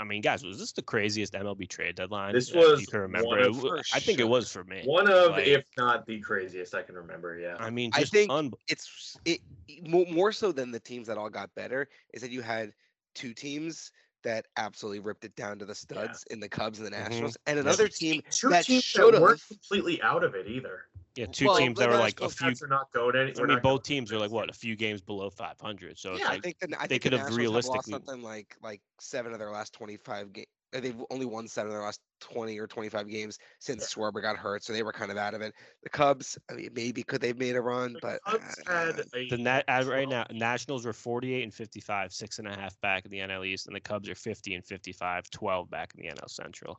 I 0.00 0.04
mean, 0.04 0.22
guys, 0.22 0.42
was 0.42 0.58
this 0.58 0.72
the 0.72 0.80
craziest 0.80 1.34
MLB 1.34 1.68
trade 1.68 1.94
deadline? 1.94 2.32
This 2.32 2.54
was 2.54 2.80
you 2.80 2.86
can 2.86 3.00
one 3.00 3.38
remember. 3.38 3.38
of- 3.40 3.78
It 3.78 3.86
I 3.92 4.00
think 4.00 4.18
it 4.18 4.24
was 4.26 4.50
for 4.50 4.64
me. 4.64 4.82
One 4.86 5.10
of, 5.10 5.32
Like- 5.32 5.46
if 5.46 5.64
not 5.76 6.06
the 6.06 6.18
craziest 6.20 6.74
I 6.74 6.82
can 6.82 6.94
remember. 6.94 7.38
Yeah. 7.38 7.56
I 7.58 7.68
mean, 7.68 7.90
I 7.92 8.04
think 8.04 8.30
un- 8.32 8.50
it's 8.66 9.18
it 9.26 9.40
more, 9.82 10.06
more 10.06 10.32
so 10.32 10.52
than 10.52 10.70
the 10.72 10.80
teams 10.80 11.06
that 11.08 11.18
all 11.18 11.28
got 11.28 11.54
better 11.54 11.86
is 12.14 12.22
that 12.22 12.30
you 12.30 12.40
had 12.40 12.72
two 13.14 13.34
teams 13.34 13.92
that 14.22 14.46
absolutely 14.56 15.00
ripped 15.00 15.24
it 15.24 15.34
down 15.36 15.58
to 15.58 15.64
the 15.66 15.74
studs 15.74 16.24
in 16.30 16.40
the 16.40 16.48
Cubs 16.48 16.78
and 16.78 16.86
the 16.86 16.90
Mhm. 16.96 17.08
Nationals, 17.08 17.36
and 17.46 17.58
another 17.58 17.88
team 17.88 18.22
Two 18.30 18.48
that 18.48 18.64
teams 18.64 18.82
should 18.84 19.12
that 19.14 19.20
weren't 19.20 19.38
have. 19.40 19.48
completely 19.48 20.00
out 20.02 20.24
of 20.24 20.34
it 20.34 20.46
either. 20.46 20.86
Yeah, 21.16 21.26
two 21.26 21.46
well, 21.46 21.56
teams 21.56 21.78
that 21.78 21.88
were 21.88 21.96
like 21.96 22.20
a 22.20 22.28
few. 22.28 22.48
Cats 22.48 22.62
are 22.62 22.68
not 22.68 22.92
going 22.92 23.16
any. 23.16 23.22
I 23.22 23.34
mean, 23.34 23.34
not 23.34 23.46
going 23.48 23.60
both 23.62 23.82
teams 23.82 24.12
are 24.12 24.18
like 24.18 24.30
what 24.30 24.48
a 24.48 24.52
few 24.52 24.76
games 24.76 25.00
below 25.00 25.30
500. 25.30 25.98
So 25.98 26.12
it's 26.12 26.20
Yeah, 26.20 26.28
I 26.28 26.32
I 26.34 26.40
think 26.40 26.58
the, 26.60 26.68
I 26.78 26.82
they 26.82 26.88
think 26.88 27.02
could 27.02 27.12
the 27.12 27.18
have 27.18 27.30
Nationals 27.30 27.54
lost 27.54 27.66
realistically- 27.76 27.92
something 27.92 28.22
like 28.22 28.56
like 28.62 28.80
seven 29.00 29.32
of 29.32 29.38
their 29.38 29.50
last 29.50 29.72
twenty 29.72 29.96
five 29.96 30.32
games. 30.32 30.46
They've 30.72 30.94
only 31.10 31.26
won 31.26 31.48
seven 31.48 31.72
of 31.72 31.74
their 31.74 31.82
last 31.84 32.00
twenty 32.20 32.56
or 32.60 32.68
twenty 32.68 32.88
five 32.88 33.08
games 33.08 33.38
since 33.58 33.92
Schwarber 33.92 34.22
got 34.22 34.36
hurt, 34.36 34.62
so 34.62 34.72
they 34.72 34.84
were 34.84 34.92
kind 34.92 35.10
of 35.10 35.16
out 35.16 35.34
of 35.34 35.40
it. 35.40 35.52
The 35.82 35.88
Cubs, 35.90 36.38
I 36.48 36.54
mean, 36.54 36.68
maybe 36.72 37.02
could 37.02 37.20
they've 37.20 37.36
made 37.36 37.56
a 37.56 37.60
run, 37.60 37.94
The 37.94 37.98
but 38.00 38.20
Cubs 38.24 38.60
uh, 38.68 38.72
had 38.72 39.02
the 39.30 39.36
nat 39.36 39.64
as 39.66 39.88
right 39.88 40.08
now 40.08 40.26
Nationals 40.30 40.86
were 40.86 40.92
48 40.92 41.42
and 41.42 41.52
55, 41.52 42.12
six 42.12 42.38
and 42.38 42.46
a 42.46 42.54
half 42.54 42.80
back 42.82 43.04
in 43.04 43.10
the 43.10 43.18
NL 43.18 43.44
East, 43.44 43.66
and 43.66 43.74
the 43.74 43.80
Cubs 43.80 44.08
are 44.08 44.14
50 44.14 44.54
and 44.54 44.64
55, 44.64 45.28
12 45.30 45.68
back 45.70 45.92
in 45.98 46.06
the 46.06 46.12
NL 46.14 46.30
Central. 46.30 46.78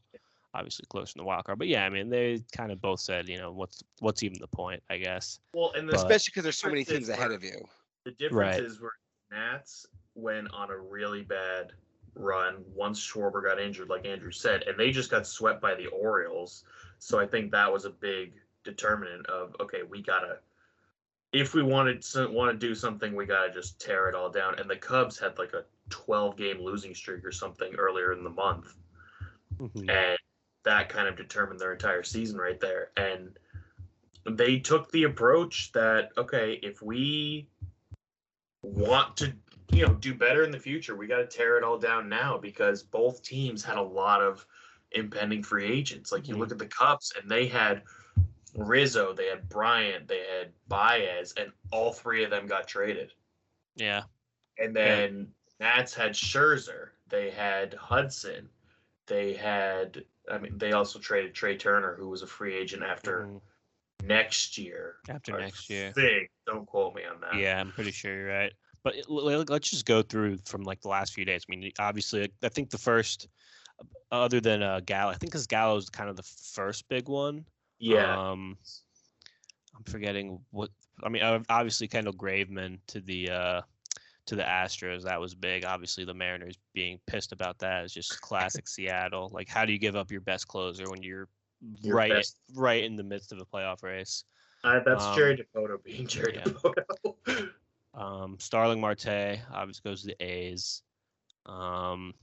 Obviously 0.53 0.85
close 0.89 1.13
in 1.15 1.19
the 1.19 1.23
wild 1.23 1.45
card, 1.45 1.59
but 1.59 1.67
yeah, 1.67 1.85
I 1.85 1.89
mean 1.89 2.09
they 2.09 2.43
kind 2.55 2.71
of 2.71 2.81
both 2.81 2.99
said, 2.99 3.29
you 3.29 3.37
know, 3.37 3.51
what's 3.51 3.83
what's 3.99 4.21
even 4.23 4.37
the 4.39 4.47
point, 4.47 4.83
I 4.89 4.97
guess. 4.97 5.39
Well, 5.53 5.71
and 5.75 5.87
the 5.87 5.93
But- 5.93 6.01
especially 6.01 6.31
because 6.31 6.43
there's 6.43 6.57
so 6.57 6.67
many 6.67 6.83
difference 6.83 7.07
teams 7.07 7.17
ahead 7.17 7.31
of 7.31 7.43
you. 7.43 7.63
The 8.03 8.11
difference 8.11 8.57
is 8.57 8.81
where 8.81 8.91
Nats 9.31 9.87
went 10.15 10.51
on 10.53 10.71
a 10.71 10.77
really 10.77 11.21
bad 11.21 11.71
run 12.15 12.63
once 12.75 12.99
Schwarber 12.99 13.43
got 13.43 13.59
injured, 13.59 13.89
like 13.89 14.05
Andrew 14.05 14.31
said, 14.31 14.63
and 14.63 14.77
they 14.77 14.91
just 14.91 15.09
got 15.09 15.25
swept 15.25 15.61
by 15.61 15.75
the 15.75 15.87
Orioles. 15.87 16.65
So 16.99 17.19
I 17.19 17.25
think 17.25 17.51
that 17.51 17.71
was 17.71 17.85
a 17.85 17.89
big 17.89 18.33
determinant 18.63 19.25
of 19.27 19.55
okay, 19.59 19.83
we 19.83 20.01
gotta 20.01 20.39
if 21.33 21.53
we 21.53 21.63
wanted 21.63 22.01
to 22.01 22.27
want 22.27 22.51
to 22.51 22.67
do 22.67 22.75
something, 22.75 23.15
we 23.15 23.25
gotta 23.25 23.51
just 23.51 23.79
tear 23.79 24.09
it 24.09 24.15
all 24.15 24.29
down. 24.29 24.59
And 24.59 24.69
the 24.69 24.75
Cubs 24.75 25.17
had 25.17 25.37
like 25.37 25.53
a 25.53 25.63
12 25.89 26.37
game 26.37 26.59
losing 26.59 26.93
streak 26.93 27.23
or 27.23 27.31
something 27.31 27.73
earlier 27.75 28.13
in 28.13 28.23
the 28.23 28.29
month, 28.29 28.75
mm-hmm. 29.57 29.89
and 29.89 30.17
that 30.63 30.89
kind 30.89 31.07
of 31.07 31.15
determined 31.15 31.59
their 31.59 31.73
entire 31.73 32.03
season 32.03 32.37
right 32.37 32.59
there. 32.59 32.91
And 32.97 33.37
they 34.29 34.59
took 34.59 34.91
the 34.91 35.03
approach 35.03 35.71
that 35.73 36.09
okay, 36.17 36.59
if 36.61 36.81
we 36.81 37.47
want 38.63 39.17
to 39.17 39.33
you 39.71 39.85
know 39.85 39.93
do 39.95 40.13
better 40.13 40.43
in 40.43 40.51
the 40.51 40.59
future, 40.59 40.95
we 40.95 41.07
got 41.07 41.17
to 41.17 41.27
tear 41.27 41.57
it 41.57 41.63
all 41.63 41.77
down 41.77 42.09
now 42.09 42.37
because 42.37 42.83
both 42.83 43.23
teams 43.23 43.63
had 43.63 43.77
a 43.77 43.81
lot 43.81 44.21
of 44.21 44.45
impending 44.91 45.43
free 45.43 45.65
agents. 45.65 46.11
Like 46.11 46.27
you 46.27 46.35
mhm. 46.35 46.39
look 46.39 46.51
at 46.51 46.59
the 46.59 46.67
Cubs 46.67 47.13
and 47.19 47.29
they 47.29 47.47
had 47.47 47.83
Rizzo, 48.55 49.13
they 49.13 49.27
had 49.27 49.47
Bryant, 49.49 50.07
they 50.07 50.19
had 50.19 50.51
Baez, 50.67 51.33
and 51.37 51.51
all 51.71 51.93
three 51.93 52.23
of 52.23 52.29
them 52.29 52.47
got 52.47 52.67
traded. 52.67 53.13
Yeah. 53.75 54.03
And 54.57 54.75
then 54.75 55.29
Nats 55.59 55.93
had 55.93 56.11
Scherzer, 56.11 56.89
they 57.07 57.31
had 57.31 57.73
Hudson, 57.73 58.49
they 59.07 59.33
had 59.33 60.03
I 60.29 60.37
mean 60.37 60.57
they 60.57 60.71
also 60.73 60.99
traded 60.99 61.33
Trea 61.33 61.57
Turner, 61.57 61.95
who 61.95 62.09
was 62.09 62.21
a 62.21 62.27
free 62.27 62.55
agent 62.55 62.83
after 62.83 63.25
Mhm. 63.27 63.41
next 64.03 64.57
year. 64.57 64.97
After 65.09 65.37
next 65.37 65.69
year. 65.69 65.93
Don't 66.45 66.65
quote 66.65 66.95
me 66.95 67.03
on 67.05 67.21
that. 67.21 67.35
Yeah, 67.35 67.59
I'm 67.59 67.71
pretty 67.71 67.91
sure 67.91 68.15
you're 68.15 68.27
right. 68.27 68.53
But 68.83 68.95
it- 68.95 69.05
l- 69.09 69.29
l- 69.29 69.45
let's 69.47 69.69
just 69.69 69.85
go 69.85 70.01
through 70.01 70.37
from 70.45 70.63
like 70.63 70.81
the 70.81 70.89
last 70.89 71.13
few 71.13 71.23
days. 71.25 71.43
I 71.47 71.55
mean, 71.55 71.71
obviously, 71.79 72.31
I 72.43 72.49
think 72.49 72.71
the 72.71 72.77
first, 72.77 73.27
other 74.11 74.41
than 74.41 74.63
uh, 74.63 74.81
Gallo, 74.85 75.11
I 75.11 75.15
think 75.15 75.31
because 75.31 75.47
is 75.83 75.89
kind 75.89 76.09
of 76.09 76.15
the 76.15 76.23
first 76.23 76.87
big 76.89 77.07
one. 77.07 77.45
Yeah. 77.79 78.31
Um, 78.31 78.57
I'm 79.75 79.83
forgetting 79.83 80.43
what. 80.51 80.69
I 81.03 81.09
mean, 81.09 81.23
obviously 81.49 81.87
Kendall 81.87 82.13
Graveman 82.13 82.79
to 82.87 83.01
the 83.01 83.29
uh, 83.31 83.61
to 84.27 84.35
the 84.35 84.43
Astros. 84.43 85.03
That 85.03 85.19
was 85.19 85.35
big. 85.35 85.65
Obviously, 85.65 86.05
the 86.05 86.13
Mariners 86.13 86.55
being 86.73 86.99
pissed 87.07 87.31
about 87.31 87.59
that 87.59 87.85
is 87.85 87.93
just 87.93 88.21
classic 88.21 88.67
Seattle. 88.67 89.29
Like, 89.33 89.49
how 89.49 89.65
do 89.65 89.73
you 89.73 89.79
give 89.79 89.95
up 89.95 90.11
your 90.11 90.21
best 90.21 90.47
closer 90.47 90.89
when 90.89 91.01
you're 91.03 91.27
Your 91.81 91.95
right 91.95 92.11
best- 92.11 92.37
right 92.53 92.83
in 92.83 92.95
the 92.95 93.03
midst 93.03 93.31
of 93.31 93.39
a 93.39 93.45
playoff 93.45 93.83
race? 93.83 94.23
Uh, 94.63 94.79
that's 94.85 95.03
um, 95.03 95.15
Jerry 95.15 95.37
Dipoto 95.55 95.83
being 95.83 96.07
Jerry 96.07 96.35
yeah. 96.35 96.43
Dipoto. 96.43 97.49
Um, 97.93 98.37
Starling 98.39 98.79
Marte 98.79 99.39
obviously 99.53 99.81
goes 99.83 100.01
to 100.03 100.07
the 100.07 100.23
A's. 100.23 100.81
Um, 101.45 102.13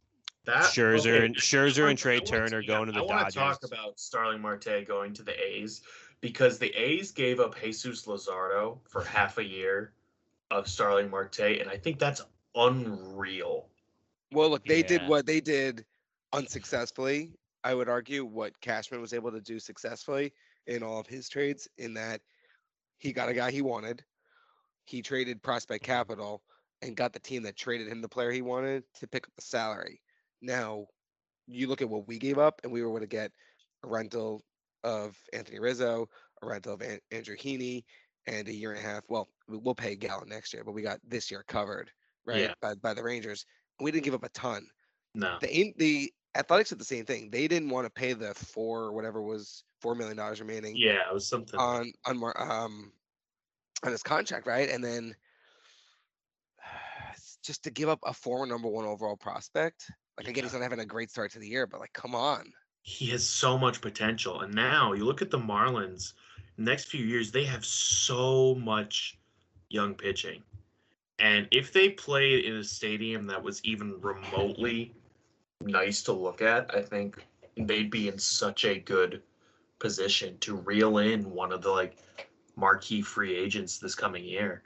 that 0.46 0.62
Scherzer 0.62 1.16
okay, 1.16 1.26
and 1.26 1.36
Scherzer 1.36 1.90
and 1.90 1.98
Trea 1.98 2.16
want 2.16 2.26
to- 2.26 2.32
Turner 2.32 2.60
yeah, 2.60 2.66
going 2.68 2.86
to 2.86 2.92
the 2.92 3.00
I 3.00 3.02
wanna 3.02 3.30
talk 3.30 3.62
about 3.64 4.00
Starling 4.00 4.40
Marte 4.40 4.86
going 4.86 5.12
to 5.12 5.22
the 5.22 5.38
A's 5.38 5.82
because 6.22 6.58
the 6.58 6.70
A's 6.70 7.10
gave 7.10 7.38
up 7.38 7.54
Jesus 7.60 8.06
Luzardo 8.06 8.78
for 8.88 9.04
half 9.04 9.36
a 9.36 9.44
year 9.44 9.92
of 10.50 10.68
Starling 10.68 11.10
Marte, 11.10 11.60
and 11.60 11.68
I 11.68 11.76
think 11.76 11.98
that's 11.98 12.22
unreal. 12.54 13.68
Well, 14.32 14.50
look, 14.50 14.64
they 14.64 14.82
did 14.82 15.06
what 15.06 15.26
they 15.26 15.40
did 15.40 15.84
unsuccessfully. 16.32 17.32
I 17.64 17.74
would 17.74 17.88
argue 17.88 18.24
what 18.24 18.58
Cashman 18.60 19.00
was 19.00 19.12
able 19.12 19.30
to 19.32 19.40
do 19.40 19.58
successfully 19.58 20.32
in 20.66 20.82
all 20.82 21.00
of 21.00 21.06
his 21.06 21.28
trades, 21.28 21.68
in 21.78 21.94
that 21.94 22.20
he 22.98 23.12
got 23.12 23.28
a 23.28 23.34
guy 23.34 23.50
he 23.50 23.62
wanted, 23.62 24.04
he 24.84 25.02
traded 25.02 25.42
prospect 25.42 25.84
capital, 25.84 26.42
and 26.82 26.96
got 26.96 27.12
the 27.12 27.18
team 27.18 27.42
that 27.42 27.56
traded 27.56 27.88
him 27.88 28.00
the 28.00 28.08
player 28.08 28.30
he 28.30 28.42
wanted 28.42 28.84
to 28.94 29.06
pick 29.06 29.26
up 29.26 29.34
the 29.34 29.42
salary. 29.42 30.00
Now, 30.40 30.86
you 31.46 31.66
look 31.66 31.82
at 31.82 31.88
what 31.88 32.06
we 32.06 32.18
gave 32.18 32.38
up, 32.38 32.60
and 32.62 32.72
we 32.72 32.82
were 32.82 32.88
able 32.88 33.00
to 33.00 33.06
get 33.06 33.32
a 33.84 33.88
rental 33.88 34.42
of 34.84 35.16
Anthony 35.32 35.58
Rizzo, 35.58 36.08
a 36.42 36.46
rental 36.46 36.74
of 36.74 36.82
An- 36.82 37.00
Andrew 37.10 37.36
Heaney, 37.36 37.84
and 38.28 38.46
a 38.48 38.52
year 38.54 38.70
and 38.72 38.78
a 38.78 38.82
half. 38.82 39.02
Well, 39.08 39.28
we- 39.48 39.58
we'll 39.58 39.74
pay 39.74 39.96
Gallen 39.96 40.28
next 40.28 40.52
year, 40.52 40.62
but 40.64 40.72
we 40.72 40.82
got 40.82 41.00
this 41.06 41.30
year 41.30 41.44
covered, 41.48 41.90
right? 42.24 42.42
Yeah. 42.42 42.54
By, 42.60 42.74
by 42.74 42.94
the 42.94 43.02
Rangers. 43.02 43.46
We 43.80 43.90
didn't 43.90 44.04
give 44.04 44.14
up 44.14 44.24
a 44.24 44.28
ton. 44.30 44.66
No. 45.14 45.38
The 45.40 45.74
the 45.78 46.12
Athletics 46.36 46.68
did 46.70 46.78
the 46.78 46.84
same 46.84 47.04
thing. 47.04 47.30
They 47.30 47.48
didn't 47.48 47.70
want 47.70 47.86
to 47.86 47.90
pay 47.90 48.12
the 48.12 48.34
four 48.34 48.82
or 48.82 48.92
whatever 48.92 49.22
was 49.22 49.64
four 49.80 49.94
million 49.94 50.16
dollars 50.16 50.40
remaining 50.40 50.76
Yeah, 50.76 51.00
it 51.08 51.14
was 51.14 51.26
something. 51.26 51.58
on 51.58 51.92
on 52.04 52.22
um 52.36 52.92
on 53.84 53.92
his 53.92 54.02
contract, 54.02 54.46
right? 54.46 54.68
And 54.68 54.84
then 54.84 55.14
just 57.42 57.64
to 57.64 57.70
give 57.70 57.88
up 57.88 58.00
a 58.04 58.12
former 58.12 58.46
number 58.46 58.68
one 58.68 58.84
overall 58.84 59.16
prospect. 59.16 59.90
Like 60.18 60.28
again, 60.28 60.44
he's 60.44 60.52
not 60.52 60.62
having 60.62 60.80
a 60.80 60.84
great 60.86 61.10
start 61.10 61.32
to 61.32 61.38
the 61.38 61.48
year, 61.48 61.66
but 61.66 61.80
like, 61.80 61.92
come 61.92 62.14
on. 62.14 62.52
he 62.82 63.06
has 63.06 63.28
so 63.28 63.56
much 63.58 63.80
potential. 63.80 64.40
And 64.40 64.52
now 64.54 64.92
you 64.92 65.04
look 65.04 65.22
at 65.22 65.30
the 65.30 65.38
Marlins, 65.38 66.12
next 66.58 66.86
few 66.86 67.04
years, 67.04 67.30
they 67.30 67.44
have 67.44 67.64
so 67.64 68.54
much 68.56 69.18
young 69.70 69.94
pitching. 69.94 70.42
And 71.18 71.48
if 71.50 71.72
they 71.72 71.90
played 71.90 72.44
in 72.44 72.56
a 72.56 72.64
stadium 72.64 73.26
that 73.26 73.42
was 73.42 73.60
even 73.64 74.00
remotely 74.00 74.94
nice 75.60 76.02
to 76.04 76.12
look 76.12 76.42
at, 76.42 76.72
I 76.74 76.82
think 76.82 77.24
they'd 77.56 77.90
be 77.90 78.08
in 78.08 78.18
such 78.18 78.64
a 78.64 78.78
good 78.78 79.22
position 79.78 80.38
to 80.38 80.56
reel 80.56 80.98
in 80.98 81.30
one 81.30 81.52
of 81.52 81.62
the 81.62 81.70
like 81.70 81.96
marquee 82.56 83.02
free 83.02 83.36
agents 83.36 83.78
this 83.78 83.94
coming 83.94 84.24
year. 84.24 84.62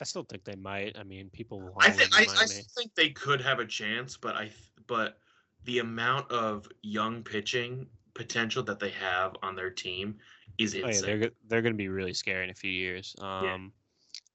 I 0.00 0.04
still 0.04 0.24
think 0.24 0.44
they 0.44 0.56
might. 0.56 0.96
I 0.98 1.04
mean, 1.04 1.30
people. 1.30 1.72
I 1.78 1.90
think 1.90 2.10
I, 2.12 2.22
I 2.22 2.46
still 2.46 2.64
think 2.76 2.94
they 2.96 3.10
could 3.10 3.40
have 3.40 3.60
a 3.60 3.66
chance, 3.66 4.16
but 4.16 4.34
I 4.34 4.44
th- 4.44 4.72
but 4.88 5.18
the 5.64 5.78
amount 5.78 6.30
of 6.32 6.68
young 6.82 7.22
pitching 7.22 7.86
potential 8.12 8.62
that 8.64 8.80
they 8.80 8.90
have 8.90 9.36
on 9.42 9.54
their 9.54 9.70
team 9.70 10.16
is 10.58 10.74
Oh, 10.74 10.88
yeah, 10.88 11.00
they're 11.00 11.30
they're 11.48 11.62
going 11.62 11.72
to 11.74 11.76
be 11.78 11.88
really 11.88 12.14
scary 12.14 12.44
in 12.44 12.50
a 12.50 12.54
few 12.54 12.70
years. 12.70 13.14
Um, 13.20 13.72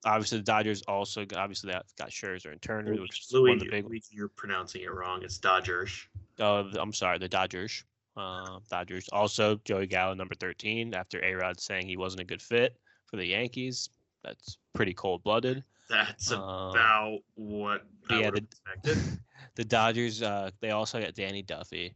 obviously 0.05 0.37
the 0.39 0.43
Dodgers 0.43 0.81
also 0.87 1.25
got- 1.25 1.39
obviously 1.39 1.71
they 1.71 1.79
got 1.97 2.09
Scherzer 2.09 2.51
and 2.51 2.61
Turner, 2.61 2.91
Louis, 2.91 3.01
which 3.01 3.19
is 3.21 3.31
Louis, 3.33 3.49
one 3.51 3.57
of 3.57 3.63
the 3.63 3.69
big. 3.69 3.85
Louis, 3.85 4.03
you're 4.11 4.29
pronouncing 4.29 4.81
it 4.81 4.91
wrong. 4.91 5.23
It's 5.23 5.37
Dodgers. 5.37 6.07
Th- 6.37 6.75
I'm 6.79 6.93
sorry, 6.93 7.17
the 7.19 7.27
Dodgers. 7.29 7.83
Uh, 8.17 8.59
Dodgers 8.69 9.07
also 9.09 9.55
Joey 9.65 9.87
Gallo 9.87 10.13
number 10.13 10.35
13 10.35 10.93
after 10.93 11.23
A 11.23 11.33
Rod 11.35 11.59
saying 11.59 11.87
he 11.87 11.95
wasn't 11.97 12.21
a 12.21 12.25
good 12.25 12.41
fit 12.41 12.75
for 13.05 13.15
the 13.17 13.25
Yankees. 13.25 13.89
That's 14.23 14.57
pretty 14.73 14.93
cold 14.93 15.23
blooded. 15.23 15.63
That's 15.89 16.31
Um, 16.31 16.39
about 16.41 17.19
what 17.35 17.85
I 18.09 18.19
yeah, 18.19 18.29
would 18.29 18.47
the- 18.83 18.91
expected. 18.91 19.19
the 19.55 19.63
Dodgers, 19.63 20.21
uh, 20.21 20.51
they 20.59 20.71
also 20.71 20.99
got 21.01 21.13
Danny 21.15 21.41
Duffy. 21.41 21.93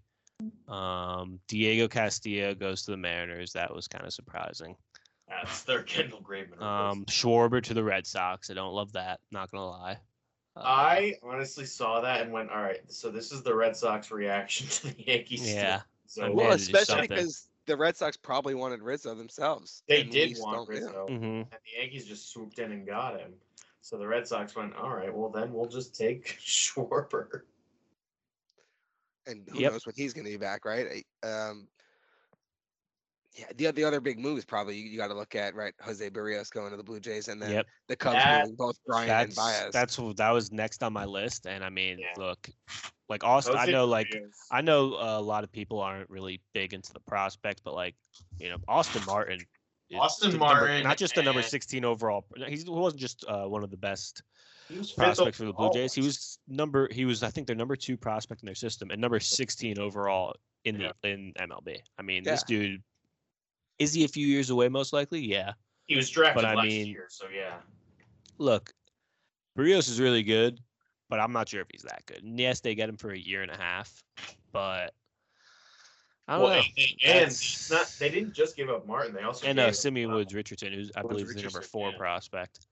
Um, 0.68 1.40
Diego 1.48 1.88
Castillo 1.88 2.54
goes 2.56 2.84
to 2.84 2.92
the 2.92 2.98
Mariners. 2.98 3.54
That 3.54 3.74
was 3.74 3.88
kind 3.88 4.06
of 4.06 4.14
surprising. 4.14 4.76
That's 5.28 5.64
their 5.64 5.84
Kendall 5.84 6.22
Graveman. 6.22 6.62
Um, 6.62 7.06
Schwarber 7.06 7.62
to 7.64 7.74
the 7.74 7.84
Red 7.84 8.06
Sox. 8.06 8.50
I 8.50 8.54
don't 8.54 8.74
love 8.74 8.92
that. 8.94 9.20
Not 9.32 9.52
gonna 9.52 9.66
lie. 9.68 9.98
Uh, 10.56 10.60
I 10.64 11.16
honestly 11.24 11.66
saw 11.66 12.02
that 12.02 12.22
and 12.22 12.32
went, 12.32 12.52
all 12.52 12.62
right. 12.62 12.82
So 12.88 13.10
this 13.10 13.32
is 13.32 13.42
the 13.42 13.56
Red 13.56 13.76
Sox 13.76 14.12
reaction 14.12 14.68
to 14.70 14.96
the 14.96 15.04
Yankees. 15.08 15.52
Yeah. 15.54 15.82
So 16.06 16.32
Well, 16.32 16.52
especially 16.52 17.08
because 17.08 17.48
the 17.66 17.76
Red 17.78 17.96
Sox 17.98 18.18
probably 18.18 18.54
wanted 18.54 18.82
Rizzo 18.82 19.16
themselves. 19.16 19.82
they 19.88 20.04
did 20.04 20.36
we 20.36 20.42
want 20.42 20.66
still- 20.68 20.76
yeah. 20.76 20.86
Rizzo, 20.86 21.08
hmm 21.08 21.24
and 21.24 21.46
the 21.52 21.80
Yankees 21.82 22.06
just 22.06 22.32
swooped 22.32 22.60
in 22.60 22.72
and 22.72 22.86
got 22.86 23.20
him. 23.20 23.34
So 23.82 23.98
the 23.98 24.08
Red 24.08 24.28
Sox 24.28 24.56
went, 24.56 24.76
all 24.76 24.94
right, 24.94 25.14
well 25.14 25.30
then 25.30 25.52
we'll 25.54 25.68
just 25.70 25.96
take 25.98 26.38
Schwarber. 26.46 27.42
And 29.26 29.48
who 29.50 29.60
Yep. 29.60 29.72
knows 29.74 29.86
when 29.86 29.96
he's 29.96 30.14
going 30.14 30.26
to 30.26 30.32
be 30.32 30.38
back, 30.38 30.66
right? 30.66 31.06
Um, 31.24 31.68
yeah, 33.36 33.46
the 33.56 33.72
the 33.72 33.84
other 33.84 34.00
big 34.00 34.20
moves 34.20 34.46
probably 34.46 34.78
you, 34.78 34.96
got 34.98 35.08
to 35.08 35.16
look 35.16 35.34
at 35.34 35.56
right. 35.56 35.74
Jose 35.82 36.08
Berrios 36.12 36.52
going 36.52 36.70
to 36.70 36.78
the 36.78 36.84
Blue 36.84 37.00
Jays, 37.00 37.30
and 37.30 37.42
then 37.42 37.52
Yep. 37.52 37.66
the 37.88 37.96
Cubs 37.96 38.16
That- 38.18 38.42
moving 38.42 38.56
both 38.56 38.76
Bryant 38.86 39.08
That's 39.08 39.26
and 39.30 39.36
Baez. 39.36 39.72
that's 39.74 40.16
that 40.18 40.30
was 40.30 40.52
next 40.52 40.84
on 40.84 40.94
my 40.94 41.06
list, 41.06 41.48
and 41.48 41.64
I 41.64 41.70
mean, 41.70 41.98
Yeah. 41.98 42.14
look, 42.18 42.48
like 43.10 43.24
Austin, 43.24 43.56
I 43.58 43.66
know 43.66 43.86
like 43.86 44.08
Berrios. 44.10 44.30
I 44.52 44.62
know 44.62 44.94
uh, 44.96 45.18
a 45.18 45.22
lot 45.22 45.44
of 45.44 45.52
people 45.52 45.80
aren't 45.80 46.10
really 46.12 46.42
big 46.54 46.74
into 46.76 46.94
the 46.94 47.00
prospects, 47.00 47.60
but 47.64 47.74
like 47.74 47.96
you 48.38 48.50
know, 48.50 48.58
Austin 48.68 49.04
Martin. 49.06 49.40
Austin 49.96 50.32
the 50.32 50.38
number- 50.38 50.54
Martin 50.56 50.84
not 50.84 50.98
just 50.98 51.16
the 51.16 51.22
number 51.24 51.42
16 51.44 51.86
overall. 51.86 52.26
He 52.48 52.64
wasn't 52.68 53.00
just 53.02 53.26
uh, 53.28 53.46
one 53.46 53.64
of 53.64 53.70
the 53.72 53.78
best 53.78 54.22
He 54.74 54.80
was 54.80 54.90
fifth 54.90 54.98
prospects 54.98 55.38
for 55.38 55.46
the 55.46 55.54
Blue. 55.54 55.72
Jays. 55.72 55.94
He 55.94 56.02
was 56.02 56.40
number. 56.48 56.88
He 56.92 57.06
was, 57.06 57.22
I 57.22 57.30
think, 57.30 57.46
their 57.46 57.56
number 57.56 57.76
two 57.76 57.96
prospect 57.96 58.42
in 58.42 58.48
their 58.48 58.56
system, 58.56 58.90
and 58.90 59.00
number 59.00 59.20
16 59.20 59.78
overall 59.78 60.34
in 60.66 60.78
the 60.80 60.94
in 61.08 61.32
MLB. 61.40 61.78
I 62.00 62.02
mean, 62.02 62.24
this 62.24 62.42
dude 62.44 62.82
is 63.78 63.94
he 63.94 64.04
a 64.04 64.08
few 64.08 64.26
years 64.26 64.50
away? 64.50 64.70
Most 64.70 64.92
likely, 64.92 65.20
yeah. 65.20 65.54
He 65.86 65.96
was 65.96 66.10
drafted 66.10 66.42
but 66.42 66.46
I 66.46 66.56
last 66.56 66.66
mean- 66.68 66.88
year, 66.88 67.06
so 67.10 67.26
yeah. 67.34 67.56
Look, 68.40 68.74
Berrios 69.58 69.90
is 69.90 70.00
really 70.00 70.24
good, 70.24 70.60
but 71.10 71.20
I'm 71.20 71.32
not 71.32 71.50
sure 71.50 71.62
if 71.62 71.68
he's 71.72 71.84
that 71.84 72.04
good. 72.08 72.24
And 72.24 72.40
yes, 72.40 72.60
they 72.62 72.74
get 72.74 72.90
him 72.90 72.98
for 72.98 73.12
a 73.12 73.18
year 73.18 73.44
and 73.44 73.52
a 73.52 73.58
half, 73.58 74.04
but 74.52 74.92
I 76.28 76.34
don't 76.34 76.42
Well, 76.44 76.50
know. 76.54 76.56
and, 76.56 76.66
and- 76.78 76.88
and 77.04 77.14
That's- 77.16 77.42
it's 77.42 77.70
not, 77.72 77.96
they 78.00 78.10
didn't 78.10 78.34
just 78.34 78.56
give 78.56 78.70
up 78.70 78.88
Martin. 78.88 79.14
They 79.14 79.22
also 79.22 79.46
and 79.46 79.60
uh, 79.60 79.72
Simeon 79.72 80.12
uh, 80.12 80.16
Woods 80.16 80.34
Richardson, 80.34 80.74
who's 80.74 80.92
I 80.96 81.02
Woods 81.02 81.14
believe 81.14 81.28
is 81.30 81.36
the 81.36 81.42
number 81.44 81.62
four 81.62 81.92
yeah. 81.92 81.98
prospect. 81.98 82.66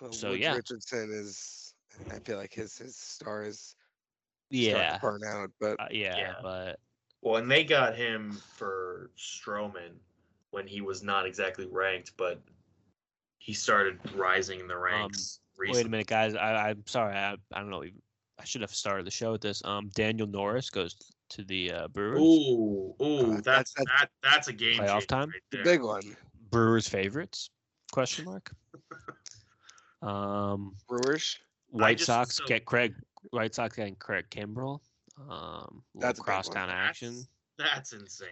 Well, 0.00 0.12
so, 0.12 0.30
Woods 0.30 0.40
yeah. 0.40 0.54
Richardson 0.54 1.10
is. 1.12 1.74
I 2.12 2.18
feel 2.20 2.36
like 2.36 2.52
his 2.54 2.78
his 2.78 2.96
star 2.96 3.44
is 3.44 3.74
Yeah, 4.50 4.94
to 4.94 5.00
burn 5.00 5.20
out, 5.26 5.50
but 5.60 5.80
uh, 5.80 5.86
yeah, 5.90 6.16
Yeah. 6.16 6.34
but 6.42 6.78
Well, 7.22 7.36
and 7.36 7.50
they 7.50 7.64
got 7.64 7.96
him 7.96 8.32
for 8.56 9.10
Stroman 9.18 9.94
when 10.50 10.66
he 10.66 10.80
was 10.80 11.02
not 11.02 11.26
exactly 11.26 11.66
ranked, 11.66 12.12
but 12.16 12.40
he 13.38 13.52
started 13.52 13.98
rising 14.14 14.60
in 14.60 14.68
the 14.68 14.76
ranks. 14.78 15.40
wait 15.58 15.66
a 15.66 15.70
recently. 15.72 15.90
minute, 15.90 16.06
guys. 16.06 16.34
I, 16.36 16.68
I'm 16.70 16.86
sorry. 16.86 17.14
I, 17.16 17.32
I 17.52 17.58
don't 17.58 17.70
know. 17.70 17.82
I 17.82 18.44
should 18.44 18.60
have 18.60 18.72
started 18.72 19.04
the 19.04 19.10
show 19.10 19.32
with 19.32 19.40
this. 19.40 19.60
Um, 19.64 19.88
Daniel 19.94 20.28
Norris 20.28 20.70
goes 20.70 20.94
to 21.30 21.42
the 21.44 21.72
uh, 21.72 21.88
Brewers. 21.88 22.20
Ooh, 22.20 22.94
ooh, 23.02 23.32
Uh, 23.34 23.40
that's 23.40 23.72
that's- 23.74 23.84
that 24.00 24.10
that's 24.22 24.48
a 24.48 24.52
game 24.52 24.78
Playoff 24.80 25.06
time? 25.08 25.30
right 25.30 25.42
the 25.50 25.56
there. 25.58 25.64
big 25.64 25.82
one. 25.82 26.16
Brewers 26.50 26.86
favorites? 26.88 27.50
Question 27.90 28.26
mark. 28.26 28.52
Um, 30.02 30.74
Brewers. 30.88 31.38
White 31.70 31.98
just- 31.98 32.06
Sox 32.06 32.36
so- 32.36 32.44
get 32.46 32.64
Craig. 32.64 32.94
White 33.30 33.54
Sox 33.54 33.74
getting 33.76 33.96
Craig 33.96 34.26
Kimbrel. 34.30 34.80
Um, 35.28 35.82
That's 35.96 36.18
a 36.18 36.22
big 36.22 36.26
crosstown 36.26 36.70
action. 36.70 37.26
That's 37.58 37.92
insane. 37.92 38.28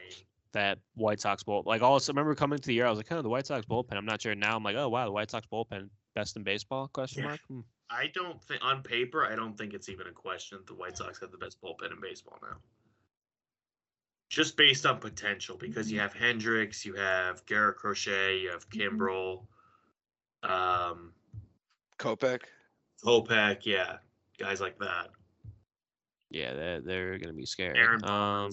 That 0.52 0.78
White 0.94 1.20
Sox 1.20 1.42
bull. 1.42 1.64
Like 1.66 1.82
also, 1.82 2.12
remember 2.12 2.34
coming 2.34 2.58
to 2.58 2.66
the 2.66 2.72
year, 2.72 2.86
I 2.86 2.90
was 2.90 2.98
like, 2.98 3.06
kind 3.08 3.18
"Oh, 3.18 3.22
the 3.22 3.28
White 3.28 3.46
Sox 3.46 3.66
bullpen." 3.66 3.94
I'm 3.94 4.06
not 4.06 4.22
sure 4.22 4.34
now. 4.34 4.56
I'm 4.56 4.62
like, 4.62 4.76
"Oh 4.76 4.88
wow, 4.88 5.04
the 5.04 5.10
White 5.10 5.30
Sox 5.30 5.46
bullpen 5.52 5.90
best 6.14 6.36
in 6.36 6.44
baseball?" 6.44 6.88
Question 6.88 7.22
Yeah. 7.24 7.28
mark. 7.30 7.40
Hmm. 7.48 7.60
I 7.90 8.06
don't 8.14 8.42
think 8.44 8.64
on 8.64 8.82
paper, 8.82 9.26
I 9.26 9.34
don't 9.36 9.56
think 9.58 9.74
it's 9.74 9.88
even 9.88 10.06
a 10.06 10.12
question 10.12 10.58
that 10.58 10.66
the 10.66 10.74
White 10.74 10.96
Sox 10.96 11.18
have 11.20 11.30
the 11.32 11.38
best 11.38 11.60
bullpen 11.60 11.92
in 11.92 12.00
baseball 12.00 12.38
now. 12.42 12.56
Just 14.30 14.56
based 14.56 14.86
on 14.86 14.98
potential, 14.98 15.56
because 15.56 15.90
you 15.90 16.00
have 16.00 16.12
Hendriks, 16.14 16.84
you 16.84 16.94
have 16.94 17.44
Garrett 17.46 17.76
Crochet, 17.76 18.38
you 18.40 18.50
have 18.50 18.68
Kimbrel, 18.70 19.46
um, 20.42 21.12
Kopech. 21.98 22.42
Kopech, 23.04 23.64
yeah, 23.64 23.96
guys 24.38 24.60
like 24.60 24.78
that. 24.78 25.08
Yeah, 26.30 26.54
they're 26.54 26.80
they're 26.80 27.18
gonna 27.18 27.32
be 27.34 27.46
scary. 27.46 27.78
Aaron 27.78 28.04
Um, 28.04 28.50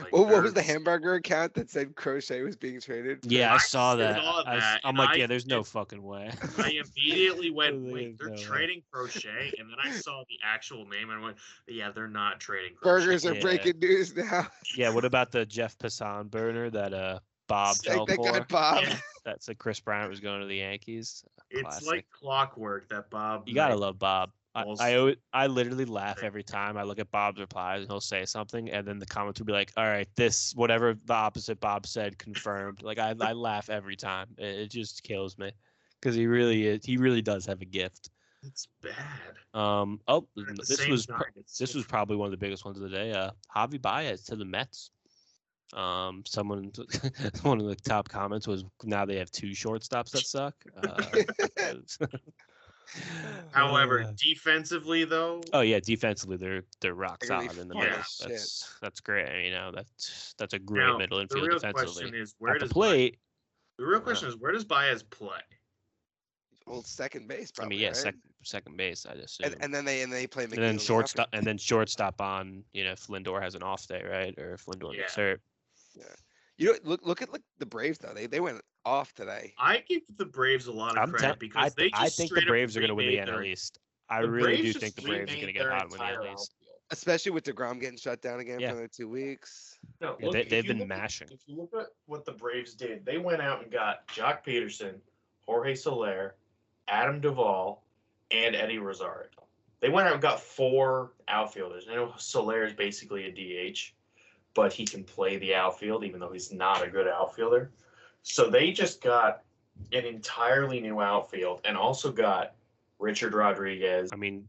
like, 0.00 0.12
What, 0.12 0.28
what 0.28 0.42
was 0.42 0.52
the 0.52 0.60
hamburger 0.62 1.14
account 1.14 1.54
that 1.54 1.70
said 1.70 1.96
Crochet 1.96 2.42
was 2.42 2.56
being 2.56 2.78
traded? 2.80 3.20
yeah, 3.24 3.50
I 3.52 3.54
I 3.54 3.58
saw 3.58 3.92
saw 3.92 3.96
that. 3.96 4.18
I 4.20 4.56
s- 4.56 4.62
that, 4.62 4.80
I'm 4.84 4.94
like, 4.96 5.10
I 5.10 5.14
yeah, 5.14 5.26
there's 5.26 5.46
no 5.46 5.58
did- 5.62 5.68
fucking 5.68 6.02
way. 6.02 6.30
I 6.58 6.82
immediately 6.96 7.50
went, 7.50 7.80
wait, 7.90 8.18
they're 8.18 8.28
no 8.28 8.34
way. 8.34 8.42
trading 8.42 8.82
Crochet, 8.92 9.54
and 9.58 9.70
then 9.70 9.78
I 9.82 9.90
saw 9.92 10.22
the 10.28 10.36
actual 10.44 10.84
name 10.86 11.08
and 11.08 11.20
I 11.20 11.22
went, 11.24 11.38
yeah, 11.66 11.90
they're 11.90 12.06
not 12.06 12.38
trading 12.38 12.74
Crochet. 12.76 13.06
Burgers 13.06 13.24
are 13.26 13.34
Yeah. 13.34 13.40
breaking 13.40 13.78
news 13.78 14.14
now. 14.14 14.46
yeah, 14.76 14.90
what 14.90 15.06
about 15.06 15.32
the 15.32 15.46
Jeff 15.46 15.78
Passan 15.78 16.30
burner 16.30 16.68
that 16.70 16.92
uh 16.92 17.20
Bob 17.48 17.76
fell 17.76 18.04
Thank 18.04 18.22
for? 18.26 18.44
Bob. 18.50 18.82
Yeah. 18.84 18.98
That 19.28 19.42
said 19.42 19.58
Kris 19.58 19.78
Bryant 19.78 20.08
was 20.08 20.20
going 20.20 20.40
to 20.40 20.46
the 20.46 20.56
Yankees. 20.56 21.22
It's 21.50 21.60
Classic. 21.60 21.86
like 21.86 22.06
clockwork 22.10 22.88
that 22.88 23.10
Bob. 23.10 23.46
You 23.46 23.54
gotta 23.54 23.76
love 23.76 23.98
Bob. 23.98 24.30
I, 24.54 24.64
I 24.80 25.16
I 25.34 25.46
literally 25.48 25.84
laugh 25.84 26.22
every 26.22 26.42
time 26.42 26.78
I 26.78 26.82
look 26.82 26.98
at 26.98 27.10
Bob's 27.10 27.38
replies 27.38 27.82
and 27.82 27.90
he'll 27.90 28.00
say 28.00 28.24
something 28.24 28.70
and 28.70 28.88
then 28.88 28.98
the 28.98 29.04
comments 29.04 29.38
will 29.38 29.44
be 29.44 29.52
like, 29.52 29.70
"All 29.76 29.84
right, 29.84 30.08
this 30.16 30.54
whatever 30.54 30.94
the 31.04 31.12
opposite 31.12 31.60
Bob 31.60 31.86
said 31.86 32.16
confirmed." 32.16 32.82
Like 32.82 32.98
I, 32.98 33.14
I 33.20 33.34
laugh 33.34 33.68
every 33.68 33.96
time. 33.96 34.28
It, 34.38 34.60
it 34.60 34.70
just 34.70 35.02
kills 35.02 35.36
me 35.36 35.52
because 36.00 36.16
he 36.16 36.26
really 36.26 36.66
is. 36.66 36.82
He 36.82 36.96
really 36.96 37.20
does 37.20 37.44
have 37.44 37.60
a 37.60 37.66
gift. 37.66 38.08
It's 38.42 38.66
bad. 38.80 39.60
Um. 39.60 40.00
Oh, 40.08 40.26
But 40.36 40.48
at 40.48 40.56
the 40.56 40.64
this 40.66 40.88
was 40.88 41.04
time, 41.04 41.20
this 41.58 41.74
was 41.74 41.84
probably 41.84 42.16
one 42.16 42.28
of 42.28 42.30
the 42.30 42.38
biggest 42.38 42.64
ones 42.64 42.78
of 42.78 42.90
the 42.90 42.96
day. 42.96 43.12
Uh, 43.12 43.32
Javi 43.54 43.80
Baez 43.80 44.24
to 44.24 44.36
the 44.36 44.46
Mets. 44.46 44.90
Um, 45.74 46.22
someone, 46.26 46.72
one 47.42 47.60
of 47.60 47.66
the 47.66 47.76
top 47.76 48.08
comments 48.08 48.46
was, 48.46 48.64
"Now 48.84 49.04
they 49.04 49.16
have 49.16 49.30
two 49.30 49.48
shortstops 49.48 50.10
that 50.12 50.26
suck." 50.26 50.54
Uh, 50.82 52.06
However, 53.50 54.02
Uh, 54.02 54.12
defensively 54.16 55.04
though, 55.04 55.42
oh 55.52 55.60
yeah, 55.60 55.78
defensively 55.78 56.38
they're 56.38 56.62
they're 56.80 56.94
rock 56.94 57.20
They're 57.20 57.28
solid 57.28 57.58
in 57.58 57.68
the 57.68 57.74
full 57.74 57.82
middle. 57.82 57.98
of 57.98 58.06
shit. 58.06 58.28
That's 58.30 58.78
that's 58.80 59.00
great. 59.00 59.44
You 59.44 59.50
know, 59.50 59.70
that's 59.74 60.34
that's 60.38 60.54
a 60.54 60.58
great 60.58 60.86
now, 60.86 60.96
middle 60.96 61.18
the 61.18 61.22
infield 61.22 61.46
real 61.48 61.58
defensively. 61.58 62.02
question 62.04 62.14
is 62.14 62.34
where 62.38 62.54
At 62.54 62.60
the 62.60 62.66
does 62.66 62.72
plate, 62.72 63.12
Baez, 63.12 63.18
the 63.78 63.86
real 63.86 64.00
question 64.00 64.28
is 64.28 64.36
where 64.36 64.52
does 64.52 64.64
Baez 64.64 65.02
play? 65.02 65.40
Old 66.66 66.86
second 66.86 67.28
base, 67.28 67.52
I 67.60 67.66
mean, 67.66 67.78
yeah, 67.78 67.88
right? 67.88 67.96
second 67.96 68.20
second 68.42 68.76
base, 68.76 69.06
I 69.06 69.16
just 69.16 69.40
and, 69.40 69.56
and 69.60 69.74
then 69.74 69.84
they 69.84 70.02
and 70.02 70.12
they 70.12 70.26
play 70.26 70.44
and 70.44 70.52
then 70.52 70.78
shortstop, 70.78 71.28
and 71.32 71.46
then 71.46 71.58
shortstop 71.58 72.20
on, 72.20 72.62
you 72.72 72.84
know, 72.84 72.92
if 72.92 73.06
Lindor 73.08 73.40
has 73.42 73.54
an 73.54 73.62
off 73.62 73.86
day, 73.86 74.02
right? 74.08 74.34
Or 74.38 74.54
if 74.54 74.66
Lindor 74.66 74.94
gets 74.94 75.14
Yeah. 75.98 76.04
You 76.56 76.72
know, 76.72 76.78
look 76.84 77.06
look 77.06 77.22
at 77.22 77.32
look, 77.32 77.42
the 77.58 77.66
Braves 77.66 77.98
though. 77.98 78.12
They 78.14 78.26
they 78.26 78.40
went 78.40 78.60
off 78.84 79.14
today. 79.14 79.52
I 79.58 79.82
give 79.88 80.02
the 80.16 80.24
Braves 80.24 80.66
a 80.66 80.72
lot 80.72 80.92
of 80.96 81.02
I'm 81.02 81.10
credit 81.10 81.24
tell- 81.26 81.36
because 81.38 81.72
I, 81.72 81.74
they 81.76 81.90
just 81.90 82.02
I 82.02 82.08
think 82.08 82.34
the 82.34 82.42
Braves 82.46 82.76
are 82.76 82.80
going 82.80 82.88
to 82.88 82.94
win 82.94 83.06
the 83.06 83.18
remade 83.18 83.28
NL 83.34 83.46
East. 83.46 83.78
I 84.10 84.20
really 84.20 84.56
Braves 84.56 84.74
do 84.74 84.80
think 84.80 84.94
the 84.96 85.02
Braves 85.02 85.32
are 85.32 85.36
going 85.36 85.46
to 85.46 85.52
get 85.52 85.62
their 85.62 85.70
hot 85.72 85.82
and 85.82 85.90
win 85.92 85.98
the 86.00 86.04
entire 86.08 86.20
NL 86.28 86.34
East. 86.34 86.54
Especially 86.90 87.30
with 87.32 87.44
Degrom 87.44 87.78
getting 87.80 87.98
shut 87.98 88.22
down 88.22 88.40
again 88.40 88.58
Yeah. 88.60 88.68
for 88.70 88.74
another 88.76 88.88
two 88.88 89.08
weeks. 89.10 89.78
No, 90.00 90.16
Yeah, 90.18 90.26
look, 90.26 90.32
they, 90.34 90.44
they've 90.44 90.66
been 90.66 90.78
look 90.78 90.84
at- 90.90 90.98
mashing. 90.98 91.28
if 91.30 91.40
you 91.46 91.54
look 91.56 91.70
at 91.78 91.88
what 92.06 92.24
the 92.24 92.32
Braves 92.32 92.72
did, 92.74 93.04
they 93.04 93.18
went 93.18 93.42
out 93.42 93.62
and 93.62 93.70
got 93.70 94.08
Joc 94.08 94.42
Pederson, 94.44 94.94
Jorge 95.46 95.74
Soler, 95.74 96.36
Adam 96.88 97.20
Duvall, 97.20 97.84
and 98.30 98.56
Eddie 98.56 98.78
Rosario. 98.78 99.28
They 99.80 99.90
went 99.90 100.08
out 100.08 100.14
and 100.14 100.22
got 100.22 100.40
four 100.40 101.12
outfielders. 101.28 101.86
I 101.90 101.94
know 101.94 102.14
Soler 102.16 102.64
is 102.64 102.72
basically 102.72 103.24
a 103.26 103.30
DH, 103.72 103.94
but 104.58 104.72
he 104.72 104.84
can 104.84 105.04
play 105.04 105.36
the 105.36 105.54
outfield 105.54 106.02
even 106.02 106.18
though 106.18 106.32
he's 106.32 106.52
not 106.52 106.82
a 106.82 106.88
good 106.88 107.06
outfielder. 107.06 107.70
So 108.22 108.50
they 108.50 108.72
just 108.72 109.00
got 109.00 109.44
an 109.92 110.04
entirely 110.04 110.80
new 110.80 111.00
outfield 111.00 111.60
and 111.64 111.76
also 111.76 112.10
got 112.10 112.56
Richard 112.98 113.34
Rodriguez. 113.34 114.10
I 114.12 114.16
mean, 114.16 114.48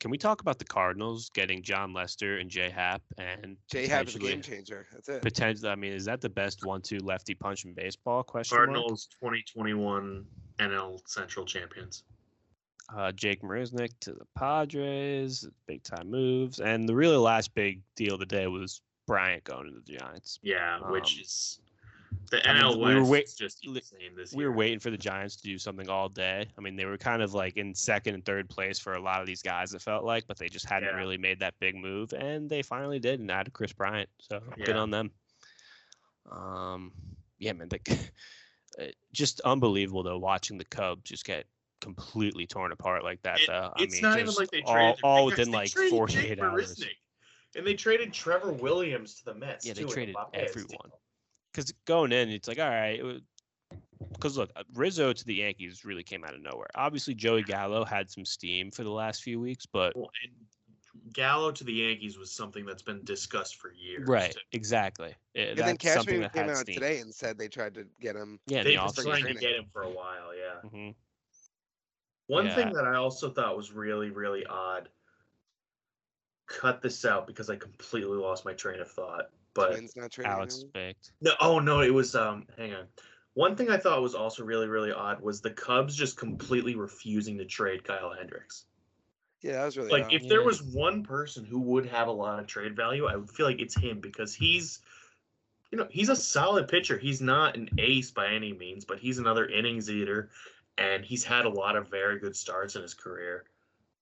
can 0.00 0.10
we 0.10 0.18
talk 0.18 0.40
about 0.40 0.58
the 0.58 0.64
Cardinals 0.64 1.30
getting 1.34 1.62
Jon 1.62 1.92
Lester 1.92 2.38
and 2.38 2.50
Jay 2.50 2.68
Happ 2.68 3.00
and 3.16 3.56
J 3.70 3.86
Hab 3.86 4.08
is 4.08 4.16
a 4.16 4.18
game 4.18 4.42
changer. 4.42 4.88
That's 4.92 5.08
it. 5.08 5.22
Potentially, 5.22 5.70
I 5.70 5.76
mean, 5.76 5.92
is 5.92 6.06
that 6.06 6.20
the 6.20 6.28
best 6.28 6.66
one-two 6.66 6.98
lefty 6.98 7.36
punch 7.36 7.64
in 7.64 7.74
baseball? 7.74 8.24
Question 8.24 8.56
mark. 8.56 8.66
Cardinals 8.66 9.06
2021 9.20 10.26
NL 10.58 11.00
Central 11.06 11.46
champions. 11.46 12.02
Uh, 12.92 13.12
Jake 13.12 13.40
Marisnick 13.42 13.92
to 14.00 14.14
the 14.14 14.26
Padres, 14.36 15.48
big 15.68 15.84
time 15.84 16.10
moves, 16.10 16.58
and 16.58 16.88
the 16.88 16.94
really 16.94 17.16
last 17.16 17.54
big 17.54 17.82
deal 17.94 18.14
of 18.14 18.20
the 18.20 18.26
day 18.26 18.48
was 18.48 18.82
Bryant 19.06 19.44
going 19.44 19.66
to 19.66 19.72
the 19.80 19.98
Giants. 19.98 20.38
Yeah, 20.42 20.78
which 20.90 21.16
Um, 21.16 21.20
is 21.22 21.58
the 22.30 22.48
I 22.48 22.54
mean, 22.54 22.62
NL 22.62 22.76
we 22.78 22.94
were 22.94 23.00
West 23.00 23.10
wait- 23.10 23.34
just 23.36 23.64
insane 23.66 24.14
this 24.16 24.32
We 24.32 24.44
year. 24.44 24.50
were 24.50 24.56
waiting 24.56 24.78
for 24.78 24.90
the 24.90 24.96
Giants 24.96 25.36
to 25.36 25.42
do 25.42 25.58
something 25.58 25.88
all 25.90 26.08
day. 26.08 26.46
I 26.56 26.60
mean, 26.60 26.74
they 26.76 26.84
were 26.86 26.96
kind 26.96 27.20
of 27.22 27.34
like 27.34 27.56
in 27.56 27.74
second 27.74 28.14
and 28.14 28.24
third 28.24 28.48
place 28.48 28.78
for 28.78 28.94
a 28.94 29.00
lot 29.00 29.20
of 29.20 29.26
these 29.26 29.42
guys. 29.42 29.74
It 29.74 29.82
felt 29.82 30.04
like, 30.04 30.26
but 30.26 30.38
they 30.38 30.48
just 30.48 30.66
hadn't 30.66 30.90
Yeah. 30.90 30.96
really 30.96 31.18
made 31.18 31.38
that 31.40 31.54
big 31.60 31.76
move, 31.76 32.12
and 32.14 32.48
they 32.48 32.62
finally 32.62 32.98
did 32.98 33.20
and 33.20 33.30
added 33.30 33.52
Kris 33.52 33.72
Bryant. 33.72 34.08
So 34.20 34.40
good 34.64 34.76
on 34.76 34.90
them. 34.90 35.10
Um, 36.30 36.92
yeah, 37.38 37.52
man, 37.52 37.68
they, 37.68 37.80
uh, 38.80 38.84
just 39.12 39.40
unbelievable 39.42 40.02
though 40.02 40.18
watching 40.18 40.56
the 40.58 40.64
Cubs 40.64 41.02
just 41.10 41.24
get 41.24 41.46
completely 41.80 42.46
torn 42.46 42.72
apart 42.72 43.04
like 43.04 43.20
that. 43.22 43.40
It- 43.40 43.46
though. 43.48 43.72
I 43.76 43.82
it's 43.82 43.94
mean, 43.94 44.02
not 44.02 44.18
even 44.18 44.32
like 44.34 44.50
they 44.50 44.62
all, 44.62 44.72
traded 44.74 45.00
all 45.02 45.26
because 45.28 45.38
within 45.48 45.52
like 45.52 45.70
48 45.90 46.40
hours. 46.40 46.82
Marisnick. 47.54 47.58
And 47.58 47.66
they 47.66 47.74
traded 47.74 48.12
Trevor 48.12 48.52
Williams 48.52 49.14
to 49.16 49.24
the 49.26 49.34
Mets. 49.34 49.66
Yeah, 49.66 49.74
they 49.74 49.80
too, 49.82 49.86
in 49.88 49.92
traded 49.92 50.16
everyone. 50.34 50.90
Because 51.52 51.72
going 51.86 52.12
in, 52.12 52.28
it's 52.30 52.48
like, 52.48 52.58
all 52.58 52.68
right. 52.68 53.00
Because 54.12 54.36
look, 54.36 54.50
uh, 54.56 54.62
Rizzo 54.74 55.12
to 55.12 55.24
the 55.24 55.34
Yankees 55.34 55.84
really 55.84 56.02
came 56.02 56.24
out 56.24 56.34
of 56.34 56.40
nowhere. 56.42 56.68
Obviously, 56.74 57.14
Joey 57.14 57.42
Gallo 57.42 57.84
had 57.84 58.10
some 58.10 58.24
steam 58.24 58.70
for 58.70 58.82
the 58.84 58.90
last 58.90 59.22
few 59.22 59.40
weeks, 59.40 59.66
but 59.66 59.94
Well, 59.96 60.10
and 60.24 61.12
Gallo 61.12 61.50
to 61.52 61.64
the 61.64 61.72
Yankees 61.72 62.18
was 62.18 62.32
something 62.32 62.64
that's 62.66 62.82
been 62.82 63.02
discussed 63.04 63.56
for 63.56 63.72
years. 63.72 64.06
right, 64.08 64.32
too. 64.32 64.40
exactly. 64.52 65.14
Eh, 65.34 65.50
And 65.50 65.58
then 65.58 65.66
that's 65.66 65.78
Cashman 65.78 66.28
came 66.30 66.42
had 66.44 66.50
out 66.50 66.56
steam. 66.58 66.74
today 66.74 67.00
and 67.00 67.14
said 67.14 67.38
they 67.38 67.48
tried 67.48 67.74
to 67.74 67.86
get 68.00 68.16
him. 68.16 68.38
Yeah, 68.46 68.62
They've 68.62 68.78
the 68.78 68.92
been 69.02 69.04
trying 69.04 69.34
to 69.34 69.40
get 69.40 69.52
him 69.56 69.66
for 69.72 69.82
a 69.82 69.90
while, 69.90 70.34
yeah. 70.34 70.68
hmm 70.68 70.90
One 72.26 72.46
Yeah. 72.46 72.54
thing 72.54 72.72
that 72.72 72.84
I 72.84 72.96
also 72.96 73.30
thought 73.30 73.56
was 73.56 73.72
really, 73.72 74.10
really 74.10 74.44
odd. 74.46 74.88
Cut 76.46 76.82
this 76.82 77.04
out 77.04 77.26
because 77.26 77.48
I 77.50 77.56
completely 77.56 78.16
lost 78.18 78.44
my 78.44 78.52
train 78.52 78.80
of 78.80 78.90
thought. 78.90 79.30
But 79.54 79.70
Twins 79.72 79.96
not 79.96 80.10
trading 80.10 80.32
Alex 80.32 80.54
anyone? 80.56 80.70
Spicht. 80.70 81.12
no, 81.20 81.32
oh 81.40 81.58
no, 81.58 81.80
it 81.80 81.92
was 81.94 82.14
um. 82.14 82.46
Hang 82.58 82.74
on. 82.74 82.86
One 83.34 83.56
thing 83.56 83.68
I 83.70 83.76
thought 83.78 84.00
was 84.02 84.14
also 84.14 84.44
really, 84.44 84.68
really 84.68 84.92
odd 84.92 85.20
was 85.20 85.40
the 85.40 85.50
Cubs 85.50 85.96
just 85.96 86.16
completely 86.16 86.76
refusing 86.76 87.36
to 87.38 87.44
trade 87.44 87.82
Kyle 87.84 88.12
Hendricks. 88.16 88.66
Yeah, 89.42 89.54
that 89.54 89.64
was 89.64 89.76
really 89.76 89.90
Like, 89.90 90.04
odd. 90.04 90.12
if 90.14 90.28
there 90.28 90.42
was 90.44 90.62
one 90.62 91.02
person 91.02 91.44
who 91.44 91.58
would 91.60 91.84
have 91.86 92.06
a 92.08 92.12
lot 92.12 92.38
of 92.38 92.46
trade 92.46 92.76
value, 92.76 93.06
I 93.06 93.16
would 93.16 93.28
feel 93.30 93.46
like 93.46 93.60
it's 93.60 93.76
him 93.76 94.00
because 94.00 94.34
he's, 94.34 94.80
you 95.72 95.78
know, 95.78 95.88
he's 95.90 96.08
a 96.10 96.16
solid 96.16 96.68
pitcher. 96.68 96.96
He's 96.96 97.20
not 97.20 97.56
an 97.56 97.68
ace 97.78 98.10
by 98.12 98.28
any 98.28 98.52
means, 98.52 98.84
but 98.84 99.00
he's 99.00 99.18
another 99.18 99.46
innings 99.46 99.90
eater, 99.90 100.30
and 100.78 101.04
he's 101.04 101.24
had 101.24 101.44
a 101.44 101.50
lot 101.50 101.74
of 101.76 101.90
very 101.90 102.20
good 102.20 102.36
starts 102.36 102.76
in 102.76 102.82
his 102.82 102.94
career. 102.94 103.44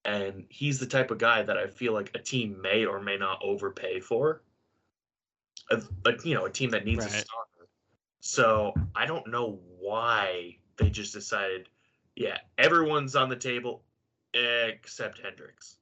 And 0.05 0.47
he's 0.49 0.81
the 0.81 0.87
type 0.87 1.11
of 1.11 1.19
guy 1.19 1.43
that 1.43 1.57
I 1.57 1.69
feel 1.69 1.93
like 1.93 2.11
a 2.15 2.19
team 2.19 2.61
may 2.61 2.85
or 2.85 3.01
may 3.01 3.17
not 3.17 3.41
overpay 3.43 4.01
for. 4.01 4.43
A, 5.71 5.81
a 6.07 6.13
you 6.25 6.35
know, 6.35 6.47
a 6.47 6.51
team 6.51 6.71
that 6.71 6.85
needs 6.85 7.05
a 7.07 7.09
starter. 7.09 7.69
So 8.21 8.75
I 8.95 9.07
don't 9.07 9.29
know 9.29 9.61
why 9.79 10.57
they 10.77 10.91
just 10.91 11.13
decided, 11.13 11.69
yeah, 12.17 12.39
everyone's 12.59 13.15
on 13.15 13.29
the 13.29 13.37
table 13.37 13.85
except 14.35 15.21
Hendricks. 15.21 15.77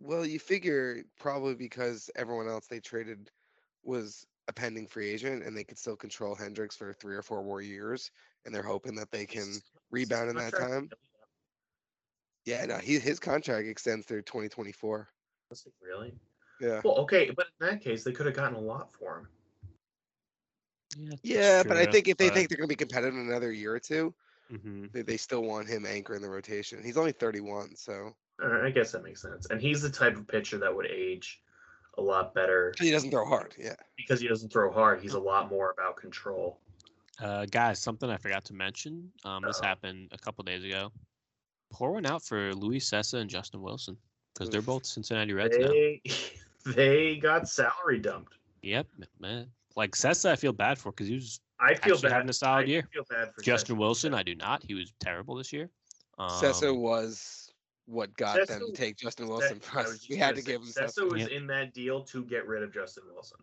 Well, 0.00 0.26
you 0.26 0.40
figure 0.40 1.04
probably 1.18 1.54
because 1.54 2.10
everyone 2.16 2.48
else 2.48 2.66
they 2.66 2.80
traded 2.80 3.30
was 3.84 4.26
a 4.48 4.52
pending 4.52 4.88
free 4.88 5.08
agent 5.10 5.44
and 5.44 5.56
they 5.56 5.64
could 5.64 5.78
still 5.78 5.96
control 5.96 6.34
Hendricks 6.34 6.76
for 6.76 6.92
three 6.92 7.14
or 7.14 7.22
four 7.22 7.44
more 7.44 7.62
years, 7.62 8.10
and 8.44 8.54
they're 8.54 8.62
hoping 8.62 8.96
that 8.96 9.12
they 9.12 9.26
can 9.26 9.60
rebound 9.90 10.30
in 10.30 10.36
that 10.36 10.52
time. 10.52 10.90
Yeah, 12.44 12.64
no, 12.66 12.78
he, 12.78 12.98
his 12.98 13.18
contract 13.20 13.68
extends 13.68 14.06
through 14.06 14.22
2024. 14.22 15.08
Really? 15.80 16.12
Yeah. 16.60 16.80
Well, 16.84 16.94
okay, 16.98 17.30
but 17.30 17.46
in 17.60 17.66
that 17.68 17.80
case, 17.82 18.04
they 18.04 18.12
could 18.12 18.26
have 18.26 18.34
gotten 18.34 18.56
a 18.56 18.60
lot 18.60 18.92
for 18.94 19.18
him. 19.18 19.28
Yeah, 20.96 21.16
Yeah, 21.22 21.62
but 21.62 21.76
I 21.76 21.86
think 21.86 22.08
if 22.08 22.16
they 22.16 22.28
but- 22.28 22.34
think 22.34 22.48
they're 22.48 22.56
going 22.58 22.68
to 22.68 22.72
be 22.72 22.76
competitive 22.76 23.14
in 23.14 23.20
another 23.28 23.52
year 23.52 23.74
or 23.74 23.80
two, 23.80 24.14
Mhm. 24.50 24.92
they, 24.92 25.02
they 25.02 25.16
still 25.16 25.42
want 25.42 25.68
him 25.68 25.86
anchoring 25.86 26.20
the 26.20 26.28
rotation. 26.28 26.82
He's 26.82 26.96
only 26.98 27.12
31, 27.12 27.76
so 27.76 28.14
I 28.42 28.70
guess 28.70 28.92
that 28.92 29.02
makes 29.02 29.22
sense. 29.22 29.46
And 29.46 29.60
he's 29.60 29.80
the 29.82 29.88
type 29.90 30.16
of 30.16 30.26
pitcher 30.26 30.58
that 30.58 30.74
would 30.74 30.86
age 30.86 31.42
a 31.98 32.02
lot 32.02 32.34
better 32.34 32.74
he 32.78 32.90
doesn't 32.90 33.10
throw 33.10 33.24
hard. 33.26 33.54
Yeah. 33.58 33.76
because 33.96 34.20
he 34.20 34.26
doesn't 34.28 34.50
throw 34.52 34.70
hard. 34.72 35.00
He's 35.00 35.12
a 35.14 35.20
lot 35.20 35.48
more 35.50 35.70
about 35.70 35.96
control. 35.96 36.58
Uh, 37.20 37.46
guys, 37.46 37.78
something 37.78 38.10
I 38.10 38.16
forgot 38.16 38.44
to 38.46 38.54
mention. 38.54 39.12
Um, 39.24 39.42
this 39.46 39.60
happened 39.60 40.08
a 40.12 40.18
couple 40.18 40.42
days 40.44 40.64
ago. 40.64 40.90
Pour 41.72 41.92
one 41.92 42.06
out 42.06 42.22
for 42.22 42.52
Luis 42.54 42.88
Cessa 42.88 43.14
and 43.18 43.28
Justin 43.30 43.62
Wilson 43.62 43.96
because 44.34 44.50
they're 44.50 44.62
both 44.62 44.84
Cincinnati 44.86 45.32
Reds 45.32 45.56
now. 45.58 45.68
They 45.68 46.02
they 46.66 47.16
got 47.16 47.48
salary 47.48 47.98
dumped. 47.98 48.34
Yep, 48.62 48.86
man. 49.18 49.46
Like 49.74 49.92
Cessa, 49.92 50.30
I 50.30 50.36
feel 50.36 50.52
bad 50.52 50.78
for 50.78 50.92
because 50.92 51.08
he 51.08 51.14
was 51.14 51.40
I 51.60 51.74
feel 51.74 51.94
Actually 51.94 52.08
bad. 52.08 52.12
having 52.12 52.28
a 52.30 52.32
solid 52.32 52.62
I 52.64 52.68
year. 52.68 52.88
feel 52.92 53.04
bad 53.08 53.32
for 53.34 53.40
Justin 53.42 53.76
Cessa. 53.76 53.78
Wilson. 53.78 54.14
I 54.14 54.22
do 54.22 54.34
not. 54.34 54.62
He 54.62 54.74
was 54.74 54.92
terrible 55.00 55.34
this 55.36 55.52
year. 55.52 55.70
Um, 56.18 56.28
Cessa 56.30 56.76
was 56.76 57.50
what 57.86 58.14
got 58.16 58.46
them 58.46 58.60
to 58.66 58.72
take 58.72 58.96
Justin 58.96 59.28
Wilson 59.28 59.56
I 59.56 59.66
from 59.66 59.78
us. 59.86 60.06
We 60.08 60.16
had 60.16 60.30
gonna 60.34 60.42
to 60.42 60.42
give 60.46 60.60
him 60.60 60.66
say, 60.68 60.82
Cessa. 60.82 60.98
Cessa 61.00 61.10
was 61.12 61.20
Yep. 61.22 61.30
in 61.30 61.46
that 61.48 61.72
deal 61.74 62.02
to 62.04 62.24
get 62.24 62.46
rid 62.46 62.62
of 62.62 62.72
Justin 62.72 63.04
Wilson. 63.12 63.38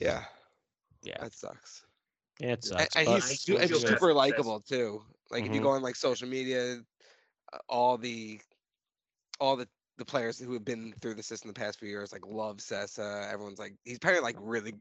Yeah, 0.00 0.24
Yeah, 1.02 1.16
that 1.20 1.34
sucks. 1.34 1.84
yeah, 2.38 2.52
it 2.52 2.64
sucks. 2.64 2.94
and 2.96 3.06
but- 3.06 3.14
he's, 3.22 3.24
I 3.30 3.34
su- 3.34 3.52
do 3.54 3.58
and 3.60 3.70
feel 3.70 3.80
bad 3.80 3.88
for 3.88 3.94
super 3.94 4.14
likable 4.14 4.60
too. 4.60 5.02
Like 5.30 5.44
if 5.46 5.52
you 5.54 5.60
Mhm. 5.60 5.64
go 5.64 5.70
on 5.70 5.82
like 5.82 5.96
social 5.96 6.28
media, 6.28 6.78
all 7.68 7.98
the 7.98 8.40
all 9.40 9.56
the 9.56 9.68
the 9.98 10.04
players 10.04 10.38
who 10.38 10.52
have 10.54 10.64
been 10.64 10.94
through 11.00 11.14
the 11.14 11.22
system 11.22 11.48
the 11.48 11.54
past 11.54 11.78
few 11.78 11.88
years 11.88 12.12
like 12.12 12.24
love 12.26 12.58
Cessa. 12.58 13.30
Everyone's 13.32 13.58
like 13.58 13.74
he's 13.84 13.98
probably 13.98 14.20
like 14.20 14.36
really 14.40 14.74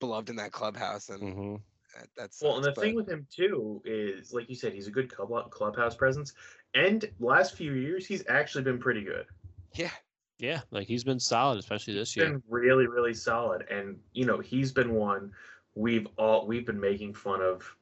beloved 0.00 0.30
in 0.30 0.36
that 0.36 0.52
clubhouse, 0.52 1.08
and 1.08 1.22
Mhm. 1.22 1.62
that, 1.94 2.08
that's 2.16 2.42
Well, 2.42 2.56
and 2.56 2.64
the 2.64 2.72
thing 2.72 2.94
with 2.94 3.08
him 3.08 3.26
too 3.30 3.80
is, 3.84 4.32
like 4.32 4.48
you 4.48 4.54
said, 4.54 4.72
he's 4.72 4.88
a 4.88 4.90
good 4.90 5.14
club 5.14 5.50
clubhouse 5.50 5.94
presence, 5.94 6.34
and 6.74 7.10
last 7.20 7.54
few 7.54 7.72
years 7.74 8.06
he's 8.06 8.24
actually 8.28 8.64
been 8.64 8.78
pretty 8.78 9.02
good. 9.02 9.26
yeah, 9.74 9.90
Yeah, 10.38 10.62
like 10.70 10.88
he's 10.88 11.04
been 11.04 11.20
solid, 11.20 11.58
especially 11.58 11.94
this 11.94 12.16
year. 12.16 12.30
been 12.30 12.42
really, 12.48 12.86
really 12.86 13.14
solid. 13.14 13.66
And 13.70 14.00
you 14.12 14.24
know, 14.24 14.40
he's 14.40 14.72
been 14.72 14.94
one 14.94 15.32
we've 15.74 16.06
all 16.18 16.46
we've 16.46 16.66
been 16.66 16.80
making 16.80 17.14
fun 17.14 17.40
of 17.40 17.76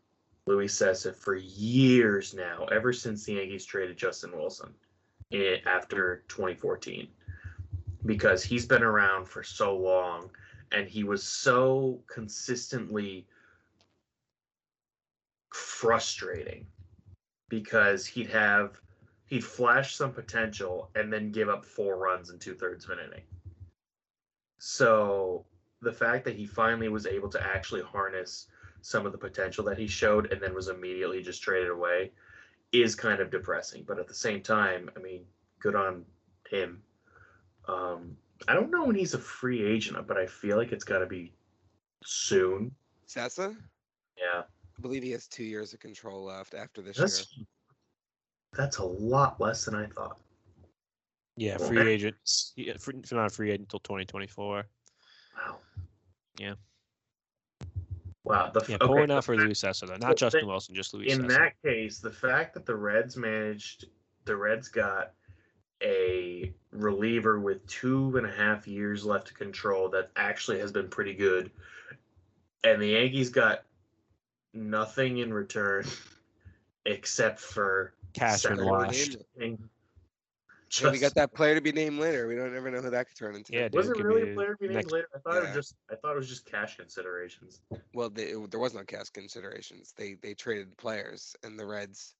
Louis 0.46 0.66
Cessa 0.66 1.14
for 1.14 1.37
years 1.37 2.35
now, 2.35 2.64
ever 2.66 2.92
since 2.92 3.24
the 3.24 3.35
Yankees 3.35 3.64
traded 3.64 3.96
Justin 3.96 4.33
Wilson 4.33 4.74
i- 5.33 5.62
after 5.66 6.24
2014, 6.28 7.09
because 8.07 8.42
he's 8.42 8.66
been 8.66 8.83
around 8.83 9.26
for 9.26 9.42
so 9.42 9.76
long, 9.76 10.31
and 10.72 10.88
he 10.88 11.05
was 11.05 11.22
so 11.22 12.02
consistently 12.07 13.26
frustrating 15.52 16.66
because 17.48 18.07
he'd 18.07 18.31
have 18.31 18.81
he'd 19.26 19.44
flash 19.44 19.94
some 19.94 20.12
potential 20.12 20.90
and 20.94 21.12
then 21.12 21.31
give 21.31 21.48
up 21.48 21.64
four 21.64 21.96
runs 21.96 22.31
in 22.31 22.38
two 22.38 22.55
thirds 22.55 22.85
of 22.85 22.90
an 22.90 22.98
inning. 22.98 23.24
So 24.59 25.46
the 25.81 25.92
fact 25.92 26.24
that 26.24 26.37
he 26.37 26.46
finally 26.46 26.88
was 26.88 27.07
able 27.07 27.28
to 27.31 27.42
actually 27.42 27.83
harness 27.83 28.48
some 28.82 29.06
of 29.06 29.12
the 29.12 29.18
potential 29.18 29.64
that 29.64 29.78
he 29.78 29.86
showed 29.86 30.32
and 30.32 30.40
then 30.40 30.54
was 30.54 30.68
immediately 30.68 31.22
just 31.22 31.42
traded 31.42 31.70
away 31.70 32.10
is 32.72 32.94
kind 32.94 33.20
of 33.20 33.30
depressing. 33.30 33.84
But 33.86 33.98
at 33.98 34.08
the 34.08 34.14
same 34.14 34.42
time, 34.42 34.90
I 34.96 35.00
mean, 35.00 35.24
good 35.60 35.76
on 35.76 36.04
him. 36.50 36.82
Um, 37.68 38.16
I 38.48 38.54
don't 38.54 38.70
know 38.70 38.84
when 38.84 38.96
he's 38.96 39.14
a 39.14 39.18
free 39.18 39.64
agent, 39.64 40.06
but 40.06 40.16
I 40.16 40.26
feel 40.26 40.56
like 40.56 40.72
it's 40.72 40.84
got 40.84 40.98
to 40.98 41.06
be 41.06 41.32
soon. 42.04 42.72
Cessa. 43.08 43.56
Yeah, 44.18 44.42
I 44.42 44.80
believe 44.82 45.02
he 45.02 45.10
has 45.12 45.28
two 45.28 45.44
years 45.44 45.72
of 45.72 45.80
control 45.80 46.24
left 46.24 46.54
after 46.54 46.82
this 46.82 46.98
year. 46.98 47.06
that's 47.06 47.38
that's 48.52 48.76
a 48.78 48.84
lot 48.84 49.40
less 49.40 49.64
than 49.64 49.74
I 49.74 49.86
thought. 49.86 50.18
Yeah, 51.36 51.56
free 51.56 51.78
that- 51.78 51.86
agent. 51.86 52.16
Yeah, 52.56 52.74
free, 52.78 53.00
not 53.12 53.26
a 53.26 53.30
free 53.30 53.50
agent 53.50 53.68
until 53.72 53.80
2024. 53.80 54.64
Wow. 55.36 55.58
Yeah. 56.38 56.54
Wow. 58.32 58.50
The, 58.50 58.64
Yeah, 58.66 58.78
okay, 58.80 59.12
out 59.12 59.24
for 59.24 59.36
Luis 59.36 59.60
though, 59.60 59.96
not 59.96 60.16
Justin 60.16 60.40
then, 60.40 60.48
Wilson, 60.48 60.74
just 60.74 60.94
Luis 60.94 61.12
in 61.12 61.26
that 61.26 61.52
case, 61.62 61.98
the 61.98 62.10
fact 62.10 62.54
that 62.54 62.64
the 62.64 62.74
Reds 62.74 63.14
managed, 63.14 63.84
the 64.24 64.34
Reds 64.34 64.68
got 64.68 65.12
a 65.82 66.50
reliever 66.70 67.40
with 67.40 67.66
two 67.66 68.16
and 68.16 68.26
a 68.26 68.30
half 68.30 68.66
years 68.66 69.04
left 69.04 69.26
to 69.26 69.34
control 69.34 69.90
that 69.90 70.10
actually 70.16 70.58
has 70.60 70.72
been 70.72 70.88
pretty 70.88 71.12
good, 71.12 71.50
and 72.64 72.80
the 72.80 72.88
Yankees 72.88 73.28
got 73.28 73.64
nothing 74.54 75.18
in 75.18 75.30
return 75.30 75.84
except 76.86 77.38
for 77.38 77.92
washed. 78.64 79.16
and 79.38 79.58
Yeah, 80.80 80.90
we 80.90 80.98
got 80.98 81.14
that 81.16 81.35
player 81.35 81.54
to 81.54 81.61
be 81.61 81.72
named 81.72 81.98
later. 81.98 82.26
We 82.26 82.35
don't 82.35 82.56
ever 82.56 82.70
know 82.70 82.80
who 82.80 82.90
that 82.90 83.08
could 83.08 83.16
turn 83.16 83.35
into. 83.35 83.52
Yeah, 83.52 83.64
dude, 83.64 83.74
Was 83.74 83.88
it 83.90 83.98
really 83.98 84.30
a 84.30 84.35
player 84.35 84.52
to 84.54 84.56
be 84.56 84.66
named 84.68 84.76
next- 84.76 84.92
later? 84.92 85.08
I 85.14 85.18
thought 85.18 85.37
it 85.37 85.42
was 85.46 85.54
just. 85.54 85.74
I 85.90 85.96
thought 85.96 86.12
it 86.12 86.16
was 86.18 86.28
just 86.28 86.46
cash 86.46 86.76
considerations. 86.76 87.61
Well, 87.92 88.08
they, 88.08 88.28
it- 88.28 88.50
there 88.50 88.61
was 88.61 88.72
no 88.74 88.82
cash 88.85 89.11
considerations. 89.11 89.92
They 89.96 90.14
they 90.14 90.32
traded 90.35 90.76
players, 90.78 91.37
and 91.42 91.58
the 91.58 91.66
Reds 91.66 92.14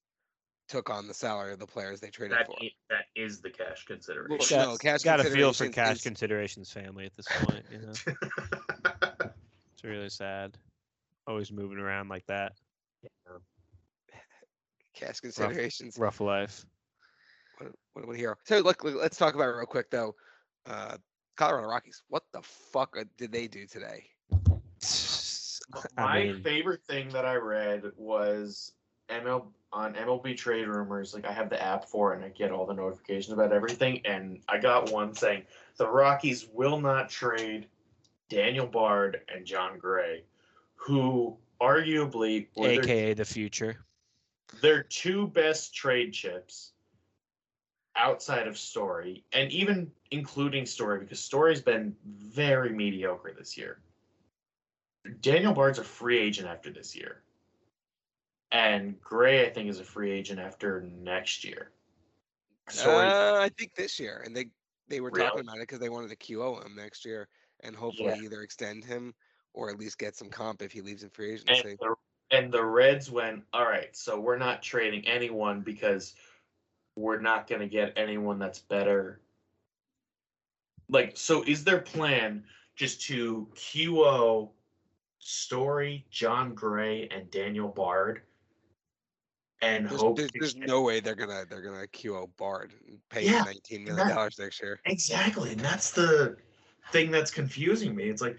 took 0.69 0.91
on 0.91 1.07
the 1.09 1.15
salary 1.15 1.53
of 1.53 1.59
the 1.59 1.67
players 1.67 2.01
they 2.01 2.11
traded 2.11 2.37
That 2.39 2.47
for. 2.47 2.57
i- 2.61 2.71
that 2.91 3.05
is 3.17 3.41
the 3.41 3.51
cash 3.51 3.85
consideration. 3.87 4.59
Well, 4.59 4.71
no, 4.73 4.77
cash 4.77 5.03
got 5.03 5.21
a 5.21 5.25
feel 5.25 5.53
for 5.53 5.69
cash 5.69 5.97
is- 5.97 6.03
considerations 6.03 6.71
family 6.71 7.07
at 7.07 7.15
this 7.17 7.27
point. 7.29 7.65
You 7.71 7.79
know, 7.79 7.93
it's 9.75 9.85
really 9.85 10.11
sad. 10.11 10.59
Always 11.27 11.51
moving 11.53 11.79
around 11.79 12.09
like 12.09 12.27
that. 12.27 12.53
Cash 14.95 15.21
considerations. 15.21 15.97
Rough 15.99 16.21
life. 16.21 16.67
What, 17.63 17.73
what, 17.95 18.07
what 18.09 18.15
a 18.15 18.19
hero. 18.19 18.35
So 18.45 18.59
look, 18.61 18.85
look, 18.85 18.97
let's 19.01 19.17
talk 19.17 19.35
about 19.35 19.49
it 19.49 19.57
real 19.57 19.67
quick 19.67 19.91
though. 19.91 20.15
Uh, 20.67 20.97
Colorado 21.37 21.69
Rockies. 21.69 22.03
What 22.09 22.25
the 22.33 22.43
fuck 22.43 22.97
uh, 22.99 23.05
did 23.17 23.33
they 23.33 23.47
do 23.47 23.67
today? 23.67 24.05
I 25.97 26.03
My 26.03 26.25
mean, 26.25 26.43
favorite 26.43 26.85
thing 26.85 27.09
that 27.11 27.25
I 27.25 27.35
read 27.37 27.85
was 27.97 28.73
ML 29.09 29.47
on 29.73 29.95
MLB 29.95 30.37
trade 30.37 30.69
rumors, 30.69 31.15
like 31.15 31.25
I 31.25 31.33
have 31.33 31.49
the 31.49 31.63
app 31.63 31.87
for 31.87 32.13
it 32.13 32.17
and 32.17 32.25
I 32.25 32.29
get 32.29 32.53
all 32.53 32.67
the 32.67 32.75
notifications 32.75 33.33
about 33.33 33.53
everything. 33.53 34.03
And 34.05 34.41
I 34.49 34.59
got 34.59 34.93
one 34.93 35.15
saying 35.15 35.45
the 35.79 35.89
Rockies 35.89 36.47
will 36.53 36.79
not 36.79 37.09
trade 37.09 37.69
Daniel 38.29 38.67
Bard 38.67 39.23
and 39.35 39.47
Jon 39.47 39.79
Gray, 39.79 40.25
who 40.75 41.37
arguably 41.61 42.49
were 42.55 42.69
their, 42.69 42.81
AKA 42.81 43.15
the 43.15 43.25
future. 43.25 43.79
their 44.61 44.83
two 44.83 45.29
best 45.29 45.75
trade 45.75 46.13
chips 46.13 46.73
outside 47.97 48.47
of 48.47 48.59
Story, 48.59 49.25
and 49.33 49.51
even 49.51 49.91
including 50.11 50.67
Story, 50.67 51.01
because 51.01 51.21
Story's 51.21 51.61
been 51.61 51.95
very 52.05 52.71
mediocre 52.71 53.35
this 53.37 53.57
year. 53.57 53.81
Daniel 55.21 55.53
Bard's 55.53 55.79
a 55.79 55.85
free 55.85 56.19
agent 56.19 56.49
after 56.49 56.71
this 56.71 56.95
year. 56.95 57.23
And 58.53 59.01
Gray, 59.01 59.47
I 59.47 59.51
think, 59.51 59.69
is 59.69 59.81
a 59.81 59.85
free 59.85 60.11
agent 60.11 60.39
after 60.39 60.83
next 60.83 61.43
year. 61.43 61.71
Story, 62.69 63.07
Uh, 63.09 63.41
I 63.41 63.51
think 63.59 63.75
this 63.75 63.99
year, 63.99 64.23
and 64.25 64.37
they 64.37 64.47
they 64.89 65.01
were 65.01 65.11
talking 65.11 65.41
about 65.41 65.57
it 65.57 65.63
because 65.63 65.79
they 65.79 65.89
wanted 65.89 66.11
to 66.11 66.17
QO 66.17 66.63
him 66.65 66.75
next 66.75 67.05
year 67.05 67.29
and 67.61 67.75
hopefully 67.75 68.11
Yeah. 68.11 68.25
either 68.25 68.43
extend 68.43 68.85
him 68.85 69.15
or 69.55 69.71
at 69.71 69.79
least 69.79 69.99
get 69.99 70.17
some 70.17 70.29
comp 70.29 70.61
if 70.61 70.73
he 70.73 70.83
leaves 70.83 71.03
in 71.03 71.09
free 71.11 71.31
and 71.31 71.41
agency. 71.49 71.77
the, 71.81 71.95
and 72.31 72.53
the 72.53 72.63
Reds 72.63 73.11
went, 73.11 73.45
all 73.53 73.65
right, 73.65 73.95
so 73.97 74.21
we're 74.21 74.37
not 74.39 74.63
trading 74.63 75.07
anyone 75.07 75.61
because 75.61 76.15
we're 76.97 77.21
not 77.21 77.49
going 77.49 77.61
to 77.61 77.69
get 77.69 77.93
anyone 77.97 78.39
that's 78.39 78.59
better. 78.59 79.21
Like, 80.89 81.17
so 81.17 81.43
is 81.47 81.65
their 81.65 81.81
plan 81.81 82.45
just 82.77 83.01
to 83.03 83.49
QO 83.55 84.51
Story, 85.19 86.05
Jon 86.11 86.55
Gray, 86.55 87.09
and 87.11 87.31
Daniel 87.31 87.69
Bard, 87.69 88.23
and 89.63 89.89
There's, 89.89 90.01
hope 90.01 90.17
there's, 90.17 90.31
there's 90.39 90.55
get- 90.55 90.67
no 90.67 90.83
way 90.83 90.99
they're 90.99 91.15
gonna 91.15 91.45
they're 91.49 91.63
gonna 91.63 91.87
QO 91.87 92.29
Bard 92.37 92.73
and 92.89 92.99
pay 93.09 93.25
Yeah, 93.25 93.39
him 93.39 93.45
nineteen 93.45 93.85
million 93.85 94.09
dollars 94.09 94.39
next 94.39 94.61
year. 94.61 94.81
Exactly, 94.85 95.53
and 95.53 95.61
that's 95.61 95.93
the 95.93 96.37
thing 96.91 97.13
that's 97.13 97.31
confusing 97.31 97.95
me. 97.95 98.09
It's 98.09 98.21
like 98.21 98.37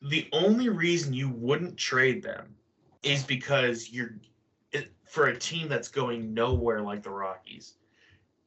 the 0.00 0.26
only 0.32 0.70
reason 0.70 1.12
you 1.12 1.28
wouldn't 1.28 1.76
trade 1.76 2.22
them 2.22 2.56
is 3.02 3.22
because 3.22 3.90
you're 3.90 4.16
for 5.14 5.28
a 5.28 5.38
team 5.38 5.68
that's 5.68 5.86
going 5.86 6.34
nowhere 6.34 6.80
like 6.80 7.00
the 7.04 7.10
Rockies 7.10 7.74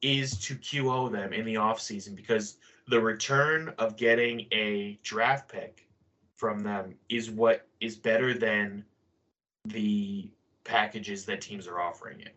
is 0.02 0.38
to 0.40 0.54
QO 0.54 1.10
them 1.10 1.32
in 1.32 1.46
the 1.46 1.54
offseason 1.54 2.14
because 2.14 2.58
the 2.88 3.00
return 3.00 3.72
of 3.78 3.96
getting 3.96 4.46
a 4.52 4.98
draft 5.02 5.50
pick 5.50 5.88
from 6.36 6.60
them 6.60 6.94
is 7.08 7.30
what 7.30 7.66
is 7.80 7.96
better 7.96 8.34
than 8.34 8.84
the 9.64 10.30
packages 10.64 11.24
that 11.24 11.40
teams 11.40 11.66
are 11.66 11.80
offering 11.80 12.20
you. 12.20 12.28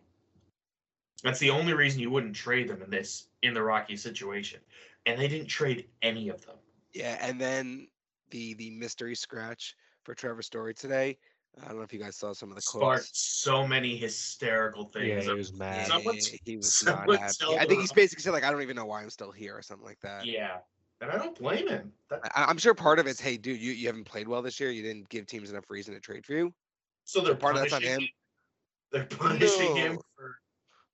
That's 1.22 1.38
the 1.38 1.50
only 1.50 1.74
reason 1.74 2.00
you 2.00 2.10
wouldn't 2.10 2.34
trade 2.34 2.68
them 2.68 2.80
in 2.80 2.88
this 2.88 3.26
in 3.42 3.52
the 3.52 3.62
Rocky 3.62 3.96
situation. 3.96 4.60
And 5.04 5.20
they 5.20 5.28
didn't 5.28 5.48
trade 5.48 5.88
any 6.00 6.30
of 6.30 6.44
them. 6.46 6.56
Yeah, 6.94 7.18
and 7.20 7.38
then 7.38 7.86
the 8.30 8.54
the 8.54 8.70
mystery 8.70 9.14
scratch 9.14 9.76
for 10.04 10.14
Trevor 10.14 10.42
Story 10.42 10.72
today. 10.72 11.18
I 11.60 11.68
don't 11.68 11.76
know 11.76 11.82
if 11.82 11.92
you 11.92 11.98
guys 11.98 12.16
saw 12.16 12.32
some 12.32 12.48
of 12.50 12.54
the 12.56 12.62
Sparked 12.62 13.02
quotes. 13.02 13.10
so 13.12 13.66
many 13.66 13.96
hysterical 13.96 14.86
things. 14.86 15.06
Yeah, 15.06 15.14
things. 15.16 15.26
he 15.26 15.34
was 15.34 15.52
mad. 15.52 15.86
Someone- 15.86 16.18
he 16.44 16.56
was 16.56 16.82
not 16.84 17.10
happy. 17.18 17.58
I 17.58 17.66
think 17.66 17.80
he's 17.80 17.92
basically 17.92 18.22
said 18.22 18.32
like, 18.32 18.44
I 18.44 18.50
don't 18.50 18.62
even 18.62 18.76
know 18.76 18.86
why 18.86 19.02
I'm 19.02 19.10
still 19.10 19.30
here 19.32 19.56
or 19.56 19.62
something 19.62 19.84
like 19.86 20.00
that. 20.00 20.24
yeah. 20.26 20.58
And 21.02 21.10
I 21.10 21.18
don't 21.18 21.36
blame 21.36 21.66
him. 21.68 21.92
That, 22.10 22.20
I, 22.36 22.44
I'm 22.44 22.56
sure 22.58 22.74
part 22.74 23.00
of 23.00 23.08
it's, 23.08 23.20
hey, 23.20 23.36
dude, 23.36 23.60
you, 23.60 23.72
you 23.72 23.86
haven't 23.88 24.04
played 24.04 24.28
well 24.28 24.40
this 24.40 24.60
year. 24.60 24.70
You 24.70 24.82
didn't 24.82 25.08
give 25.08 25.26
teams 25.26 25.50
enough 25.50 25.68
reason 25.68 25.94
to 25.94 26.00
trade 26.00 26.24
for 26.24 26.32
you. 26.34 26.54
so 27.04 27.20
they're 27.20 27.34
part 27.34 27.56
of 27.56 27.62
that's 27.62 27.72
on 27.72 27.80
punishing 27.82 28.00
him. 28.02 28.08
They're 28.92 29.04
punishing 29.06 29.76
him 29.76 29.92
No. 29.94 30.00
for 30.16 30.36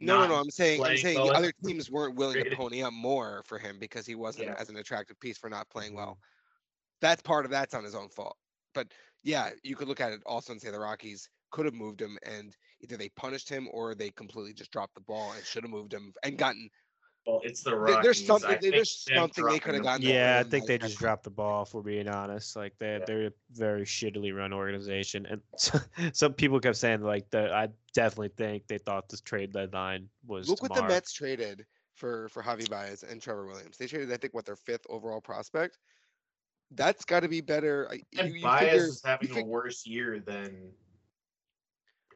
No, 0.00 0.20
no, 0.22 0.28
no. 0.28 0.34
I'm 0.36 0.50
saying, 0.50 0.82
I'm 0.82 0.96
saying 0.96 1.18
well 1.18 1.36
other 1.36 1.52
teams 1.64 1.90
weren't 1.90 2.14
willing 2.16 2.42
to 2.42 2.56
pony 2.56 2.82
up 2.82 2.94
more 2.94 3.42
for 3.44 3.58
him 3.58 3.76
because 3.78 4.06
he 4.06 4.14
wasn't 4.14 4.46
Yeah. 4.46 4.54
as 4.58 4.70
an 4.70 4.76
attractive 4.76 5.20
piece 5.20 5.36
for 5.36 5.50
not 5.50 5.68
playing 5.68 5.94
well. 5.94 6.18
That's 7.02 7.20
part 7.22 7.44
of 7.44 7.50
that's 7.50 7.74
on 7.74 7.84
his 7.84 7.94
own 7.94 8.08
fault. 8.08 8.36
But 8.74 8.88
yeah, 9.22 9.50
you 9.62 9.76
could 9.76 9.88
look 9.88 10.00
at 10.00 10.12
it 10.12 10.20
also 10.26 10.52
and 10.52 10.60
say 10.60 10.70
the 10.70 10.78
Rockies 10.78 11.28
could 11.50 11.64
have 11.64 11.74
moved 11.74 12.00
him 12.00 12.18
and 12.24 12.54
either 12.82 12.96
they 12.96 13.08
punished 13.10 13.48
him 13.48 13.68
or 13.72 13.94
they 13.94 14.10
completely 14.10 14.52
just 14.52 14.70
dropped 14.70 14.94
the 14.94 15.00
ball 15.00 15.32
and 15.32 15.44
should 15.44 15.62
have 15.64 15.70
moved 15.70 15.92
him 15.94 16.12
and 16.22 16.36
gotten. 16.38 16.68
well, 17.26 17.40
it's 17.42 17.62
the 17.62 17.70
there- 17.70 17.78
Rockies. 17.80 18.02
there's 18.02 18.26
something- 18.26 18.58
think 18.58 18.74
there's 18.74 19.04
something 19.14 19.44
they 19.46 19.58
could 19.58 19.74
have 19.74 19.82
gotten 19.82 20.06
Yeah, 20.06 20.42
I 20.44 20.48
think 20.48 20.66
they 20.66 20.74
like- 20.74 20.82
just 20.82 20.98
dropped 20.98 21.24
the 21.24 21.30
ball. 21.30 21.62
If 21.64 21.74
we're 21.74 21.82
being 21.82 22.08
honest, 22.08 22.54
like 22.56 22.78
they 22.78 22.98
Yeah. 22.98 23.04
they're 23.06 23.26
a 23.28 23.32
very 23.50 23.84
shittily 23.84 24.34
run 24.34 24.52
organization, 24.52 25.26
and 25.26 25.42
so, 25.58 25.78
some 26.12 26.32
people 26.34 26.60
kept 26.60 26.76
saying 26.76 27.02
like 27.02 27.28
the 27.30 27.52
I 27.52 27.68
definitely 27.92 28.30
think 28.36 28.66
they 28.66 28.78
thought 28.78 29.08
this 29.08 29.20
trade 29.20 29.52
deadline 29.52 30.08
was 30.26 30.48
Look 30.48 30.62
what 30.62 30.74
the. 30.74 30.82
Mets 30.84 31.12
traded 31.12 31.66
for 31.96 32.28
for 32.30 32.42
Javi 32.42 32.68
Baez 32.70 33.02
and 33.02 33.20
Trevor 33.20 33.46
Williams. 33.46 33.76
They 33.76 33.88
traded, 33.88 34.12
I 34.12 34.16
think, 34.16 34.32
what 34.32 34.46
their 34.46 34.56
fifth 34.56 34.86
overall 34.88 35.20
prospect. 35.20 35.76
That's 36.72 37.04
got 37.04 37.20
to 37.20 37.28
be 37.28 37.40
better. 37.40 37.88
I- 37.90 38.02
And 38.18 38.28
you, 38.28 38.34
you 38.36 38.42
Baez 38.42 38.60
figure- 38.70 38.84
is 38.86 39.02
having 39.02 39.28
you 39.34 39.40
a 39.40 39.44
worse 39.44 39.86
year 39.86 40.20
than 40.20 40.72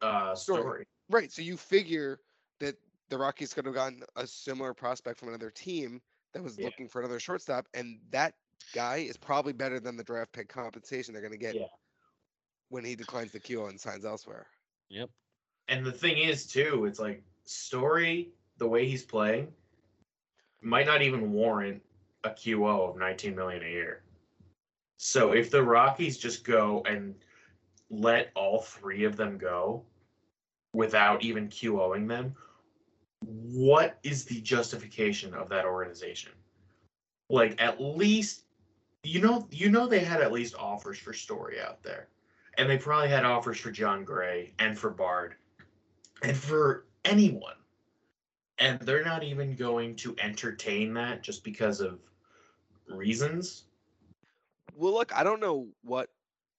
uh 0.01 0.35
Story. 0.35 0.61
story. 0.61 0.87
Right. 1.09 1.31
So 1.31 1.41
you 1.41 1.57
figure 1.57 2.19
that 2.59 2.75
the 3.09 3.17
Rockies 3.17 3.53
could 3.53 3.65
have 3.65 3.73
gotten 3.75 4.03
a 4.15 4.27
similar 4.27 4.73
prospect 4.73 5.19
from 5.19 5.29
another 5.29 5.49
team 5.51 6.01
that 6.33 6.43
was 6.43 6.57
Yeah. 6.57 6.65
looking 6.65 6.87
for 6.87 6.99
another 6.99 7.19
shortstop, 7.19 7.67
and 7.73 7.99
that 8.09 8.35
guy 8.73 8.97
is 8.97 9.17
probably 9.17 9.53
better 9.53 9.79
than 9.79 9.95
the 9.95 10.03
draft 10.03 10.31
pick 10.33 10.49
compensation 10.49 11.13
they're 11.13 11.21
going 11.21 11.31
to 11.33 11.37
get 11.37 11.55
Yeah. 11.55 11.67
when 12.69 12.83
he 12.83 12.95
declines 12.95 13.31
the 13.31 13.39
QO 13.39 13.67
and 13.69 13.79
signs 13.79 14.05
elsewhere. 14.05 14.47
Yep. 14.89 15.09
And 15.67 15.85
the 15.85 15.91
thing 15.91 16.17
is 16.17 16.47
too, 16.47 16.85
it's 16.85 16.99
like 16.99 17.23
story 17.45 18.33
the 18.57 18.67
way 18.67 18.85
he's 18.87 19.05
playing 19.05 19.53
might 20.61 20.85
not 20.85 21.01
even 21.01 21.31
warrant 21.31 21.83
a 22.23 22.29
QO 22.29 22.89
of 22.89 22.97
19 22.97 23.35
million 23.35 23.63
a 23.63 23.69
year. 23.69 24.02
So 24.97 25.33
if 25.33 25.51
the 25.51 25.63
Rockies 25.63 26.17
just 26.17 26.43
go 26.43 26.83
and 26.87 27.15
let 27.89 28.31
all 28.35 28.61
three 28.61 29.03
of 29.03 29.17
them 29.17 29.37
go 29.37 29.83
without 30.73 31.23
even 31.23 31.49
QOing 31.49 32.07
them, 32.07 32.35
what 33.21 33.99
is 34.03 34.25
the 34.25 34.41
justification 34.41 35.33
of 35.33 35.49
that 35.49 35.65
organization? 35.65 36.31
Like 37.29 37.61
at 37.61 37.81
least 37.81 38.43
you 39.03 39.19
know 39.21 39.47
you 39.51 39.69
know 39.69 39.87
they 39.87 39.99
had 39.99 40.21
at 40.21 40.31
least 40.31 40.55
offers 40.55 40.97
for 40.97 41.13
Story 41.13 41.59
out 41.59 41.83
there. 41.83 42.07
And 42.57 42.69
they 42.69 42.77
probably 42.77 43.09
had 43.09 43.25
offers 43.25 43.59
for 43.59 43.71
Jon 43.71 44.03
Gray 44.03 44.53
and 44.59 44.77
for 44.77 44.91
Bard 44.91 45.35
and 46.21 46.37
for 46.37 46.85
anyone. 47.03 47.55
And 48.59 48.79
they're 48.81 49.03
not 49.03 49.23
even 49.23 49.55
going 49.55 49.95
to 49.97 50.15
entertain 50.19 50.93
that 50.93 51.23
just 51.23 51.43
because 51.43 51.81
of 51.81 51.99
reasons. 52.87 53.63
Well, 54.75 54.93
look, 54.93 55.13
I 55.15 55.23
don't 55.23 55.39
know 55.39 55.69
what 55.83 56.09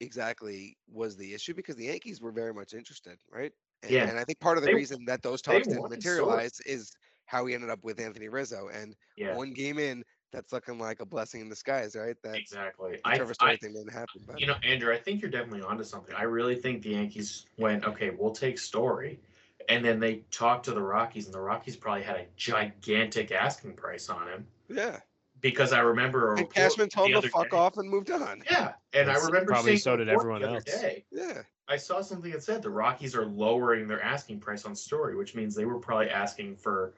exactly 0.00 0.76
was 0.88 1.16
the 1.16 1.34
issue 1.34 1.54
because 1.54 1.76
the 1.76 1.86
Yankees 1.86 2.20
were 2.20 2.32
very 2.32 2.52
much 2.52 2.74
interested, 2.74 3.18
right? 3.30 3.52
And, 3.82 3.92
Yeah. 3.92 4.08
and 4.08 4.18
I 4.18 4.24
think 4.24 4.40
part 4.40 4.56
of 4.58 4.62
the 4.62 4.68
They- 4.68 4.74
reason 4.74 5.04
that 5.06 5.22
those 5.22 5.42
talks 5.42 5.68
didn't 5.68 5.88
materialize 5.90 6.60
is 6.60 6.92
how 7.26 7.46
he 7.46 7.54
ended 7.54 7.70
up 7.70 7.82
with 7.84 8.00
Anthony 8.00 8.28
Rizzo. 8.28 8.68
And 8.68 8.96
Yeah, 9.16 9.34
one 9.36 9.52
game 9.52 9.78
in, 9.78 10.04
that's 10.32 10.52
looking 10.52 10.78
like 10.78 11.00
a 11.00 11.06
blessing 11.06 11.42
in 11.42 11.48
disguise, 11.48 11.94
right? 11.94 12.16
That 12.22 12.36
exactly. 12.36 12.92
the 12.92 13.00
I, 13.04 13.16
Trevor 13.16 13.30
I, 13.30 13.34
Story 13.34 13.56
thing 13.58 13.72
didn't 13.74 13.92
happen. 13.92 14.22
But 14.26 14.40
you 14.40 14.46
know, 14.46 14.56
Andrew, 14.64 14.92
I 14.92 14.98
think 14.98 15.22
you're 15.22 15.30
definitely 15.30 15.62
onto 15.62 15.84
something. 15.84 16.14
I 16.14 16.24
really 16.24 16.56
think 16.56 16.82
the 16.82 16.90
Yankees 16.90 17.46
went, 17.56 17.84
okay, 17.84 18.10
we'll 18.10 18.32
take 18.32 18.58
Story. 18.58 19.20
And 19.68 19.84
then 19.84 19.98
they 20.00 20.16
talked 20.30 20.64
to 20.66 20.72
the 20.72 20.82
Rockies, 20.82 21.26
and 21.26 21.34
the 21.34 21.40
Rockies 21.40 21.76
probably 21.76 22.02
had 22.02 22.16
a 22.16 22.26
gigantic 22.36 23.32
asking 23.32 23.74
price 23.74 24.08
on 24.10 24.28
him. 24.28 24.46
yeah. 24.68 25.00
Because 25.44 25.74
I 25.74 25.80
remember 25.80 26.32
a 26.32 26.38
And 26.38 26.50
Cashman 26.50 26.88
told 26.88 27.10
the 27.10 27.16
him 27.16 27.22
to 27.22 27.28
fuck 27.28 27.50
day- 27.50 27.56
off 27.58 27.76
and 27.76 27.86
moved 27.86 28.10
on. 28.10 28.42
Yeah, 28.50 28.72
and 28.94 29.10
I 29.10 29.14
Yes, 29.16 29.26
remember 29.26 29.52
probably 29.52 29.76
so 29.76 29.94
did 29.94 30.08
everyone 30.08 30.42
else. 30.42 30.64
Day. 30.64 31.04
Yeah. 31.10 31.42
I 31.68 31.76
saw 31.76 32.00
something 32.00 32.32
that 32.32 32.42
said 32.42 32.62
the 32.62 32.70
Rockies 32.70 33.14
are 33.14 33.26
lowering 33.26 33.86
their 33.86 34.00
asking 34.00 34.40
price 34.40 34.64
on 34.64 34.74
Story, 34.74 35.14
which 35.16 35.34
means 35.34 35.54
they 35.54 35.66
were 35.66 35.78
probably 35.78 36.08
asking 36.08 36.56
for, 36.56 36.94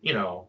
you 0.00 0.14
know, 0.14 0.48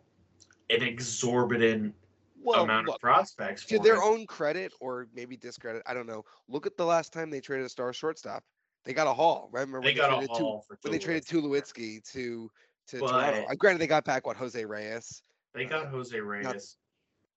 an 0.69 0.81
exorbitant 0.81 1.93
Well, 2.41 2.63
amount 2.63 2.87
look, 2.87 2.95
of 2.95 3.01
prospects. 3.01 3.65
to 3.65 3.79
for 3.79 3.83
their 3.83 3.95
him. 3.95 4.03
own 4.03 4.27
credit 4.27 4.71
or 4.79 5.09
maybe 5.13 5.35
discredit, 5.35 5.83
I 5.85 5.93
don't 5.93 6.07
know. 6.07 6.23
Look 6.47 6.65
at 6.65 6.77
the 6.77 6.85
last 6.85 7.11
time 7.11 7.29
they 7.29 7.41
traded 7.41 7.65
a 7.65 7.69
star 7.69 7.91
shortstop. 7.91 8.45
They 8.85 8.93
got 8.93 9.07
a 9.07 9.13
haul. 9.13 9.49
Remember 9.51 9.81
they 9.81 9.87
when 9.87 9.95
got 9.97 10.09
a 10.11 10.15
traded 10.25 10.29
haul 10.29 10.63
for 10.65 10.77
when 10.83 10.93
they 10.93 10.99
traded 10.99 11.25
Tulowitzki. 11.25 12.01
Tulowitzki 12.01 12.11
to 12.13 12.49
to 12.87 12.99
But- 13.01 13.07
Toronto. 13.09 13.55
Granted, 13.57 13.79
they 13.81 13.87
got 13.87 14.05
back 14.05 14.25
what 14.25 14.37
Jose 14.37 14.63
Reyes. 14.63 15.21
They 15.53 15.65
got 15.65 15.87
Jose 15.87 16.17
Reyes, 16.17 16.77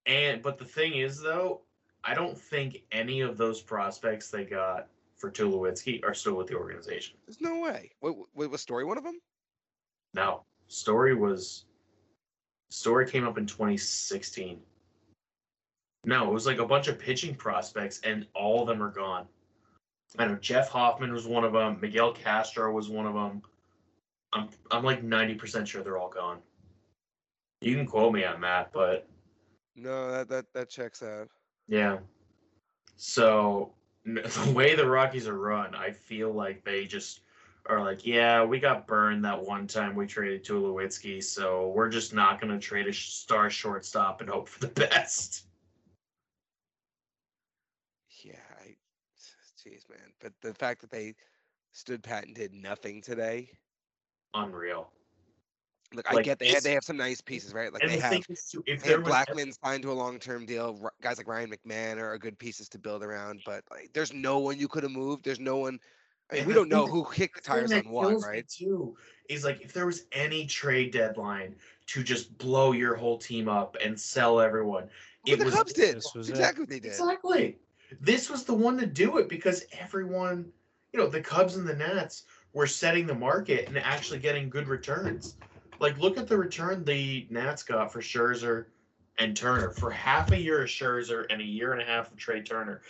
and 0.05 0.41
but 0.41 0.57
the 0.57 0.65
thing 0.65 0.93
is 0.93 1.21
though, 1.21 1.61
I 2.03 2.13
don't 2.13 2.37
think 2.37 2.83
any 2.91 3.21
of 3.21 3.37
those 3.37 3.61
prospects 3.61 4.29
they 4.29 4.45
got 4.45 4.87
for 5.17 5.29
Tulowitzki 5.29 6.03
are 6.03 6.13
still 6.13 6.35
with 6.35 6.47
the 6.47 6.55
organization. 6.55 7.17
There's 7.25 7.41
no 7.41 7.59
way. 7.59 7.91
Wait, 8.01 8.15
wait, 8.33 8.49
was 8.49 8.61
Story 8.61 8.85
one 8.85 8.97
of 8.97 9.03
them? 9.03 9.19
No, 10.13 10.43
Story 10.67 11.13
was 11.13 11.65
Story 12.69 13.09
came 13.09 13.25
up 13.25 13.37
in 13.37 13.45
2016. 13.45 14.59
No, 16.05 16.29
it 16.29 16.33
was 16.33 16.45
like 16.45 16.59
a 16.59 16.65
bunch 16.65 16.87
of 16.87 16.97
pitching 16.97 17.35
prospects, 17.35 17.99
and 18.03 18.25
all 18.33 18.61
of 18.61 18.67
them 18.67 18.81
are 18.81 18.91
gone. 18.91 19.25
I 20.17 20.25
know 20.25 20.35
Jeff 20.35 20.69
Hoffman 20.69 21.11
was 21.11 21.27
one 21.27 21.43
of 21.43 21.53
them. 21.53 21.77
Miguel 21.81 22.13
Castro 22.13 22.71
was 22.71 22.89
one 22.89 23.05
of 23.05 23.13
them. 23.13 23.41
I'm 24.31 24.49
I'm 24.71 24.83
like 24.83 25.03
ninety 25.03 25.35
percent 25.35 25.67
sure 25.67 25.83
they're 25.83 25.97
all 25.97 26.09
gone. 26.09 26.39
You 27.61 27.75
can 27.75 27.85
quote 27.85 28.13
me 28.13 28.23
on 28.23 28.41
that, 28.41 28.71
but 28.71 29.07
No, 29.75 30.11
that 30.11 30.29
that 30.29 30.45
that 30.53 30.69
checks 30.69 31.01
out. 31.01 31.29
yeah. 31.67 31.99
So 32.97 33.71
the 34.05 34.51
way 34.53 34.75
the 34.75 34.87
Rockies 34.87 35.27
are 35.27 35.39
run, 35.39 35.73
I 35.75 35.91
feel 35.91 36.31
like 36.33 36.63
they 36.63 36.85
just 36.85 37.21
are 37.65 37.81
like, 37.81 38.05
yeah, 38.05 38.43
we 38.43 38.59
got 38.59 38.87
burned 38.87 39.23
that 39.25 39.41
one 39.41 39.67
time 39.67 39.95
we 39.95 40.07
traded 40.07 40.43
Tulowitzki, 40.43 41.23
so 41.23 41.69
we're 41.69 41.89
just 41.89 42.13
not 42.13 42.41
gonna 42.41 42.59
trade 42.59 42.87
a 42.87 42.93
star 42.93 43.49
shortstop 43.49 44.21
and 44.21 44.29
hope 44.29 44.49
for 44.49 44.59
the 44.59 44.67
best. 44.89 45.45
Yeah, 48.23 48.33
I, 48.59 48.75
jeez, 49.57 49.89
man. 49.89 50.11
But 50.19 50.33
the 50.41 50.53
fact 50.53 50.81
that 50.81 50.91
they 50.91 51.15
stood 51.71 52.03
pat 52.03 52.25
and 52.25 52.35
did 52.35 52.53
nothing 52.53 53.01
today. 53.01 53.49
Unreal. 54.33 54.91
Look, 55.93 56.05
I 56.11 56.21
get 56.21 56.37
they 56.39 56.49
had 56.49 56.63
they 56.63 56.73
have 56.73 56.83
some 56.83 56.97
nice 56.97 57.19
pieces, 57.21 57.53
right? 57.53 57.73
Like 57.73 57.81
they 57.81 57.95
the 57.95 58.01
have 58.01 58.11
thing 58.11 58.23
is, 58.29 58.45
too, 58.45 58.63
if 58.67 58.83
they 58.83 58.91
have 58.91 59.01
was 59.01 59.09
Blackman 59.09 59.51
signed 59.51 59.83
to 59.83 59.91
a 59.91 59.93
long 59.93 60.19
term 60.19 60.45
deal. 60.45 60.79
Guys 61.01 61.17
like 61.17 61.27
Ryan 61.27 61.51
McMahon 61.51 61.97
are, 61.97 62.13
are 62.13 62.17
good 62.17 62.37
pieces 62.37 62.69
to 62.69 62.79
build 62.79 63.03
around. 63.03 63.41
But 63.45 63.63
like, 63.71 63.89
there's 63.93 64.13
no 64.13 64.39
one 64.39 64.59
you 64.59 64.67
could 64.67 64.83
have 64.83 64.91
moved. 64.91 65.25
There's 65.25 65.39
no 65.39 65.57
one. 65.57 65.79
I 66.31 66.35
mean, 66.35 66.45
we 66.45 66.53
don't 66.53 66.69
know 66.69 66.85
who 66.85 67.05
kicked 67.11 67.37
the 67.37 67.41
tires 67.41 67.71
that 67.71 67.87
on 67.87 67.91
what, 67.91 68.21
right? 68.21 68.47
Too 68.47 68.95
is 69.29 69.43
like 69.43 69.61
if 69.61 69.73
there 69.73 69.85
was 69.85 70.05
any 70.11 70.45
trade 70.45 70.91
deadline 70.91 71.55
to 71.87 72.03
just 72.03 72.37
blow 72.37 72.71
your 72.71 72.95
whole 72.95 73.17
team 73.17 73.47
up 73.49 73.77
and 73.83 73.99
sell 73.99 74.39
everyone, 74.39 74.89
What 75.23 75.33
it 75.33 75.39
the 75.39 75.45
was 75.45 75.55
Cubs 75.55 75.73
did. 75.73 75.97
this 75.97 76.13
was 76.13 76.29
it. 76.29 76.33
exactly 76.33 76.63
what 76.63 76.69
they 76.69 76.79
did. 76.79 76.91
exactly. 76.91 77.57
This 77.99 78.29
was 78.29 78.43
the 78.43 78.53
one 78.53 78.77
to 78.77 78.85
do 78.85 79.17
it 79.17 79.27
because 79.27 79.65
everyone, 79.71 80.51
you 80.93 80.99
know, 80.99 81.07
the 81.07 81.21
Cubs 81.21 81.55
and 81.55 81.67
the 81.67 81.75
Nats 81.75 82.23
were 82.53 82.67
setting 82.67 83.07
the 83.07 83.15
market 83.15 83.67
and 83.67 83.77
actually 83.77 84.19
getting 84.19 84.49
good 84.49 84.67
returns. 84.67 85.35
Like, 85.79 85.97
look 85.97 86.17
at 86.17 86.27
the 86.27 86.37
return 86.37 86.83
the 86.83 87.27
Nats 87.29 87.63
got 87.63 87.91
for 87.91 88.01
Scherzer 88.01 88.65
and 89.17 89.35
Turner 89.35 89.71
for 89.71 89.91
half 89.91 90.31
a 90.31 90.37
year 90.39 90.61
of 90.63 90.69
Scherzer 90.69 91.25
and 91.29 91.41
a 91.41 91.45
year 91.45 91.73
and 91.73 91.81
a 91.81 91.85
half 91.85 92.11
of 92.11 92.17
Trea 92.17 92.41
Turner. 92.41 92.81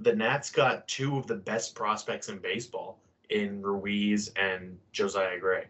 The 0.00 0.14
Nats 0.14 0.50
got 0.50 0.86
two 0.88 1.16
of 1.16 1.26
the 1.26 1.34
best 1.34 1.74
prospects 1.74 2.28
in 2.28 2.38
baseball 2.38 3.00
in 3.30 3.60
Ruiz 3.62 4.28
and 4.36 4.78
Josiah 4.92 5.38
Gray. 5.38 5.66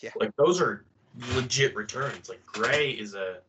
Yeah. 0.00 0.10
Like 0.16 0.34
those 0.36 0.60
are 0.60 0.84
legit 1.34 1.74
returns. 1.74 2.28
Like 2.28 2.44
Gray 2.46 2.90
is 2.90 3.14
a 3.14 3.40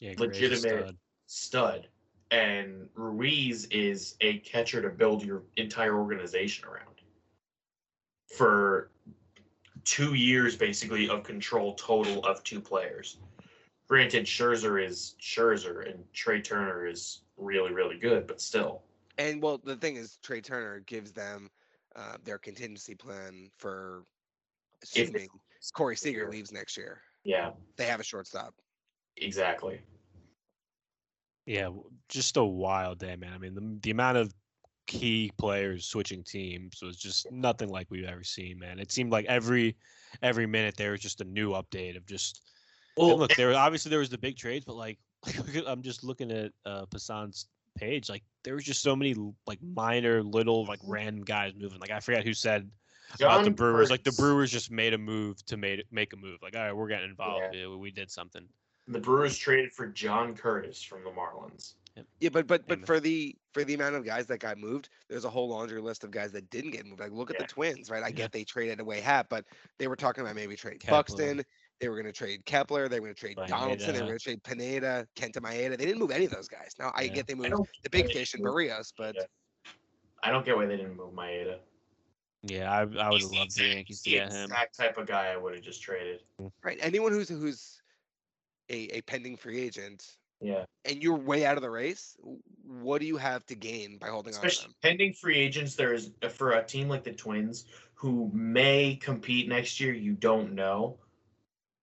Yeah, 0.00 0.14
legitimate 0.18 0.60
stud. 0.60 0.96
stud, 1.26 1.88
and 2.30 2.88
Ruiz 2.94 3.66
is 3.66 4.16
a 4.20 4.38
catcher 4.38 4.82
to 4.82 4.90
build 4.90 5.24
your 5.24 5.42
entire 5.56 5.96
organization 5.98 6.66
around. 6.68 6.84
For 8.36 8.90
two 9.88 10.12
years, 10.12 10.54
basically, 10.54 11.08
of 11.08 11.22
control 11.22 11.72
total 11.74 12.22
of 12.26 12.44
two 12.44 12.60
players. 12.60 13.16
Granted, 13.88 14.26
Scherzer 14.26 14.84
is 14.84 15.14
Scherzer, 15.18 15.90
and 15.90 16.04
Trea 16.12 16.42
Turner 16.42 16.86
is 16.86 17.22
really, 17.38 17.72
really 17.72 17.98
good, 17.98 18.26
but 18.26 18.38
still. 18.38 18.82
And 19.16 19.40
well, 19.42 19.56
the 19.56 19.76
thing 19.76 19.96
is, 19.96 20.18
Trea 20.22 20.42
Turner 20.42 20.80
gives 20.80 21.12
them 21.12 21.48
uh, 21.96 22.16
their 22.22 22.36
contingency 22.36 22.94
plan 22.94 23.50
for 23.56 24.04
If- 24.82 25.08
assuming 25.08 25.28
Corey 25.72 25.96
Seager 25.96 26.30
leaves 26.30 26.52
next 26.52 26.76
year. 26.76 27.00
Yeah, 27.24 27.52
They 27.76 27.86
have 27.86 27.98
a 28.00 28.04
shortstop. 28.04 28.54
exactly. 29.16 29.80
Yeah, 31.46 31.70
just 32.10 32.36
a 32.36 32.44
wild 32.44 32.98
day, 32.98 33.16
man. 33.16 33.32
I 33.32 33.38
mean, 33.38 33.54
the 33.54 33.78
the 33.82 33.90
amount 33.90 34.18
of 34.18 34.34
key 34.88 35.30
players 35.36 35.84
switching 35.84 36.24
teams 36.24 36.82
was 36.82 36.96
just 36.96 37.30
nothing 37.30 37.68
like 37.68 37.86
we've 37.90 38.06
ever 38.06 38.24
seen, 38.24 38.58
man. 38.58 38.80
It 38.80 38.90
seemed 38.90 39.12
like 39.12 39.26
every 39.26 39.76
every 40.22 40.46
minute 40.46 40.76
there 40.76 40.92
was 40.92 41.00
just 41.00 41.20
a 41.20 41.24
new 41.24 41.52
update 41.52 41.96
of 41.96 42.04
just. 42.06 42.42
Well, 42.96 43.16
look, 43.16 43.32
there 43.36 43.54
obviously 43.54 43.90
there 43.90 44.00
was 44.00 44.08
the 44.08 44.18
big 44.18 44.36
trades, 44.36 44.64
but 44.64 44.74
like 44.74 44.98
I'm 45.66 45.82
just 45.82 46.02
looking 46.02 46.32
at 46.32 46.50
uh 46.66 46.86
Passan's 46.86 47.46
page, 47.76 48.08
like 48.08 48.24
there 48.42 48.54
was 48.54 48.64
just 48.64 48.82
so 48.82 48.96
many 48.96 49.14
like 49.46 49.60
minor 49.62 50.22
little 50.22 50.64
like 50.64 50.80
random 50.82 51.22
guys 51.22 51.52
moving. 51.56 51.78
Like 51.78 51.90
I 51.90 52.00
forget 52.00 52.24
who 52.24 52.32
said 52.32 52.68
about 53.14 53.44
the 53.44 53.50
John 53.50 53.54
Brewers. 53.54 53.90
Like 53.90 54.04
the 54.04 54.12
Brewers 54.12 54.50
just 54.50 54.70
made 54.70 54.94
a 54.94 54.98
move 54.98 55.44
to 55.46 55.56
make 55.56 55.84
make 55.92 56.12
a 56.14 56.16
move. 56.16 56.38
Like 56.42 56.56
all 56.56 56.62
right, 56.62 56.72
we're 56.72 56.88
getting 56.88 57.10
involved. 57.10 57.54
Yeah, 57.54 57.68
we 57.68 57.90
did 57.90 58.10
something. 58.10 58.44
The 58.88 58.98
Brewers 58.98 59.36
traded 59.36 59.72
for 59.72 59.86
John 59.86 60.34
Curtis 60.34 60.82
from 60.82 61.04
the 61.04 61.10
Marlins. 61.10 61.74
Yeah, 62.20 62.30
but 62.30 62.46
but 62.46 62.66
but 62.66 62.78
Amen. 62.78 62.86
for 62.86 63.00
the 63.00 63.36
for 63.52 63.64
the 63.64 63.74
amount 63.74 63.94
of 63.94 64.04
guys 64.04 64.26
that 64.26 64.38
got 64.38 64.58
moved, 64.58 64.88
there's 65.08 65.24
a 65.24 65.30
whole 65.30 65.48
laundry 65.48 65.80
list 65.80 66.04
of 66.04 66.10
guys 66.10 66.32
that 66.32 66.50
didn't 66.50 66.72
get 66.72 66.84
moved. 66.84 67.00
Like 67.00 67.12
look 67.12 67.30
at 67.30 67.38
the 67.38 67.44
Twins, 67.44 67.90
right? 67.90 68.02
I 68.02 68.08
Yeah. 68.08 68.14
get 68.14 68.32
they 68.32 68.44
traded 68.44 68.80
away 68.80 69.00
Hat, 69.00 69.26
but 69.28 69.44
they 69.78 69.86
were 69.86 69.96
talking 69.96 70.22
about 70.22 70.34
maybe 70.34 70.56
trade 70.56 70.80
Kepler. 70.80 70.96
Buxton. 70.96 71.44
They 71.80 71.88
were 71.88 71.94
going 71.94 72.06
to 72.06 72.12
trade 72.12 72.44
Kepler. 72.44 72.88
They 72.88 72.98
were 72.98 73.06
going 73.06 73.14
to 73.14 73.20
trade 73.20 73.36
Donaldson. 73.46 73.94
They 73.94 74.00
were 74.00 74.08
going 74.08 74.18
to 74.18 74.24
trade 74.24 74.42
Pineda, 74.42 75.06
Kenta 75.14 75.38
Maeda. 75.40 75.78
They 75.78 75.84
didn't 75.84 76.00
move 76.00 76.10
any 76.10 76.24
of 76.24 76.32
those 76.32 76.48
guys. 76.48 76.74
Now 76.78 76.90
I 76.94 77.04
Yeah. 77.04 77.14
get 77.14 77.28
they 77.28 77.34
moved 77.34 77.54
the 77.84 77.90
big 77.90 78.10
fish 78.10 78.34
in 78.34 78.42
moved 78.42 78.56
Berrios, 78.56 78.92
but 78.96 79.28
I 80.22 80.30
don't 80.32 80.44
get 80.44 80.56
why 80.56 80.66
they 80.66 80.76
didn't 80.76 80.96
move 80.96 81.12
Maeda. 81.14 81.58
Yeah, 82.42 82.70
I 82.72 82.80
I 82.98 83.10
would 83.10 83.22
love 83.22 83.52
the 83.54 83.64
Yankees 83.64 84.02
to 84.02 84.10
he's 84.10 84.18
get 84.18 84.32
him. 84.32 84.44
Exact 84.44 84.76
type 84.76 84.98
of 84.98 85.06
guy 85.06 85.28
I 85.32 85.36
would 85.36 85.54
have 85.54 85.62
just 85.62 85.82
traded. 85.82 86.22
right, 86.62 86.78
anyone 86.80 87.12
who's 87.12 87.28
who's 87.28 87.80
a, 88.70 88.96
a 88.96 89.00
pending 89.02 89.36
free 89.36 89.60
agent 89.60 90.04
Yeah, 90.40 90.64
and 90.84 91.02
you're 91.02 91.16
way 91.16 91.44
out 91.44 91.56
of 91.56 91.62
the 91.62 91.70
race, 91.70 92.16
what 92.64 93.00
do 93.00 93.06
you 93.06 93.16
have 93.16 93.44
to 93.46 93.54
gain 93.54 93.98
by 93.98 94.08
holding 94.08 94.34
on 94.34 94.42
to 94.48 94.62
them? 94.62 94.74
pending 94.82 95.12
free 95.12 95.36
agents. 95.36 95.74
There's 95.74 96.10
for 96.30 96.52
a 96.52 96.64
team 96.64 96.88
like 96.88 97.04
the 97.04 97.12
Twins 97.12 97.66
who 97.94 98.30
may 98.32 98.96
compete 98.96 99.48
next 99.48 99.80
year. 99.80 99.92
You 99.92 100.14
don't 100.14 100.54
know. 100.54 100.98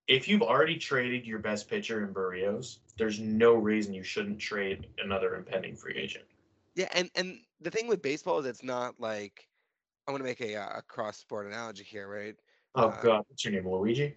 If 0.07 0.27
you've 0.27 0.41
already 0.41 0.77
traded 0.77 1.25
your 1.25 1.39
best 1.39 1.69
pitcher 1.69 2.03
in 2.03 2.13
Berrios, 2.13 2.77
there's 2.97 3.19
no 3.19 3.55
reason 3.55 3.93
you 3.93 4.03
shouldn't 4.03 4.39
trade 4.39 4.87
another 5.03 5.35
impending 5.35 5.75
free 5.75 5.95
agent. 5.95 6.25
Yeah, 6.75 6.87
and 6.93 7.09
and 7.15 7.39
the 7.61 7.71
thing 7.71 7.87
with 7.87 8.01
baseball 8.01 8.39
is 8.39 8.45
it's 8.45 8.63
not 8.63 8.99
like 8.99 9.47
I 10.07 10.11
want 10.11 10.21
to 10.21 10.25
make 10.25 10.41
a 10.41 10.55
uh, 10.55 10.79
a 10.79 10.81
cross 10.81 11.17
sport 11.17 11.47
analogy 11.47 11.83
here, 11.83 12.07
right? 12.07 12.35
Oh 12.75 12.87
Uh, 12.87 13.01
God, 13.01 13.23
what's 13.27 13.43
your 13.43 13.53
name, 13.53 13.69
Luigi? 13.69 14.15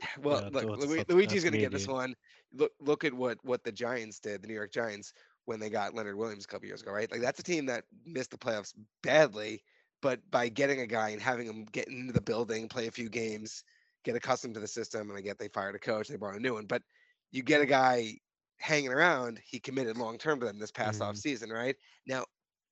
Well, 0.20 0.42
Yeah, 0.42 0.50
look, 0.50 0.70
Luigi's 0.74 1.06
let's 1.24 1.44
going 1.44 1.52
to 1.52 1.58
get 1.58 1.72
this 1.72 1.86
one. 1.86 2.14
Look, 2.52 2.72
look 2.80 3.04
at 3.04 3.14
what 3.14 3.38
what 3.44 3.64
the 3.64 3.72
Giants 3.72 4.20
did, 4.20 4.42
the 4.42 4.48
New 4.48 4.54
York 4.54 4.72
Giants, 4.72 5.12
when 5.44 5.60
they 5.60 5.70
got 5.70 5.94
Leonard 5.94 6.16
Williams 6.16 6.44
a 6.44 6.48
couple 6.48 6.66
years 6.66 6.82
ago, 6.82 6.92
right? 6.92 7.10
Like 7.10 7.20
that's 7.20 7.40
a 7.40 7.44
team 7.44 7.66
that 7.66 7.84
missed 8.04 8.30
the 8.30 8.38
playoffs 8.38 8.74
badly, 9.02 9.62
but 10.02 10.28
by 10.30 10.48
getting 10.48 10.80
a 10.80 10.86
guy 10.86 11.10
and 11.10 11.20
having 11.20 11.46
him 11.46 11.64
get 11.66 11.88
into 11.88 12.12
the 12.12 12.20
building, 12.20 12.68
play 12.68 12.86
a 12.86 12.90
few 12.92 13.08
games, 13.08 13.64
get 14.04 14.16
accustomed 14.16 14.54
to 14.54 14.60
the 14.60 14.68
system, 14.68 15.10
and 15.10 15.18
I 15.18 15.22
get 15.22 15.38
they 15.38 15.48
fired 15.48 15.74
a 15.74 15.78
coach, 15.78 16.08
they 16.08 16.16
brought 16.16 16.36
a 16.36 16.40
new 16.40 16.54
one, 16.54 16.66
but 16.66 16.82
you 17.30 17.42
get 17.42 17.60
a 17.60 17.66
guy 17.66 18.14
hanging 18.58 18.92
around, 18.92 19.40
he 19.44 19.60
committed 19.60 19.96
long 19.96 20.18
term 20.18 20.40
to 20.40 20.46
them 20.46 20.58
this 20.58 20.70
past 20.72 21.00
Mhm. 21.00 21.02
off 21.02 21.16
season, 21.16 21.50
right? 21.50 21.76
Now, 22.06 22.24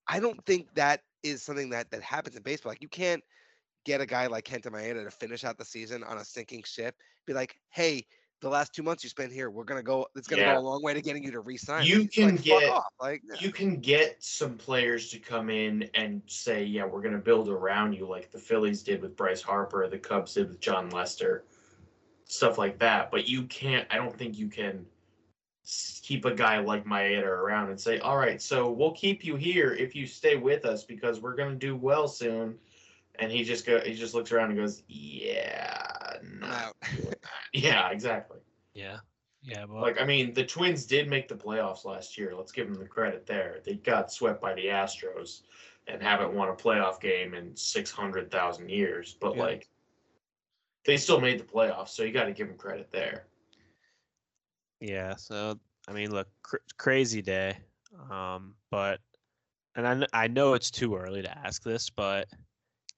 I 0.09 0.21
don't 0.21 0.45
think 0.47 0.75
that 0.75 1.03
is 1.23 1.43
something 1.43 1.71
that 1.71 1.91
that 1.91 2.03
happens 2.03 2.37
in 2.37 2.43
baseball. 2.43 2.71
Like 2.71 2.83
you 2.83 2.89
can't 2.89 3.23
get 3.85 4.01
a 4.01 4.07
guy 4.07 4.27
like 4.27 4.45
Kenta 4.45 4.67
Maeda 4.67 5.05
to 5.05 5.11
finish 5.11 5.45
out 5.45 5.59
the 5.59 5.65
season 5.65 6.03
on 6.05 6.19
a 6.19 6.25
sinking 6.25 6.63
ship. 6.65 6.95
Be 7.27 7.33
like, 7.33 7.57
hey, 7.71 8.07
the 8.41 8.49
last 8.49 8.75
two 8.75 8.83
months 8.83 9.05
you 9.05 9.11
spent 9.11 9.33
here, 9.33 9.51
we're 9.51 9.63
gonna 9.65 9.83
go. 9.83 10.07
It's 10.17 10.27
gonna 10.27 10.43
Yeah. 10.43 10.55
go 10.55 10.61
a 10.61 10.63
long 10.63 10.83
way 10.83 10.95
to 10.95 11.01
getting 11.01 11.23
you 11.23 11.31
to 11.31 11.41
resign. 11.41 11.87
You 11.87 12.03
It's 12.03 12.17
like, 12.19 12.29
can 12.29 12.37
fuck 12.39 12.45
get- 12.45 12.83
Like, 13.01 13.23
no. 13.25 13.37
You 13.39 13.53
can 13.53 13.77
get 13.81 14.23
some 14.23 14.57
players 14.57 15.11
to 15.11 15.19
come 15.21 15.49
in 15.49 15.89
and 15.95 16.23
say, 16.27 16.65
"Yeah, 16.65 16.85
we're 16.85 17.03
going 17.03 17.15
to 17.15 17.21
build 17.21 17.49
around 17.49 17.93
you," 17.93 18.05
like 18.07 18.33
the 18.33 18.39
Phillies 18.39 18.83
did 18.83 19.01
with 19.03 19.17
Bryce 19.17 19.43
Harper, 19.43 19.89
the 19.89 19.99
Cubs 19.99 20.35
did 20.35 20.49
with 20.49 20.61
Jon 20.61 20.91
Lester, 20.91 21.45
stuff 22.25 22.59
like 22.59 22.79
that. 22.81 23.13
But 23.13 23.29
you 23.29 23.45
can't. 23.45 23.87
I 23.93 23.97
don't 23.97 24.17
think 24.19 24.37
you 24.37 24.49
can 24.49 24.87
keep 26.03 26.25
a 26.25 26.35
guy 26.35 26.59
like 26.59 26.85
Maeda 26.85 27.23
around 27.23 27.71
and 27.71 27.81
say, 27.81 28.01
"All 28.01 28.17
right, 28.17 28.43
so 28.43 28.69
we'll 28.73 28.91
keep 28.93 29.25
you 29.25 29.37
here 29.37 29.73
if 29.75 29.95
you 29.95 30.05
stay 30.09 30.35
with 30.35 30.65
us 30.65 30.83
because 30.83 31.21
we're 31.21 31.37
going 31.37 31.53
to 31.53 31.57
do 31.67 31.77
well 31.77 32.09
soon." 32.09 32.59
And 33.19 33.31
he 33.31 33.45
just 33.45 33.67
go. 33.67 33.81
He 33.81 33.95
just 33.95 34.15
looks 34.15 34.33
around 34.33 34.51
and 34.51 34.59
goes, 34.59 34.83
"Yeah, 34.89 36.17
no. 36.41 36.73
yeah, 37.53 37.91
exactly." 37.91 38.41
Yeah, 38.75 38.99
yeah, 39.43 39.67
but 39.67 39.77
Like, 39.83 40.01
I 40.01 40.05
mean, 40.05 40.33
the 40.33 40.45
Twins 40.45 40.87
did 40.87 41.09
make 41.09 41.29
the 41.29 41.35
playoffs 41.37 41.85
last 41.85 42.17
year. 42.17 42.35
Let's 42.35 42.53
give 42.53 42.69
them 42.69 42.79
the 42.79 42.89
credit 42.89 43.27
there. 43.27 43.61
They 43.65 43.75
got 43.75 44.11
swept 44.11 44.41
by 44.41 44.55
the 44.55 44.67
Astros 44.67 45.43
and 45.87 46.03
haven't 46.03 46.33
won 46.33 46.49
a 46.49 46.55
playoff 46.55 47.01
game 47.01 47.35
in 47.35 47.55
600,000 47.55 48.69
years. 48.71 49.15
But, 49.21 49.37
Yeah. 49.37 49.43
like, 49.43 49.69
they 50.85 50.97
still 50.97 51.21
made 51.21 51.39
the 51.39 51.45
playoffs, 51.45 51.89
so 51.89 52.03
you 52.03 52.13
got 52.13 52.25
to 52.25 52.33
give 52.33 52.49
them 52.49 52.57
credit 52.57 52.91
there. 52.91 53.27
Yeah, 54.81 55.15
so 55.17 55.61
I 55.87 55.93
mean, 55.93 56.11
look, 56.13 56.29
cr- 56.43 56.57
crazy 56.77 57.23
day. 57.23 57.59
Um, 58.11 58.55
but 58.71 59.01
and 59.77 59.87
I 59.87 60.25
I 60.25 60.29
know 60.29 60.55
it's 60.55 60.71
too 60.71 60.97
early 60.97 61.23
to 61.23 61.39
ask 61.39 61.63
this, 61.63 61.91
but 61.91 62.29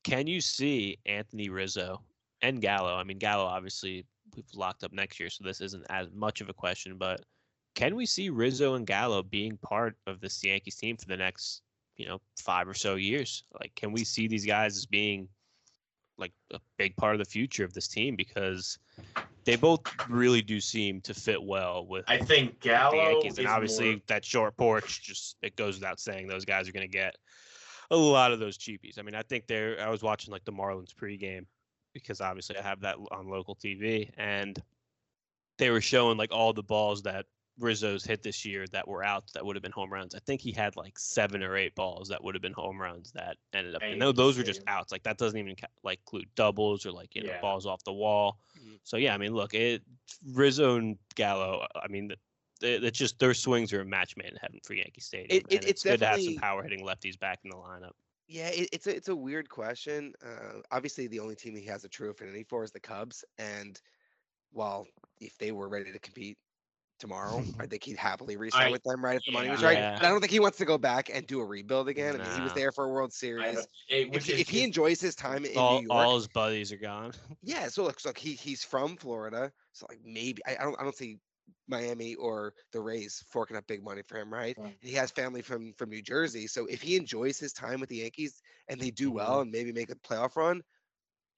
can 0.04 0.26
you 0.26 0.40
see 0.40 0.98
Anthony 1.06 1.48
Rizzo 1.48 2.02
and 2.42 2.60
Gallo? 2.60 2.94
I 2.94 3.02
mean, 3.02 3.18
Gallo 3.18 3.44
obviously 3.44 4.06
we've 4.36 4.44
locked 4.54 4.84
up 4.84 4.92
next 4.92 5.18
year, 5.18 5.30
so 5.30 5.42
this 5.42 5.60
isn't 5.60 5.84
as 5.90 6.08
much 6.14 6.40
of 6.40 6.48
a 6.48 6.54
question. 6.54 6.96
But 6.96 7.22
can 7.74 7.96
we 7.96 8.06
see 8.06 8.30
Rizzo 8.30 8.74
and 8.74 8.86
Gallo 8.86 9.22
being 9.22 9.56
part 9.58 9.96
of 10.06 10.20
this 10.20 10.44
Yankees 10.44 10.76
team 10.76 10.96
for 10.96 11.06
the 11.06 11.16
next, 11.16 11.62
you 11.96 12.06
know, 12.06 12.20
five 12.38 12.68
or 12.68 12.74
so 12.74 12.94
years? 12.94 13.44
Like, 13.58 13.74
can 13.74 13.92
we 13.92 14.04
see 14.04 14.28
these 14.28 14.46
guys 14.46 14.76
as 14.76 14.86
being 14.86 15.28
like 16.16 16.32
a 16.52 16.60
big 16.78 16.94
part 16.96 17.14
of 17.14 17.18
the 17.18 17.24
future 17.24 17.64
of 17.64 17.72
this 17.72 17.88
team 17.88 18.14
because 18.14 18.78
they 19.44 19.56
both 19.56 19.80
really 20.08 20.42
do 20.42 20.60
seem 20.60 21.00
to 21.00 21.12
fit 21.12 21.42
well 21.42 21.86
with 21.86 22.04
I 22.06 22.18
think 22.18 22.60
the 22.60 22.68
Gallo 22.68 22.94
Yankees, 22.94 23.38
and 23.38 23.48
obviously 23.48 23.90
more- 23.90 24.02
that 24.06 24.24
short 24.24 24.56
porch 24.56 25.02
just 25.02 25.36
it 25.42 25.56
goes 25.56 25.76
without 25.76 25.98
saying 25.98 26.28
those 26.28 26.44
guys 26.44 26.68
are 26.68 26.72
going 26.72 26.88
to 26.88 26.96
get 26.96 27.16
a 27.90 27.96
lot 27.96 28.32
of 28.32 28.38
those 28.40 28.58
cheapies. 28.58 28.98
I 28.98 29.02
mean, 29.02 29.14
I 29.14 29.22
think 29.22 29.46
they're. 29.46 29.80
I 29.80 29.90
was 29.90 30.02
watching 30.02 30.32
like 30.32 30.44
the 30.44 30.52
Marlins 30.52 30.94
pregame 30.94 31.46
because 31.92 32.20
obviously 32.20 32.56
I 32.56 32.62
have 32.62 32.80
that 32.80 32.96
on 33.10 33.28
local 33.28 33.54
TV, 33.54 34.10
and 34.16 34.60
they 35.58 35.70
were 35.70 35.80
showing 35.80 36.16
like 36.18 36.32
all 36.32 36.52
the 36.52 36.62
balls 36.62 37.02
that 37.02 37.26
Rizzo's 37.58 38.04
hit 38.04 38.22
this 38.22 38.44
year 38.44 38.66
that 38.72 38.88
were 38.88 39.04
outs 39.04 39.32
that 39.32 39.44
would 39.44 39.54
have 39.54 39.62
been 39.62 39.72
home 39.72 39.92
runs. 39.92 40.14
I 40.14 40.18
think 40.26 40.40
he 40.40 40.50
had 40.50 40.74
like 40.76 40.98
seven 40.98 41.42
or 41.42 41.56
eight 41.56 41.74
balls 41.76 42.08
that 42.08 42.22
would 42.22 42.34
have 42.34 42.42
been 42.42 42.52
home 42.52 42.80
runs 42.80 43.12
that 43.12 43.36
ended 43.52 43.76
up. 43.76 43.82
And 43.84 43.98
no, 43.98 44.10
those 44.10 44.36
were 44.36 44.42
just 44.42 44.62
outs. 44.66 44.90
Like 44.90 45.04
that 45.04 45.18
doesn't 45.18 45.38
even 45.38 45.54
like 45.84 46.00
include 46.00 46.28
doubles 46.34 46.84
or 46.84 46.90
like 46.90 47.14
you 47.14 47.22
know 47.22 47.30
Yeah. 47.30 47.40
balls 47.40 47.66
off 47.66 47.84
the 47.84 47.92
wall. 47.92 48.40
Mhm. 48.58 48.80
So 48.82 48.96
yeah, 48.96 49.14
I 49.14 49.18
mean, 49.18 49.34
look, 49.34 49.54
it 49.54 49.82
Rizzo 50.32 50.76
and 50.76 50.98
Gallo. 51.14 51.64
I 51.76 51.86
mean, 51.86 52.12
it's 52.62 52.98
just 52.98 53.18
their 53.18 53.34
swings 53.34 53.72
are 53.72 53.80
a 53.80 53.84
match 53.84 54.16
made 54.16 54.28
in 54.30 54.36
heaven 54.40 54.60
for 54.64 54.74
Yankee 54.74 55.00
Stadium. 55.00 55.28
It- 55.30 55.46
it- 55.52 55.54
it's 55.54 55.66
it's 55.66 55.82
good 55.82 56.00
to 56.00 56.06
have 56.06 56.20
some 56.22 56.36
power 56.36 56.62
hitting 56.62 56.84
lefties 56.84 57.18
back 57.18 57.40
in 57.44 57.50
the 57.50 57.56
lineup. 57.56 57.92
Yeah, 58.26 58.48
it, 58.48 58.68
it's 58.72 58.86
a 58.86 58.96
it's 58.96 59.08
a 59.08 59.16
weird 59.16 59.48
question. 59.50 60.14
Uh, 60.24 60.60
obviously, 60.70 61.06
the 61.08 61.20
only 61.20 61.34
team 61.36 61.54
he 61.56 61.64
has 61.66 61.84
a 61.84 61.88
true 61.88 62.10
affinity 62.10 62.42
for 62.42 62.64
is 62.64 62.70
the 62.72 62.80
Cubs, 62.80 63.22
and 63.38 63.78
while 64.52 64.86
if 65.20 65.36
they 65.38 65.52
were 65.52 65.68
ready 65.68 65.92
to 65.92 65.98
compete 65.98 66.38
tomorrow, 66.98 67.42
I 67.60 67.66
think 67.66 67.82
he'd 67.84 67.98
happily 67.98 68.36
resign 68.36 68.68
I- 68.68 68.70
with 68.70 68.82
them 68.84 69.04
right 69.04 69.16
if 69.16 69.22
the 69.26 69.32
money 69.32 69.50
was 69.50 69.62
right. 69.62 69.76
Yeah. 69.76 69.96
But 69.98 70.06
I 70.06 70.08
don't 70.08 70.20
think 70.20 70.30
he 70.32 70.40
wants 70.40 70.56
to 70.58 70.64
go 70.64 70.78
back 70.78 71.10
and 71.12 71.26
do 71.26 71.40
a 71.40 71.44
rebuild 71.44 71.88
again. 71.88 72.14
I 72.18 72.24
mean, 72.24 72.34
he 72.36 72.40
was 72.40 72.52
there 72.54 72.72
for 72.72 72.84
a 72.84 72.88
World 72.88 73.12
Series. 73.12 73.56
don't- 73.56 73.66
it- 73.90 74.08
If, 74.14 74.24
he- 74.24 74.32
is- 74.32 74.40
if 74.40 74.48
he 74.48 74.58
is- 74.60 74.64
enjoys 74.64 75.00
his 75.02 75.14
time 75.14 75.44
in 75.44 75.58
All, 75.58 75.80
New 75.82 75.88
York, 75.88 76.06
all 76.06 76.14
his 76.16 76.28
buddies 76.28 76.72
are 76.72 76.78
gone. 76.78 77.12
yeah. 77.42 77.68
So 77.68 77.82
look, 77.84 78.00
so 78.00 78.08
look, 78.08 78.16
he 78.18 78.32
he's 78.32 78.64
from 78.64 78.96
Florida, 78.96 79.52
so 79.72 79.86
like 79.90 80.00
maybe 80.02 80.40
I, 80.46 80.52
I 80.58 80.62
don't 80.62 80.80
I 80.80 80.82
don't 80.84 80.96
see 80.96 81.18
Miami 81.68 82.14
or 82.16 82.54
the 82.72 82.80
Rays 82.80 83.24
forking 83.28 83.56
up 83.56 83.66
big 83.66 83.82
money 83.82 84.02
for 84.02 84.18
him, 84.18 84.32
right? 84.32 84.56
Right. 84.56 84.78
And 84.82 84.90
he 84.90 84.96
has 84.96 85.10
family 85.10 85.42
from 85.42 85.72
from 85.74 85.90
New 85.90 86.02
Jersey, 86.02 86.46
so 86.46 86.66
if 86.66 86.82
he 86.82 86.96
enjoys 86.96 87.38
his 87.38 87.52
time 87.52 87.80
with 87.80 87.88
the 87.88 87.96
Yankees 87.98 88.42
and 88.68 88.80
they 88.80 88.90
do 88.90 89.10
Mm-hmm. 89.10 89.12
well 89.12 89.40
and 89.40 89.50
maybe 89.50 89.72
make 89.72 89.90
a 89.90 89.96
playoff 89.96 90.36
run, 90.36 90.62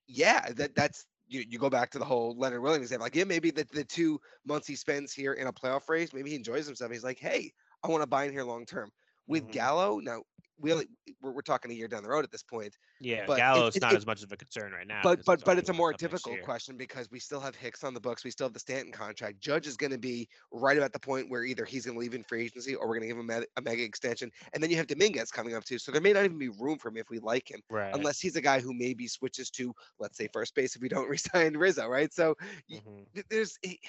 yeah, 0.07 0.51
that 0.53 0.75
that's 0.75 1.05
you, 1.27 1.43
you 1.47 1.59
go 1.59 1.69
back 1.69 1.91
to 1.91 1.99
the 1.99 2.05
whole 2.05 2.37
Leonard 2.37 2.61
Williams 2.61 2.85
example. 2.85 3.05
Like, 3.05 3.15
yeah, 3.15 3.25
maybe 3.25 3.51
the, 3.51 3.65
the 3.73 3.83
two 3.83 4.19
months 4.45 4.67
he 4.67 4.75
spends 4.75 5.13
here 5.13 5.33
in 5.33 5.47
a 5.47 5.53
playoff 5.53 5.89
race, 5.89 6.13
maybe 6.13 6.29
he 6.29 6.35
enjoys 6.37 6.65
himself. 6.65 6.91
He's 6.91 7.03
like, 7.03 7.19
hey, 7.19 7.51
I 7.83 7.89
want 7.89 8.01
to 8.03 8.07
buy 8.07 8.25
in 8.25 8.31
here 8.31 8.43
long 8.43 8.65
term. 8.65 8.91
With 9.27 9.47
Mhm. 9.47 9.51
Gallo, 9.51 9.99
now 9.99 10.23
we 10.59 10.71
only, 10.73 10.87
we're, 11.21 11.33
we're 11.33 11.41
talking 11.43 11.69
a 11.69 11.73
year 11.75 11.87
down 11.87 12.01
the 12.01 12.09
road 12.09 12.23
at 12.23 12.31
this 12.31 12.41
point. 12.41 12.75
Yeah, 12.99 13.25
But 13.27 13.37
Gallo's 13.37 13.75
it- 13.75 13.81
not 13.81 13.93
it- 13.93 13.97
as 13.97 14.07
much 14.07 14.23
of 14.23 14.31
a 14.31 14.37
concern 14.37 14.71
right 14.71 14.87
now. 14.87 15.01
But 15.03 15.23
but 15.23 15.43
but 15.45 15.59
it's 15.59 15.69
a 15.69 15.73
more 15.73 15.93
difficult 15.93 16.41
question 16.41 16.77
because 16.77 17.11
we 17.11 17.19
still 17.19 17.39
have 17.39 17.55
Hicks 17.55 17.83
on 17.83 17.93
the 17.93 17.99
books. 17.99 18.23
We 18.23 18.31
still 18.31 18.47
have 18.47 18.53
the 18.53 18.59
Stanton 18.59 18.91
contract. 18.91 19.39
Judge 19.39 19.67
is 19.67 19.77
going 19.77 19.91
to 19.91 19.99
be 19.99 20.27
right 20.51 20.75
about 20.77 20.93
the 20.93 20.99
point 20.99 21.29
where 21.29 21.43
either 21.43 21.63
he's 21.63 21.85
going 21.85 21.93
to 21.95 21.99
leave 21.99 22.15
in 22.15 22.23
free 22.23 22.45
agency 22.45 22.73
or 22.73 22.87
we're 22.87 22.95
going 22.97 23.01
to 23.01 23.07
give 23.07 23.17
him 23.17 23.29
a, 23.29 23.43
a 23.57 23.61
mega 23.61 23.83
extension. 23.83 24.31
And 24.53 24.63
then 24.63 24.71
you 24.71 24.77
have 24.77 24.87
Dominguez 24.87 25.29
coming 25.29 25.53
up 25.53 25.63
too. 25.63 25.77
So 25.77 25.91
there 25.91 26.01
may 26.01 26.13
not 26.13 26.25
even 26.25 26.39
be 26.39 26.49
room 26.49 26.79
for 26.79 26.87
him 26.87 26.97
if 26.97 27.09
we 27.11 27.19
like 27.19 27.51
him, 27.51 27.61
Right. 27.69 27.93
unless 27.93 28.19
he's 28.19 28.35
a 28.35 28.41
guy 28.41 28.59
who 28.59 28.73
maybe 28.73 29.07
switches 29.07 29.51
to 29.51 29.75
let's 29.99 30.17
say 30.17 30.27
first 30.33 30.55
base 30.55 30.75
if 30.75 30.81
we 30.81 30.89
don't 30.89 31.07
resign 31.35 31.55
Rizzo, 31.55 31.87
right? 31.87 32.11
So 32.11 32.35
Mhm. 32.71 33.05
there's 33.29 33.59
it- 33.63 33.79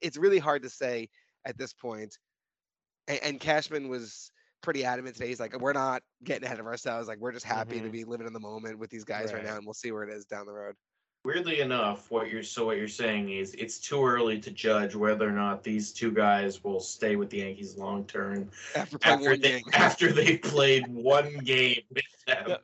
it's 0.00 0.16
really 0.16 0.38
hard 0.38 0.62
to 0.62 0.70
say 0.70 1.10
at 1.44 1.58
this 1.58 1.74
point. 1.74 2.16
And, 3.08 3.18
and 3.22 3.40
Cashman 3.40 3.88
was 3.88 4.30
pretty 4.64 4.84
adamant 4.84 5.14
today. 5.14 5.28
He's 5.28 5.40
like, 5.40 5.58
we're 5.60 5.72
not 5.74 6.02
getting 6.24 6.44
ahead 6.44 6.58
of 6.58 6.66
ourselves. 6.66 7.06
Like 7.06 7.18
we're 7.18 7.32
just 7.32 7.44
happy 7.46 7.80
to 7.80 7.88
Mhm. 7.88 7.92
be 7.92 8.04
living 8.04 8.26
in 8.26 8.32
the 8.32 8.40
moment 8.40 8.78
with 8.78 8.90
these 8.90 9.04
guys 9.04 9.26
right. 9.26 9.34
Right. 9.36 9.44
now, 9.44 9.56
and 9.56 9.64
we'll 9.66 9.74
see 9.74 9.92
where 9.92 10.02
it 10.04 10.12
is 10.12 10.24
down 10.24 10.46
the 10.46 10.52
road. 10.52 10.74
weirdly 11.26 11.60
enough, 11.60 12.10
what 12.10 12.28
you're 12.28 12.42
so 12.42 12.66
what 12.66 12.76
you're 12.76 12.86
saying 12.86 13.30
is 13.30 13.54
it's 13.54 13.78
too 13.78 14.04
early 14.04 14.38
to 14.40 14.50
judge 14.50 14.94
whether 14.94 15.26
or 15.26 15.32
not 15.32 15.62
these 15.62 15.90
two 15.90 16.10
guys 16.12 16.62
will 16.62 16.80
stay 16.80 17.16
with 17.16 17.30
the 17.30 17.38
Yankees 17.38 17.76
long 17.78 18.04
term 18.06 18.50
After 18.76 18.98
after 19.02 19.36
they 19.36 19.60
game. 19.60 19.62
after 19.72 20.12
they 20.12 20.36
played 20.52 20.86
one 20.88 21.38
game 21.38 21.80
with 21.90 22.04
them. 22.26 22.58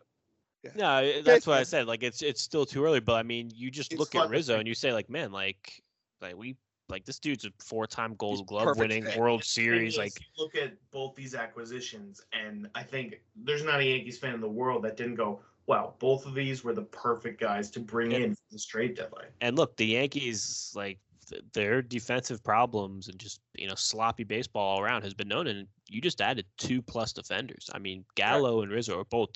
Yeah. 0.63 0.71
No, 0.75 1.23
that's 1.23 1.47
what 1.47 1.57
I 1.57 1.63
said. 1.63 1.87
Like 1.87 2.03
it's 2.03 2.21
it's 2.23 2.43
still 2.43 2.67
too 2.67 2.85
early, 2.85 3.01
but 3.01 3.15
I 3.15 3.23
mean, 3.23 3.51
you 3.55 3.71
just 3.71 3.93
It's 3.93 3.99
look 3.99 4.13
fun 4.13 4.25
at 4.25 4.31
Rizzo 4.31 4.59
and 4.59 4.69
you 4.69 4.75
say 4.75 4.93
like, 4.93 5.09
man, 5.09 5.33
like 5.33 5.83
like 6.21 6.37
we 6.37 6.55
like 6.91 7.05
this 7.05 7.19
dude's 7.19 7.45
a 7.45 7.51
four-time 7.59 8.15
Gold 8.17 8.47
Glove 8.47 8.77
winning 8.77 9.05
fit. 9.05 9.19
World 9.19 9.41
The 9.41 9.45
Series. 9.45 9.97
Like 9.99 10.13
look 10.37 10.55
at 10.55 10.73
both 10.91 11.15
these 11.15 11.35
acquisitions, 11.35 12.21
and 12.33 12.69
I 12.75 12.83
think 12.83 13.21
there's 13.37 13.65
not 13.65 13.81
a 13.81 13.85
Yankees 13.85 14.19
fan 14.19 14.35
in 14.35 14.41
the 14.41 14.49
world 14.49 14.83
that 14.85 14.97
didn't 14.97 15.15
go, 15.17 15.41
"Wow, 15.67 15.95
both 15.99 16.27
of 16.27 16.35
these 16.35 16.65
were 16.65 16.75
the 16.75 16.83
perfect 16.83 17.41
guys 17.41 17.71
to 17.73 17.81
bring 17.81 18.13
And- 18.13 18.25
in 18.25 18.35
for 18.35 18.43
this 18.51 18.65
trade 18.67 18.95
deadline." 18.97 19.29
and 19.41 19.57
look, 19.57 19.77
the 19.77 19.87
Yankees 19.87 20.73
like 20.75 20.99
th- 21.29 21.43
their 21.53 21.81
defensive 21.83 22.43
problems 22.43 23.09
and 23.09 23.19
just 23.19 23.41
you 23.55 23.69
know 23.69 23.75
sloppy 23.77 24.25
baseball 24.25 24.77
all 24.79 24.83
around 24.83 25.03
has 25.03 25.15
been 25.15 25.29
known, 25.29 25.47
and 25.47 25.67
you 25.89 26.01
just 26.01 26.21
added 26.21 26.47
two 26.59 26.83
plus 26.83 27.13
defenders. 27.13 27.69
I 27.73 27.79
mean, 27.79 28.05
Gallo 28.15 28.63
and 28.63 28.71
Rizzo 28.73 28.99
are 29.01 29.05
both 29.05 29.31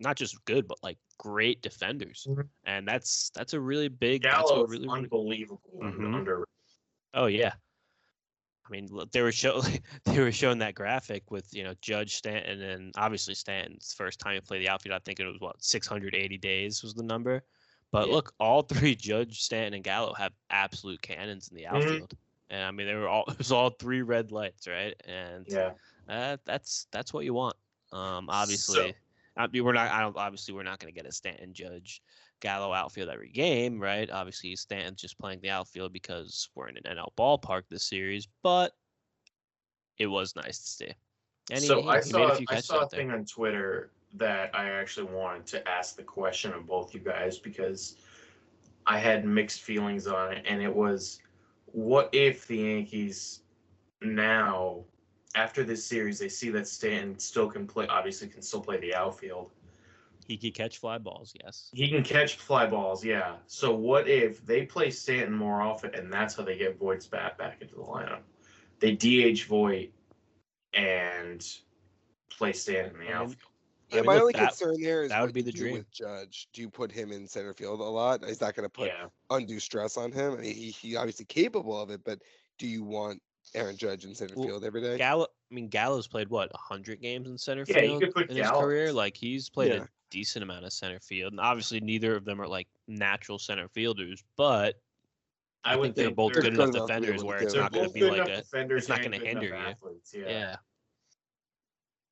not 0.00 0.16
just 0.16 0.44
good, 0.44 0.68
but 0.68 0.76
like 0.82 0.98
great 1.16 1.62
defenders, 1.62 2.26
Mhm. 2.28 2.46
and 2.64 2.86
that's 2.86 3.30
that's 3.30 3.54
a 3.54 3.60
really 3.60 3.88
big. 3.88 4.22
that's 4.22 4.34
a 4.36 4.40
Gallo 4.54 4.64
is 4.64 4.70
really, 4.70 4.86
really 4.86 4.98
unbelievable 5.04 5.78
and 5.80 5.94
Mhm. 5.94 6.44
Oh 7.14 7.26
yeah. 7.26 7.54
I 8.66 8.70
mean, 8.70 8.88
they 9.12 9.22
were 9.22 9.32
show 9.32 9.60
they 10.04 10.20
were 10.20 10.32
showing 10.32 10.58
that 10.58 10.74
graphic 10.74 11.30
with 11.30 11.52
you 11.54 11.64
know 11.64 11.74
Judge 11.80 12.16
Stanton 12.16 12.60
and 12.60 12.92
obviously 12.96 13.34
Stanton's 13.34 13.94
first 13.94 14.20
time 14.20 14.34
he 14.34 14.40
played 14.40 14.60
the 14.60 14.68
outfield. 14.68 14.94
I 14.94 14.98
think 15.04 15.20
it 15.20 15.26
was 15.26 15.40
what 15.40 15.62
680 15.62 16.38
days 16.38 16.82
was 16.82 16.94
the 16.94 17.02
number. 17.02 17.44
But 17.90 18.08
Yeah. 18.08 18.14
look, 18.14 18.34
all 18.38 18.62
three 18.64 18.94
Judge, 18.94 19.42
Stanton, 19.42 19.74
and 19.74 19.84
Gallo 19.84 20.12
have 20.14 20.32
absolute 20.50 21.00
cannons 21.00 21.48
in 21.48 21.56
the 21.56 21.64
Mhm. 21.64 21.74
outfield. 21.74 22.14
And 22.50 22.62
I 22.62 22.70
mean, 22.70 22.86
they 22.86 22.94
were 22.94 23.08
all 23.08 23.24
it 23.28 23.38
was 23.38 23.52
all 23.52 23.70
three 23.70 24.02
red 24.02 24.32
lights, 24.32 24.68
right? 24.68 24.94
And 25.06 25.46
Yeah. 25.48 25.72
uh, 26.08 26.36
that's 26.44 26.86
that's 26.92 27.12
what 27.12 27.24
you 27.24 27.34
want. 27.34 27.56
Um, 27.92 28.28
obviously, 28.28 28.94
I 29.36 29.46
mean, 29.46 29.64
we're 29.64 29.72
not. 29.72 29.90
I 29.90 30.00
don't. 30.00 30.16
Obviously, 30.16 30.52
we're 30.54 30.62
not 30.62 30.78
going 30.78 30.92
to 30.92 30.98
get 30.98 31.08
a 31.08 31.12
Stanton 31.12 31.54
Judge 31.54 32.02
Gallo 32.40 32.72
outfield 32.72 33.08
every 33.08 33.30
game, 33.30 33.80
right? 33.80 34.10
Obviously, 34.10 34.54
Stanton's 34.56 35.00
just 35.00 35.18
playing 35.18 35.40
the 35.40 35.50
outfield 35.50 35.92
because 35.92 36.48
we're 36.54 36.68
in 36.68 36.76
an 36.76 36.96
NL 36.96 37.08
ballpark 37.18 37.62
this 37.68 37.88
series, 37.88 38.28
but 38.42 38.72
it 39.98 40.06
was 40.06 40.36
nice 40.36 40.58
to 40.58 40.66
see. 40.66 40.92
And 41.50 41.62
so 41.62 41.82
he, 41.82 41.88
I 41.88 41.96
he 41.96 42.10
saw 42.10 42.18
made 42.18 42.30
a 42.30 42.36
few 42.36 42.46
I 42.50 42.60
saw 42.60 42.76
a 42.82 42.88
there. 42.88 43.00
thing 43.00 43.10
on 43.10 43.24
Twitter 43.24 43.90
that 44.14 44.54
I 44.54 44.70
actually 44.70 45.12
wanted 45.12 45.46
to 45.46 45.68
ask 45.68 45.96
the 45.96 46.02
question 46.02 46.52
of 46.52 46.66
both 46.66 46.94
you 46.94 47.00
guys 47.00 47.38
because 47.38 47.96
I 48.86 48.98
had 48.98 49.24
mixed 49.24 49.62
feelings 49.62 50.06
on 50.06 50.32
it, 50.32 50.44
and 50.48 50.62
it 50.62 50.74
was, 50.74 51.20
what 51.66 52.08
if 52.12 52.46
the 52.46 52.56
Yankees 52.56 53.40
now, 54.00 54.84
after 55.34 55.62
this 55.62 55.84
series, 55.84 56.18
they 56.18 56.28
see 56.28 56.48
that 56.50 56.66
Stanton 56.66 57.18
still 57.18 57.48
can 57.48 57.66
play, 57.66 57.86
obviously 57.88 58.28
can 58.28 58.40
still 58.42 58.60
play 58.60 58.78
the 58.78 58.94
outfield. 58.94 59.50
He 60.28 60.36
could 60.36 60.52
catch 60.54 60.76
fly 60.76 60.98
balls, 60.98 61.34
yes. 61.42 61.70
He 61.72 61.88
can 61.88 62.04
catch 62.04 62.36
fly 62.36 62.66
balls, 62.66 63.02
yeah. 63.02 63.36
So 63.46 63.74
what 63.74 64.06
if 64.08 64.44
they 64.44 64.66
play 64.66 64.90
Stanton 64.90 65.32
more 65.34 65.62
often, 65.62 65.94
and 65.94 66.12
that's 66.12 66.34
how 66.34 66.42
they 66.42 66.58
get 66.58 66.78
Voit's 66.78 67.06
bat 67.06 67.38
back 67.38 67.62
into 67.62 67.74
the 67.76 67.80
lineup? 67.80 68.20
They 68.78 68.92
DH 68.94 69.44
Voit 69.44 69.88
and 70.74 71.44
play 72.30 72.52
Stanton 72.52 73.00
in 73.00 73.06
the 73.06 73.12
um, 73.12 73.22
I 73.22 73.22
mean, 73.22 73.22
outfield. 73.22 73.38
I 73.90 73.94
Yeah, 73.96 74.00
mean, 74.02 74.06
my 74.06 74.20
only 74.20 74.32
that- 74.34 74.48
concern 74.48 74.82
there 74.82 75.02
is 75.04 75.08
that 75.08 75.20
would 75.22 75.28
what 75.28 75.34
be 75.34 75.40
the 75.40 75.50
dream. 75.50 75.72
With 75.72 75.90
Judge, 75.90 76.48
do 76.52 76.60
you 76.60 76.68
put 76.68 76.92
him 76.92 77.10
in 77.10 77.26
center 77.26 77.54
field 77.54 77.80
a 77.80 77.84
lot? 77.84 78.22
He's 78.22 78.42
not 78.42 78.54
going 78.54 78.66
to 78.66 78.70
put 78.70 78.88
yeah. 78.88 79.06
undue 79.30 79.58
stress 79.60 79.96
on 79.96 80.12
him. 80.12 80.34
I 80.34 80.36
mean, 80.36 80.54
he, 80.54 80.70
he 80.70 80.94
obviously 80.96 81.24
capable 81.24 81.80
of 81.80 81.88
it, 81.88 82.02
but 82.04 82.20
do 82.58 82.66
you 82.66 82.84
want 82.84 83.22
Aaron 83.54 83.78
Judge 83.78 84.04
in 84.04 84.14
center 84.14 84.34
Well, 84.36 84.46
field 84.46 84.64
every 84.64 84.82
day? 84.82 84.98
Gallo, 84.98 85.24
I 85.50 85.54
mean, 85.54 85.68
Gallo's 85.68 86.06
played 86.06 86.28
what 86.28 86.52
100 86.52 87.00
games 87.00 87.28
in 87.28 87.38
center 87.38 87.64
Yeah, 87.66 87.80
field 87.80 88.02
could 88.02 88.12
put 88.14 88.28
in 88.30 88.36
his 88.36 88.50
career. 88.50 88.92
Like 88.92 89.16
he's 89.16 89.48
played 89.48 89.72
Yeah. 89.72 89.84
a 89.84 89.88
decent 90.10 90.42
amount 90.42 90.64
of 90.64 90.72
center 90.72 91.00
field, 91.00 91.32
and 91.32 91.40
obviously 91.40 91.80
neither 91.80 92.16
of 92.16 92.24
them 92.24 92.40
are 92.40 92.48
like 92.48 92.68
natural 92.86 93.38
center 93.38 93.68
fielders, 93.68 94.22
but 94.36 94.76
I, 95.64 95.76
would 95.76 95.94
think 95.94 95.96
they're 95.96 96.10
both 96.10 96.32
they're 96.32 96.42
good 96.42 96.54
good 96.54 96.68
enough 96.68 96.74
enough 96.74 96.88
to 96.88 97.00
be 97.00 97.06
defenders 97.06 97.24
where 97.24 97.40
it's 97.40 97.54
not 97.54 97.72
going 97.72 97.86
to 97.86 97.92
be 97.92 98.02
like 98.02 98.22
a 98.28 98.36
defenders 98.42 98.82
it's 98.82 98.88
not 98.88 99.02
gonna 99.02 99.18
hinder 99.18 99.46
you. 99.46 99.54
athletes, 99.54 100.14
Yeah. 100.14 100.30
yeah. 100.30 100.56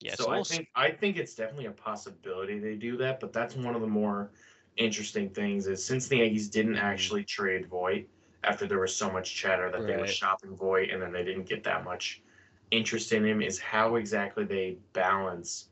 Yeah, 0.01 0.15
so 0.15 0.25
so, 0.25 0.31
I 0.31 0.33
we'll 0.35 0.41
s- 0.43 0.49
think 0.51 0.69
I 0.75 0.91
think 0.91 1.17
it's 1.17 1.35
definitely 1.35 1.67
a 1.67 1.71
possibility 1.73 2.59
they 2.59 2.75
do 2.77 2.97
that, 2.99 3.19
but 3.19 3.33
that's 3.33 3.57
one 3.57 3.75
of 3.75 3.81
the 3.81 3.87
more 3.87 4.31
interesting 4.77 5.31
things 5.31 5.67
is 5.67 5.83
since 5.85 6.07
the 6.07 6.19
Yankees 6.19 6.51
didn't 6.51 6.75
Mhm. 6.75 6.83
actually 6.83 7.25
trade 7.25 7.67
Voit 7.67 8.07
after 8.45 8.67
there 8.67 8.79
was 8.79 8.95
so 8.95 9.11
much 9.11 9.35
chatter 9.35 9.71
that 9.71 9.87
they 9.87 9.97
were 9.97 10.07
shopping 10.07 10.55
Voit 10.55 10.91
and 10.91 11.01
then 11.01 11.13
they 11.13 11.25
didn't 11.25 11.45
get 11.49 11.65
that 11.65 11.83
much 11.83 12.23
interest 12.71 13.13
in 13.13 13.25
him 13.25 13.41
is 13.41 13.59
how 13.59 13.95
exactly 13.97 14.45
they 14.45 14.77
balance 14.93 15.71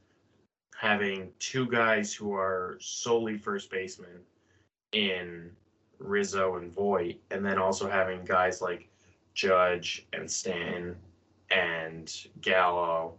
having 0.85 1.31
two 1.39 1.67
guys 1.67 2.13
who 2.13 2.35
are 2.35 2.77
solely 2.79 3.39
first 3.39 3.71
basemen 3.71 4.21
in 4.93 5.51
Rizzo 5.99 6.57
and 6.57 6.71
Voit, 6.71 7.17
and 7.31 7.43
then 7.43 7.57
also 7.57 7.89
having 7.89 8.23
guys 8.23 8.61
like 8.61 8.91
Judge 9.33 10.07
and 10.13 10.31
Stanton 10.31 10.95
and 11.51 12.15
Gallo, 12.43 13.15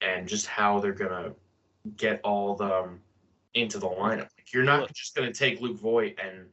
and 0.00 0.26
just 0.26 0.48
how 0.48 0.80
they're 0.80 0.92
gonna 0.92 1.32
get 1.96 2.20
all 2.24 2.56
the 2.56 2.74
um, 2.74 3.00
into 3.54 3.78
the 3.78 3.88
lineup. 3.88 4.28
Like 4.36 4.52
you're 4.52 4.64
not 4.64 4.92
just 4.92 5.14
going 5.14 5.32
to 5.32 5.38
take 5.38 5.60
Luke 5.60 5.78
Voit 5.78 6.18
and 6.22 6.46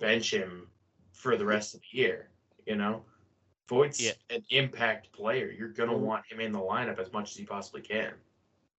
bench 0.00 0.32
him 0.32 0.66
for 1.12 1.36
the 1.36 1.46
rest 1.46 1.74
of 1.74 1.80
the 1.80 1.98
year. 1.98 2.28
You 2.66 2.74
know, 2.74 3.04
Voit's 3.68 4.02
Yeah. 4.02 4.12
an 4.30 4.44
impact 4.50 5.12
player. 5.12 5.50
You're 5.50 5.68
going 5.68 5.88
to 5.88 5.96
want 5.96 6.24
him 6.26 6.40
in 6.40 6.52
the 6.52 6.58
lineup 6.58 6.98
as 6.98 7.12
much 7.12 7.30
as 7.30 7.40
you 7.40 7.46
possibly 7.46 7.80
can. 7.80 8.12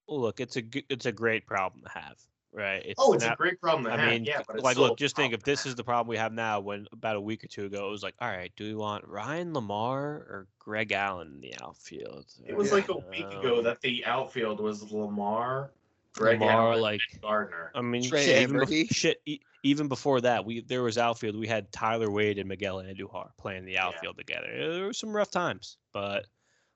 Well, 0.07 0.21
look, 0.21 0.39
it's 0.39 0.55
a 0.55 0.61
g- 0.61 0.85
it's 0.89 1.05
a 1.05 1.11
great 1.11 1.45
problem 1.45 1.83
to 1.83 1.89
have, 1.89 2.17
right? 2.53 2.81
It's 2.85 2.95
Oh, 2.97 3.13
it's 3.13 3.25
a 3.25 3.35
great 3.37 3.59
problem 3.59 3.85
to 3.85 3.91
I 3.91 3.97
have. 3.97 4.09
mean, 4.09 4.23
yeah, 4.25 4.41
but 4.47 4.61
like, 4.61 4.77
look, 4.77 4.97
just 4.97 5.15
think 5.15 5.33
if 5.33 5.43
this 5.43 5.63
to 5.63 5.69
is 5.69 5.75
the 5.75 5.83
problem 5.83 6.07
we 6.07 6.17
have 6.17 6.31
now. 6.31 6.59
When 6.61 6.87
about 6.93 7.15
a 7.17 7.21
week 7.21 7.43
or 7.43 7.47
two 7.47 7.65
ago, 7.65 7.87
it 7.87 7.91
was 7.91 8.03
like, 8.03 8.15
all 8.19 8.29
right, 8.29 8.51
do 8.55 8.63
we 8.65 8.73
want 8.73 9.05
Ryan 9.05 9.53
LaMarre 9.53 9.97
or 9.99 10.47
Greg 10.59 10.91
Allen 10.93 11.33
in 11.35 11.41
the 11.41 11.53
outfield? 11.61 12.25
It 12.45 12.55
was 12.55 12.69
Yeah. 12.69 12.75
like 12.75 12.89
a 12.89 12.97
week 12.97 13.25
ago 13.33 13.57
Um, 13.57 13.63
that 13.65 13.81
the 13.81 14.05
outfield 14.05 14.59
was 14.61 14.83
LaMarre, 14.85 15.69
Greg 16.13 16.39
LaMarre, 16.39 16.49
Allen, 16.49 16.81
like 16.81 17.01
Gardner. 17.21 17.71
I 17.75 17.81
mean, 17.81 18.03
Trey 18.03 18.25
shit, 18.25 18.41
even, 18.43 18.61
bef- 18.61 18.91
shit, 18.91 19.21
even 19.63 19.89
before 19.89 20.21
that, 20.21 20.45
we 20.45 20.61
there 20.61 20.83
was 20.83 20.97
outfield. 20.97 21.35
We 21.35 21.47
had 21.47 21.69
Tyler 21.73 22.09
Wade 22.09 22.39
and 22.39 22.47
Miguel 22.47 22.77
Andujar 22.77 23.31
playing 23.37 23.65
the 23.65 23.77
outfield 23.77 24.17
together. 24.17 24.47
There 24.57 24.85
were 24.85 24.93
some 24.93 25.13
rough 25.13 25.31
times, 25.31 25.77
but 25.91 26.21
Do 26.23 26.29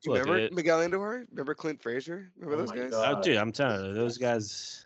you 0.06 0.12
look, 0.14 0.22
remember 0.22 0.40
it- 0.46 0.54
Miguel 0.54 0.80
Andujar? 0.80 1.26
Remember 1.32 1.54
Clint 1.54 1.82
Frazier? 1.82 2.32
Remember 2.38 2.56
Oh 2.64 2.66
those 2.66 2.72
guys? 2.72 2.92
God. 2.92 3.18
oh, 3.18 3.22
dude, 3.22 3.38
I'm 3.38 3.52
telling 3.52 3.86
you, 3.88 3.94
those 3.94 4.18
guys, 4.18 4.86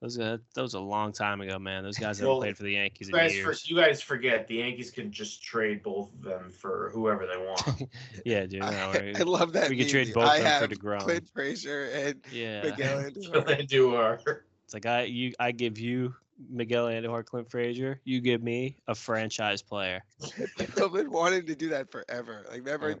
those 0.00 0.16
guys, 0.16 0.38
that 0.54 0.62
was 0.62 0.74
a 0.74 0.80
long 0.80 1.12
time 1.12 1.40
ago, 1.40 1.58
man. 1.58 1.84
Those 1.84 1.96
guys 1.98 2.18
haven't 2.18 2.36
played 2.38 2.56
for 2.56 2.64
the 2.64 2.72
Yankees 2.72 3.08
You 3.08 3.14
in 3.16 3.20
guys, 3.20 3.30
for, 3.32 3.36
years. 3.36 3.70
you 3.70 3.76
guys 3.76 4.00
forget 4.02 4.46
the 4.48 4.56
Yankees 4.56 4.90
can 4.90 5.10
just 5.12 5.42
trade 5.42 5.82
both 5.82 6.12
of 6.12 6.22
them 6.22 6.50
for 6.50 6.90
whoever 6.92 7.26
they 7.26 7.36
want. 7.36 7.88
yeah, 8.24 8.46
dude. 8.46 8.60
No, 8.60 8.66
I, 8.66 9.12
I 9.16 9.22
love 9.22 9.52
that. 9.52 9.70
we 9.70 9.76
could 9.78 9.88
trade 9.88 10.12
both 10.12 10.24
I 10.24 10.36
of 10.38 10.42
them 10.42 10.52
for 10.52 10.60
have 10.60 10.78
DeGrom. 10.78 11.00
Clint 11.04 11.28
Frazier 11.32 11.84
and 11.94 12.20
yeah. 12.32 12.62
Miguel 12.62 13.02
Andujar. 13.10 13.46
they 13.46 13.64
do 13.64 13.94
are. 13.94 14.20
It's 14.64 14.74
like 14.74 14.86
I 14.86 15.02
you 15.04 15.32
I 15.38 15.52
give 15.52 15.78
you 15.78 16.14
Miguel 16.50 16.86
Andujar, 16.86 17.24
Clint 17.24 17.48
Frazier. 17.50 18.00
You 18.04 18.20
give 18.20 18.42
me 18.42 18.76
a 18.88 18.94
franchise 18.96 19.62
player. 19.62 20.02
People 20.58 20.82
have 20.82 20.92
been 20.92 21.10
wanting 21.12 21.46
to 21.46 21.54
do 21.54 21.68
that 21.68 21.90
forever. 21.92 22.44
Like, 22.50 22.58
remember, 22.64 22.92
Uh. 22.92 22.94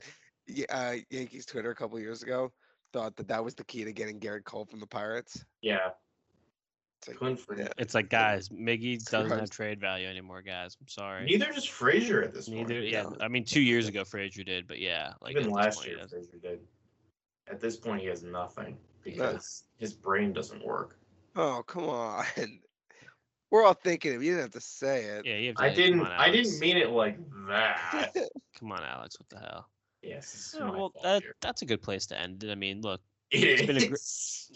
Uh, 0.68 0.96
Yankees 1.10 1.46
Twitter 1.46 1.70
a 1.70 1.74
couple 1.74 1.98
years 2.00 2.22
ago 2.22 2.52
thought 2.92 3.16
that 3.16 3.28
that 3.28 3.42
was 3.42 3.54
the 3.54 3.64
key 3.64 3.84
to 3.84 3.92
getting 3.92 4.20
Gerrit 4.20 4.44
Cole 4.44 4.66
from 4.66 4.80
the 4.80 4.86
Pirates. 4.86 5.44
Yeah, 5.62 5.90
It's 6.98 7.08
like, 7.08 7.18
couldn't. 7.18 7.72
It's 7.78 7.94
like 7.94 8.10
guys, 8.10 8.48
Miggy 8.50 9.02
doesn't 9.10 9.30
have 9.30 9.50
trade 9.50 9.80
value 9.80 10.06
anymore, 10.06 10.42
guys. 10.42 10.76
I'm 10.80 10.88
sorry. 10.88 11.24
Neither 11.24 11.52
does 11.52 11.64
Frazier 11.64 12.22
at 12.22 12.34
this 12.34 12.48
point. 12.48 12.68
Neither. 12.68 12.80
Yeah. 12.82 13.02
No. 13.02 13.16
I 13.20 13.28
mean, 13.28 13.44
two 13.44 13.62
years 13.62 13.88
ago 13.88 14.04
Frazier 14.04 14.44
did, 14.44 14.66
but 14.66 14.78
yeah, 14.78 15.12
like 15.20 15.36
Even 15.36 15.50
last 15.50 15.78
point, 15.78 15.88
year. 15.88 15.98
Frazier 16.08 16.38
did. 16.42 16.60
At 17.48 17.60
this 17.60 17.76
point, 17.76 18.02
he 18.02 18.06
has 18.08 18.22
nothing 18.22 18.76
because 19.02 19.64
his 19.78 19.92
brain 19.92 20.32
doesn't 20.32 20.64
work. 20.64 20.98
oh, 21.36 21.62
come 21.66 21.84
on. 21.88 22.24
We're 23.50 23.66
all 23.66 23.74
thinking 23.74 24.12
it. 24.14 24.22
You 24.22 24.30
didn't 24.30 24.40
have 24.44 24.50
to 24.52 24.60
say 24.62 25.04
it. 25.04 25.26
Yeah, 25.26 25.36
you 25.36 25.48
have 25.48 25.56
to, 25.56 25.62
I 25.62 25.74
didn't. 25.74 26.00
on, 26.00 26.06
I 26.12 26.30
didn't 26.30 26.58
mean 26.58 26.78
it 26.78 26.88
like 26.88 27.18
that. 27.48 28.14
Come 28.58 28.72
on, 28.72 28.82
Alex. 28.82 29.16
What 29.20 29.28
the 29.28 29.46
hell? 29.46 29.68
Yes, 30.02 30.34
it's 30.34 30.56
oh, 30.60 30.72
well, 30.72 30.92
that, 31.02 31.22
that's 31.40 31.62
a 31.62 31.66
good 31.66 31.82
place 31.82 32.06
to 32.06 32.18
end 32.18 32.42
it. 32.44 32.50
I 32.50 32.54
mean, 32.54 32.80
look, 32.80 33.00
It 33.30 33.44
it's 33.44 33.62
been 33.62 33.76
a 33.76 33.88
gr- 33.88 33.94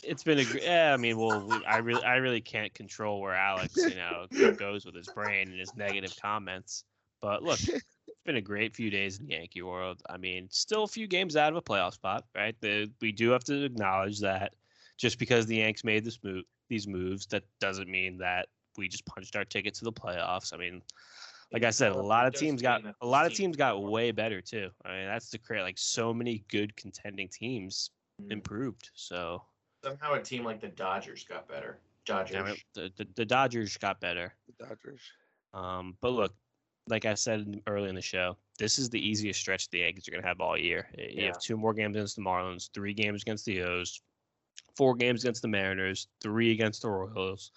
it's 0.02 0.24
been 0.24 0.38
a 0.38 0.44
gr- 0.44 0.58
yeah. 0.58 0.92
I 0.92 0.96
mean, 0.96 1.18
well, 1.18 1.40
we, 1.40 1.64
I 1.64 1.78
really, 1.78 2.02
I 2.02 2.16
really 2.16 2.40
can't 2.40 2.72
control 2.74 3.20
where 3.20 3.34
Alex, 3.34 3.76
you 3.76 3.94
know, 3.94 4.26
goes 4.58 4.84
with 4.84 4.94
his 4.94 5.08
brain 5.08 5.48
and 5.48 5.58
his 5.58 5.74
negative 5.76 6.14
comments. 6.20 6.84
But 7.22 7.42
look, 7.42 7.58
it's 7.62 8.22
been 8.24 8.36
a 8.36 8.42
great 8.42 8.74
few 8.74 8.90
days 8.90 9.18
in 9.18 9.26
the 9.26 9.32
Yankee 9.32 9.62
world. 9.62 10.02
I 10.08 10.16
mean, 10.18 10.48
still 10.50 10.84
a 10.84 10.88
few 10.88 11.06
games 11.06 11.36
out 11.36 11.52
of 11.52 11.56
a 11.56 11.62
playoff 11.62 11.94
spot, 11.94 12.24
right? 12.34 12.54
The, 12.60 12.90
we 13.00 13.12
do 13.12 13.30
have 13.30 13.44
to 13.44 13.64
acknowledge 13.64 14.20
that 14.20 14.52
just 14.98 15.18
because 15.18 15.46
the 15.46 15.56
Yanks 15.56 15.84
made 15.84 16.04
this 16.04 16.18
move, 16.22 16.44
these 16.68 16.86
moves, 16.86 17.26
that 17.26 17.44
doesn't 17.60 17.88
mean 17.88 18.18
that 18.18 18.48
we 18.76 18.88
just 18.88 19.06
punched 19.06 19.36
our 19.36 19.44
ticket 19.44 19.74
to 19.74 19.84
the 19.84 19.92
playoffs. 19.92 20.52
I 20.52 20.58
mean, 20.58 20.82
like 21.52 21.64
I 21.64 21.70
said, 21.70 21.92
a 21.92 21.96
lot 21.96 22.26
of 22.26 22.34
teams 22.34 22.60
got 22.62 22.82
a 23.00 23.06
lot 23.06 23.26
of 23.26 23.32
teams 23.34 23.56
got 23.56 23.82
way 23.82 24.10
better 24.10 24.40
too. 24.40 24.70
I 24.84 24.88
mean, 24.96 25.06
that's 25.06 25.30
to 25.30 25.38
create 25.38 25.62
like 25.62 25.78
so 25.78 26.12
many 26.12 26.44
good 26.48 26.76
contending 26.76 27.28
teams 27.28 27.90
Mm. 28.22 28.32
improved. 28.32 28.88
So 28.94 29.42
Somehow 29.84 30.14
a 30.14 30.22
team 30.22 30.42
like 30.42 30.58
the 30.58 30.68
Dodgers 30.68 31.22
got 31.24 31.46
better. 31.46 31.78
Dodgers. 32.06 32.64
the, 32.74 32.90
the 32.96 33.06
the 33.14 33.26
Dodgers 33.26 33.76
got 33.76 34.00
better. 34.00 34.34
The 34.58 34.64
Dodgers. 34.66 35.02
Um, 35.52 35.96
but 36.00 36.10
look, 36.12 36.34
like 36.88 37.04
I 37.04 37.12
said 37.14 37.60
early 37.66 37.90
in 37.90 37.94
the 37.94 38.00
show, 38.00 38.36
this 38.58 38.78
is 38.78 38.88
the 38.88 38.98
easiest 38.98 39.38
stretch 39.40 39.68
the 39.68 39.80
Yankees 39.80 40.08
are 40.08 40.12
going 40.12 40.22
to 40.22 40.28
have 40.28 40.40
all 40.40 40.56
year. 40.56 40.88
You 40.96 41.04
Yeah. 41.10 41.26
have 41.26 41.38
two 41.40 41.56
more 41.58 41.74
games 41.74 41.96
against 41.96 42.16
the 42.16 42.22
Marlins, 42.22 42.70
three 42.72 42.94
games 42.94 43.20
against 43.22 43.44
the 43.44 43.60
O's, 43.62 44.00
four 44.76 44.94
games 44.94 45.24
against 45.24 45.42
the 45.42 45.48
Mariners, 45.48 46.08
three 46.22 46.52
against 46.52 46.82
the 46.82 46.88
Royals, 46.90 47.52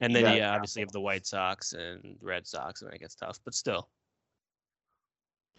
and 0.00 0.14
then 0.14 0.24
gotta 0.24 0.36
yeah, 0.36 0.44
count 0.46 0.56
obviously 0.56 0.80
you 0.80 0.86
have 0.86 0.92
the. 0.92 1.00
White 1.00 1.26
Sox 1.26 1.72
and 1.72 2.16
Red 2.20 2.46
Sox, 2.46 2.82
and 2.82 2.90
that 2.92 2.98
gets 3.00 3.14
tough. 3.14 3.38
But 3.44 3.54
still, 3.54 3.88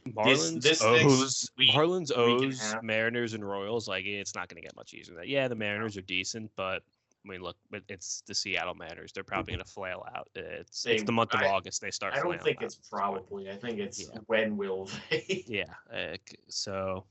This- 0.05 0.51
Marlins, 0.51 0.61
this 0.61 0.81
O's, 0.83 1.49
week, 1.57 1.71
Marlins, 1.73 2.09
week 2.15 2.47
O's. 2.49 2.75
Mariners, 2.81 3.33
and 3.33 3.47
Royals. 3.47 3.87
Like 3.87 4.05
it's 4.05 4.35
not 4.35 4.47
going 4.47 4.61
to 4.61 4.65
get 4.65 4.75
much 4.75 4.93
easier 4.93 5.13
than 5.15 5.23
that. 5.23 5.27
Yeah, 5.27 5.47
the 5.47 5.55
Mariners 5.55 5.97
are 5.97 6.01
decent, 6.01 6.49
but 6.55 6.81
I 7.25 7.29
mean, 7.29 7.41
look, 7.41 7.57
it's 7.89 8.21
the 8.25 8.33
Seattle 8.33 8.75
Mariners. 8.75 9.11
They're 9.11 9.23
probably 9.25 9.53
going 9.53 9.65
to 9.65 9.69
flail 9.69 10.05
out. 10.15 10.29
It's 10.35 10.83
They- 10.83 10.93
it's 10.95 11.03
the 11.03 11.11
month 11.11 11.33
of 11.33 11.41
I- 11.41 11.47
August. 11.49 11.81
They 11.81 11.91
start. 11.91 12.13
I 12.13 12.21
don't 12.21 12.41
think 12.41 12.57
out 12.59 12.63
it's 12.63 12.75
at 12.75 12.81
this 12.81 12.89
point. 12.89 13.01
probably. 13.01 13.49
I 13.49 13.57
think 13.57 13.79
it's 13.79 13.99
Yeah. 14.01 14.19
when 14.27 14.55
will 14.55 14.89
they? 15.09 15.43
Yeah. 15.47 15.73
Uh, 15.93 16.15
so, 16.47 17.05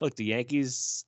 look, 0.00 0.14
the 0.14 0.24
Yankees, 0.26 1.04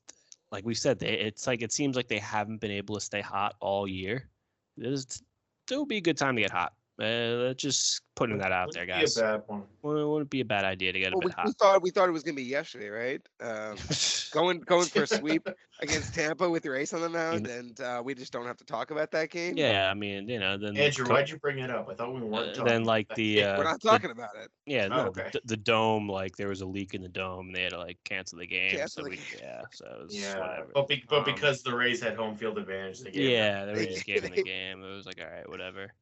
like 0.51 0.65
we 0.67 0.75
said, 0.75 0.99
they 0.99 1.13
it's 1.13 1.47
like 1.47 1.63
it 1.63 1.71
seems 1.73 1.95
like 1.95 2.09
they 2.09 2.19
haven't 2.19 2.61
been 2.61 2.73
able 2.73 2.97
to 2.97 3.01
stay 3.01 3.21
hot 3.21 3.55
all 3.61 3.87
year. 3.87 4.29
This 4.77 5.23
it 5.71 5.77
would 5.79 5.89
be 5.89 5.99
a 5.99 6.03
good 6.03 6.17
time 6.17 6.37
to 6.37 6.43
get 6.43 6.51
hot. 6.51 6.73
Uh, 7.03 7.55
just 7.55 8.03
putting 8.15 8.39
that 8.39 8.53
out 8.53 8.71
there, 8.73 8.87
guys. 8.87 9.15
Be 9.17 9.21
a 9.21 9.25
bad 9.25 9.43
one. 9.47 9.63
Wouldn't, 9.83 10.09
wouldn't 10.09 10.31
be 10.31 10.41
a 10.41 10.45
bad 10.45 10.65
idea 10.65 10.93
to 10.93 10.99
get 10.99 11.09
a 11.13 11.17
Well, 11.17 11.21
we, 11.23 11.27
bit 11.31 11.37
we 11.39 11.43
hot. 11.43 11.59
thought 11.59 11.83
we 11.83 11.91
thought 11.91 12.09
it 12.09 12.13
was 12.13 12.23
gonna 12.23 12.37
be 12.37 12.43
yesterday, 12.45 12.89
right? 12.89 13.21
Um, 13.41 13.77
going 14.33 14.61
going 14.61 14.87
for 14.87 15.03
a 15.03 15.07
sweep 15.07 15.49
against 15.83 16.15
Tampa 16.15 16.49
with 16.49 16.65
your 16.65 16.77
ace 16.77 16.93
on 16.93 17.01
the 17.01 17.09
mound, 17.09 17.47
and 17.49 17.81
uh, 17.81 18.01
we 18.05 18.15
just 18.15 18.33
don't 18.33 18.47
have 18.47 18.57
to 18.59 18.65
talk 18.65 18.91
about 18.93 19.11
that 19.11 19.31
game. 19.31 19.57
yeah, 19.57 19.91
I 19.91 19.95
mean, 19.95 20.29
you 20.29 20.39
know, 20.39 20.57
then 20.57 20.77
Andrew, 20.77 21.05
co- 21.05 21.15
why'd 21.15 21.29
you 21.29 21.39
bring 21.39 21.59
it 21.59 21.71
up? 21.71 21.89
I 21.91 21.95
thought 21.95 22.15
we 22.15 22.21
weren't. 22.21 22.51
uh, 22.51 22.53
talking 22.55 22.65
then 22.67 22.85
like 22.85 23.07
about 23.07 23.17
the 23.17 23.43
uh, 23.45 23.59
we're 23.59 23.65
not 23.65 23.81
the- 23.83 23.89
talking 23.89 24.11
about 24.11 24.31
it. 24.41 24.49
yeah, 24.67 24.85
Oh, 24.85 24.89
no, 24.97 25.07
okay. 25.09 25.31
the, 25.33 25.41
the 25.47 25.57
dome, 25.57 26.09
like 26.09 26.37
there 26.37 26.49
was 26.49 26.61
a 26.61 26.67
leak 26.67 26.95
in 26.95 27.03
the 27.03 27.09
dome, 27.09 27.47
and 27.49 27.57
they 27.57 27.63
had 27.63 27.71
to 27.73 27.79
like 27.79 27.99
cancel 28.05 28.39
the 28.39 28.47
game. 28.47 28.71
Cancel 28.77 29.03
so 29.03 29.05
the 29.05 29.11
we, 29.11 29.17
game. 29.17 29.25
yeah, 29.41 29.63
so 29.73 29.87
it 30.01 30.03
was 30.05 30.15
yeah, 30.17 30.39
whatever. 30.39 30.67
but 30.75 30.89
be, 30.89 31.05
but 31.09 31.19
Um, 31.19 31.25
because 31.25 31.63
the 31.63 31.75
Rays 31.75 32.01
had 32.01 32.15
home 32.15 32.37
field 32.37 32.59
advantage, 32.59 33.01
they 33.01 33.11
gave 33.11 33.29
Yeah, 33.31 33.65
they 33.65 33.73
were 33.73 33.79
They 33.79 33.87
just 33.87 34.05
gave- 34.07 34.15
giving 34.23 34.35
the 34.37 34.43
game. 34.45 34.83
It 34.85 34.95
was 34.95 35.07
like, 35.07 35.21
all 35.21 35.27
right, 35.35 35.49
whatever. 35.49 35.93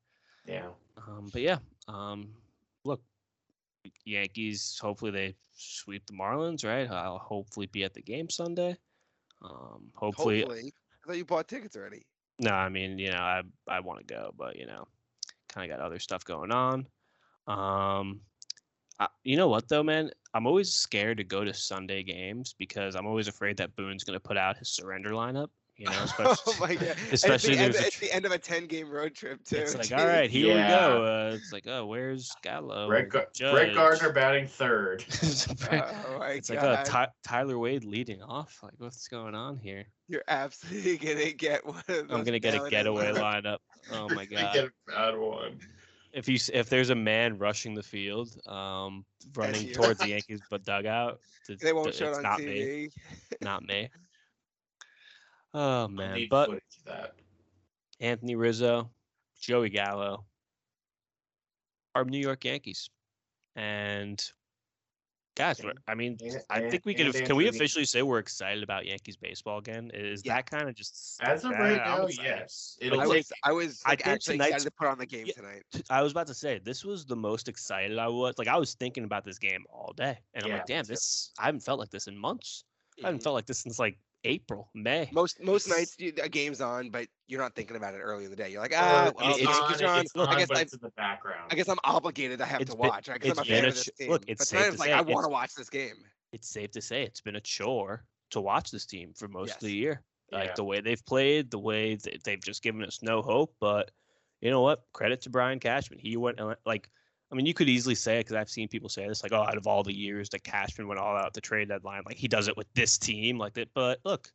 Yeah. 0.47 0.68
Um, 0.97 1.28
but 1.32 1.43
yeah, 1.43 1.59
um, 1.88 2.28
look, 2.84 3.01
Yankees. 4.05 4.78
Hopefully 4.80 5.11
they 5.11 5.34
sweep 5.53 6.07
the 6.07 6.12
Marlins. 6.12 6.64
Right. 6.64 6.91
I'll 6.91 7.18
hopefully 7.18 7.66
be 7.66 7.84
at 7.84 7.95
the 7.95 8.03
game 8.03 8.28
Sunday. 8.30 8.76
Um, 9.43 9.91
hopefully, 9.95 10.41
Hopefully, 10.41 10.72
I 11.03 11.07
thought 11.07 11.16
you 11.16 11.24
bought 11.24 11.49
tickets 11.49 11.76
already. 11.76 12.03
no. 12.41 12.51
I 12.51 12.68
mean, 12.68 12.99
you 12.99 13.11
know, 13.11 13.18
I 13.18 13.43
I 13.68 13.80
want 13.80 14.01
to 14.01 14.05
go, 14.14 14.34
but 14.36 14.57
you 14.57 14.66
know, 14.66 14.86
kind 15.49 15.70
of 15.70 15.78
got 15.78 15.84
other 15.84 15.99
stuff 15.99 16.24
going 16.24 16.53
on. 16.53 16.86
Um, 17.47 18.20
I, 18.99 19.09
you 19.24 19.36
know 19.36 19.49
what 19.49 19.68
though, 19.68 19.82
man? 19.82 20.11
I'm 20.34 20.47
always 20.47 20.72
scared 20.72 21.16
to 21.18 21.24
go 21.24 21.43
to 21.43 21.55
Sunday 21.55 22.03
games 22.03 22.55
because 22.59 22.95
I'm 22.95 23.07
always 23.07 23.28
afraid 23.28 23.57
that 23.57 23.74
Boone's 23.76 24.05
gonna 24.05 24.20
put 24.20 24.36
out 24.36 24.59
his 24.59 24.68
surrender 24.70 25.11
lineup. 25.11 25.49
You 25.81 25.87
know, 25.87 25.93
especially, 26.05 26.37
oh 26.47 26.57
my 26.61 26.74
god! 26.74 26.97
especially 27.12 27.57
at 27.57 27.57
the, 27.57 27.64
end, 27.64 27.74
tr- 27.74 27.85
at 27.87 27.93
the 27.95 28.12
end 28.12 28.26
of 28.26 28.33
a 28.33 28.39
ten 28.39 28.66
game 28.66 28.91
road 28.91 29.14
trip 29.14 29.43
too. 29.43 29.57
It's 29.57 29.74
like, 29.74 29.87
Jeez. 29.87 29.99
all 29.99 30.07
right, 30.07 30.28
here 30.28 30.49
we 30.49 30.61
go. 30.61 31.05
Uh, 31.07 31.35
it's 31.35 31.55
like, 31.55 31.66
oh, 31.66 31.87
where's 31.87 32.31
Gallo? 32.43 32.87
Brett, 32.87 33.09
Gar- 33.09 33.26
Brett 33.39 33.74
Gardner 33.74 34.12
batting 34.12 34.47
third. 34.47 35.07
Oh 35.09 36.18
my 36.18 36.33
it's 36.33 36.51
like, 36.51 36.62
oh! 36.62 36.83
Ty- 36.85 37.09
Tyler 37.24 37.59
Wade 37.59 37.85
leading 37.85 38.22
off. 38.22 38.59
Like, 38.62 38.74
what's 38.76 39.09
going 39.09 39.35
on 39.35 39.57
here? 39.57 39.87
You're 40.07 40.24
absolutely 40.28 40.99
gonna 40.99 41.33
get 41.33 41.64
one 41.64 41.83
of 41.89 42.11
I'm 42.11 42.24
gonna 42.24 42.39
get 42.39 42.55
a 42.55 42.68
getaway 42.68 43.09
and- 43.09 43.16
lineup. 43.16 43.59
Oh 43.91 44.07
my 44.11 44.26
god! 44.26 44.53
get 44.53 44.64
a 44.66 44.72
bad 44.87 45.16
one. 45.16 45.61
If 46.12 46.28
you 46.28 46.39
if 46.53 46.68
there's 46.68 46.91
a 46.91 46.95
man 46.95 47.39
rushing 47.39 47.72
the 47.72 47.83
field, 47.83 48.37
um, 48.47 49.07
running 49.35 49.72
towards 49.72 50.01
the 50.01 50.09
Yankees 50.09 50.41
but 50.51 50.62
dugout, 50.62 51.20
it's, 51.49 51.62
They 51.62 51.72
won't 51.72 51.89
it's 51.89 51.97
show 51.99 52.11
it 52.11 52.16
on 52.16 52.22
not 52.22 52.41
me. 52.41 52.45
TV. 52.45 52.91
Not 53.41 53.62
me. 53.62 53.89
Oh 55.53 55.61
I'll 55.82 55.88
man, 55.88 56.14
need 56.14 56.28
but 56.30 56.46
footage 56.48 56.62
that. 56.86 57.14
Anthony 57.98 58.36
Rizzo, 58.36 58.90
Joey 59.40 59.68
Gallo, 59.70 60.24
are 61.94 62.05
New 62.05 62.18
York 62.20 62.44
Yankees, 62.44 62.88
and 63.57 64.22
guys, 65.34 65.59
And- 65.61 65.78
I 65.88 65.94
mean, 65.94 66.16
and- 66.20 66.42
I 66.51 66.70
think 66.70 66.84
we 66.86 66.94
can. 66.94 67.07
and 67.07 67.26
Can 67.26 67.34
we 67.36 67.48
officially 67.48 67.84
say 67.84 68.03
we're 68.03 68.18
excited 68.20 68.62
about 68.62 68.86
Yankees 68.86 69.16
baseball 69.16 69.59
again? 69.59 69.90
Is 69.92 70.22
Yeah. 70.24 70.36
that 70.36 70.46
kind 70.51 70.68
of 70.68 70.74
just 70.74 71.20
As 71.22 71.44
of 71.44 71.51
right 71.53 71.72
I'm 71.80 71.98
now, 72.01 72.07
excited. 72.07 72.24
yes. 72.30 72.78
I 72.80 72.84
It'll 72.86 72.98
Like, 72.98 73.09
take 73.09 73.16
was, 73.16 73.32
I 73.44 73.53
was 73.53 73.82
I 73.84 73.88
like, 73.90 73.98
think 74.05 74.14
actually 74.14 74.36
excited 74.36 74.61
to 74.61 74.70
put 74.70 74.86
on 74.86 74.98
the 74.98 75.07
game 75.07 75.26
Yeah. 75.26 75.34
tonight. 75.34 75.64
I 75.90 76.03
was 76.03 76.12
about 76.12 76.26
to 76.28 76.34
say 76.34 76.59
this 76.59 76.84
was 76.84 77.05
the 77.07 77.16
most 77.16 77.48
excited 77.48 77.98
I 77.98 78.09
was. 78.09 78.34
Like 78.38 78.48
I 78.48 78.57
was 78.57 78.74
thinking 78.74 79.05
about 79.05 79.24
this 79.24 79.38
game 79.38 79.64
all 79.70 79.92
day, 79.96 80.18
and 80.34 80.44
I'm 80.44 80.53
like, 80.53 80.66
damn, 80.66 80.84
this 80.84 81.32
I 81.38 81.46
haven't 81.46 81.61
felt 81.61 81.80
like 81.80 81.90
this 81.90 82.07
in 82.07 82.16
months. 82.16 82.64
I 83.03 83.07
haven't 83.07 83.20
Mhm. 83.20 83.24
felt 83.24 83.34
like 83.34 83.46
this 83.46 83.61
since 83.61 83.78
like 83.78 83.98
April, 84.25 84.68
May. 84.75 85.09
Most 85.12 85.41
most 85.43 85.66
It's- 85.66 85.79
nights 85.79 85.95
you, 85.99 86.12
a 86.23 86.29
game's 86.29 86.61
on, 86.61 86.91
but 86.91 87.07
you're 87.27 87.41
not 87.41 87.55
thinking 87.55 87.77
about 87.77 87.95
it 87.95 87.99
early 87.99 88.25
in 88.25 88.31
the 88.31 88.37
day. 88.37 88.51
You're 88.51 88.61
like, 88.61 88.75
ah, 88.77 89.11
well, 89.16 89.31
it's- 89.31 89.39
it's 89.49 89.59
Yankees 89.59 89.83
are 89.83 89.87
on. 89.89 90.01
it's 90.01 90.16
on, 90.16 90.29
I 90.29 90.39
guess 90.39 90.49
but 90.49 90.57
I, 90.59 90.61
it's 90.61 90.75
in 90.75 90.81
the 90.83 90.91
background. 90.91 91.49
I 91.51 91.55
guess 91.55 91.68
I'm 91.68 91.79
obligated. 91.85 92.41
I 92.41 92.47
have 92.47 92.61
It's 92.61 92.71
to 92.73 92.77
been- 92.77 92.89
watch. 92.89 93.09
Right? 93.09 93.21
Because 93.21 93.39
I'm 93.39 93.43
a 93.43 93.47
fan 93.47 93.64
a 93.64 93.68
of 93.68 93.75
this 93.75 93.85
ch- 93.85 93.91
team. 93.97 94.11
look, 94.11 94.25
it's 94.29 94.41
but 94.41 94.49
safe 94.49 94.59
tonight 94.61 94.73
to 94.73 94.79
like 94.79 94.89
say 94.89 94.93
I 94.93 95.01
want 95.01 95.25
to 95.25 95.29
watch 95.31 95.55
this 95.55 95.71
game. 95.71 95.95
It's 96.33 96.49
safe 96.49 96.71
to 96.73 96.83
say 96.83 97.03
it's 97.03 97.21
been 97.21 97.37
a 97.37 97.41
chore 97.41 98.05
to 98.31 98.41
watch 98.41 98.71
this 98.71 98.87
team 98.87 99.12
for 99.14 99.27
most 99.29 99.55
of 99.55 99.61
the 99.61 99.73
year. 99.73 100.03
Like 100.31 100.49
Yeah. 100.49 100.55
the 100.55 100.64
way 100.64 100.81
they've 100.81 101.05
played, 101.07 101.51
the 101.51 101.59
way 101.59 101.97
th- 101.97 102.21
they've 102.23 102.41
just 102.43 102.62
given 102.62 102.85
us 102.85 103.01
no 103.03 103.23
hope. 103.23 103.55
But 103.61 103.91
you 104.41 104.51
know 104.51 104.61
what? 104.61 104.85
Credit 104.93 105.21
to 105.23 105.31
Brian 105.31 105.59
Cashman. 105.59 105.99
He 105.99 106.16
went 106.16 106.39
and, 106.41 106.55
like, 106.64 106.89
I 107.33 107.37
mean, 107.37 107.47
you 107.47 107.55
could 107.55 107.68
easily 107.68 107.95
say 107.95 108.16
it 108.16 108.20
because 108.24 108.37
I've 108.37 108.51
seen 108.51 108.66
people 108.68 108.89
say 108.89 109.07
this, 109.07 109.22
like, 109.22 109.33
oh, 109.33 109.43
out 109.43 109.57
of 109.57 109.66
all 109.66 109.83
the 109.85 109.95
years 109.97 110.28
that 110.31 110.43
Cashman 110.43 110.89
went 110.89 110.99
all 110.99 111.16
out 111.16 111.26
at 111.26 111.33
the 111.33 111.41
trade 111.41 111.68
deadline, 111.68 112.03
like 112.05 112.16
he 112.16 112.26
does 112.26 112.49
it 112.49 112.57
with 112.57 112.66
this 112.74 112.99
team, 112.99 113.39
like 113.39 113.55
that. 113.55 113.68
But 113.74 114.01
look, 114.05 114.28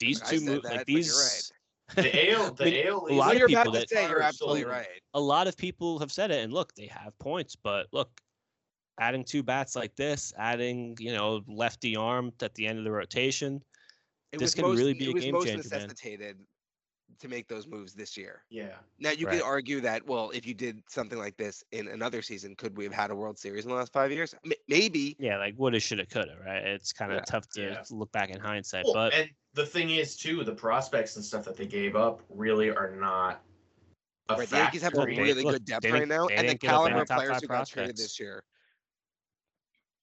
these 0.00 0.20
I 0.22 0.30
two 0.30 0.38
said 0.40 0.48
moves, 0.48 0.62
that, 0.64 0.76
like 0.76 0.78
but 0.80 0.88
you're 0.88 0.96
these. 1.02 1.52
the 1.94 2.32
AL, 2.32 2.52
the 2.58 2.64
I 2.64 2.70
mean, 2.70 2.86
AL 2.88 3.06
a 3.08 3.14
lot 3.14 3.32
of 3.32 3.38
you're 3.38 3.48
people 3.48 3.72
that 3.72 3.88
say, 3.88 4.08
you're 4.08 4.20
absolutely 4.22 4.62
so- 4.62 4.68
right. 4.68 4.86
a 5.14 5.20
lot 5.20 5.46
of 5.46 5.56
people 5.56 5.98
have 5.98 6.12
said 6.12 6.30
it, 6.30 6.44
and 6.44 6.52
look, 6.52 6.74
they 6.74 6.86
have 6.88 7.18
points. 7.18 7.56
But 7.56 7.86
look, 7.92 8.20
adding 9.00 9.24
two 9.24 9.42
bats 9.42 9.74
like 9.74 9.96
this, 9.96 10.32
adding 10.36 10.96
you 11.00 11.12
know 11.14 11.40
lefty 11.48 11.96
arm 11.96 12.32
at 12.42 12.54
the 12.54 12.66
end 12.66 12.78
of 12.78 12.84
the 12.84 12.90
rotation, 12.90 13.62
It 14.32 14.40
This 14.40 14.54
can 14.54 14.64
most, 14.64 14.76
really 14.76 14.92
be 14.94 15.10
a 15.10 15.12
was 15.14 15.24
game 15.24 15.32
most 15.32 15.46
changer, 15.46 15.68
man. 15.70 15.82
necessitated 15.82 16.36
to 17.20 17.28
make 17.28 17.48
those 17.48 17.66
moves 17.66 17.94
this 17.94 18.16
year. 18.16 18.44
Yeah. 18.50 18.76
Now 18.98 19.10
you 19.10 19.26
Right. 19.26 19.34
could 19.38 19.42
argue 19.42 19.80
that 19.80 20.06
well, 20.06 20.30
if 20.30 20.46
you 20.46 20.54
did 20.54 20.82
something 20.88 21.18
like 21.18 21.36
this 21.36 21.64
in 21.72 21.88
another 21.88 22.22
season, 22.22 22.54
could 22.56 22.76
we 22.76 22.84
have 22.84 22.92
had 22.92 23.10
a 23.10 23.14
World 23.14 23.38
Series 23.38 23.64
in 23.64 23.70
the 23.70 23.76
last 23.76 23.92
five 23.92 24.12
years? 24.12 24.34
M- 24.44 24.52
maybe. 24.68 25.16
yeah, 25.18 25.38
like 25.38 25.54
woulda, 25.58 25.80
shoulda, 25.80 26.06
coulda, 26.06 26.36
right? 26.44 26.62
It's 26.64 26.92
kind 26.92 27.12
of 27.12 27.18
Yeah. 27.18 27.24
tough 27.24 27.48
to 27.50 27.62
Yeah. 27.62 27.84
look 27.90 28.10
back 28.12 28.30
in 28.30 28.40
hindsight, 28.40 28.84
Well, 28.84 28.94
but 28.94 29.14
and 29.14 29.30
the 29.54 29.66
thing 29.66 29.90
is 29.90 30.16
too, 30.16 30.44
the 30.44 30.54
prospects 30.54 31.16
and 31.16 31.24
stuff 31.24 31.44
that 31.44 31.56
they 31.56 31.66
gave 31.66 31.96
up 31.96 32.22
really 32.28 32.70
are 32.70 32.94
not. 32.94 33.42
A 34.28 34.34
Right, 34.36 34.48
the 34.48 34.56
Yankees 34.56 34.82
have 34.82 34.94
a 34.94 35.04
really 35.06 35.34
look, 35.44 35.52
good 35.54 35.64
depth 35.64 35.84
right 35.88 36.08
now, 36.08 36.26
and 36.26 36.38
the 36.40 36.42
didn't 36.48 36.60
give 36.60 36.70
up 36.70 36.74
any 36.86 36.90
caliber 36.94 37.02
of 37.02 37.06
players 37.08 37.30
five 37.30 37.40
who 37.42 37.46
got 37.48 37.68
traded 37.68 37.96
this 37.96 38.18
year 38.18 38.42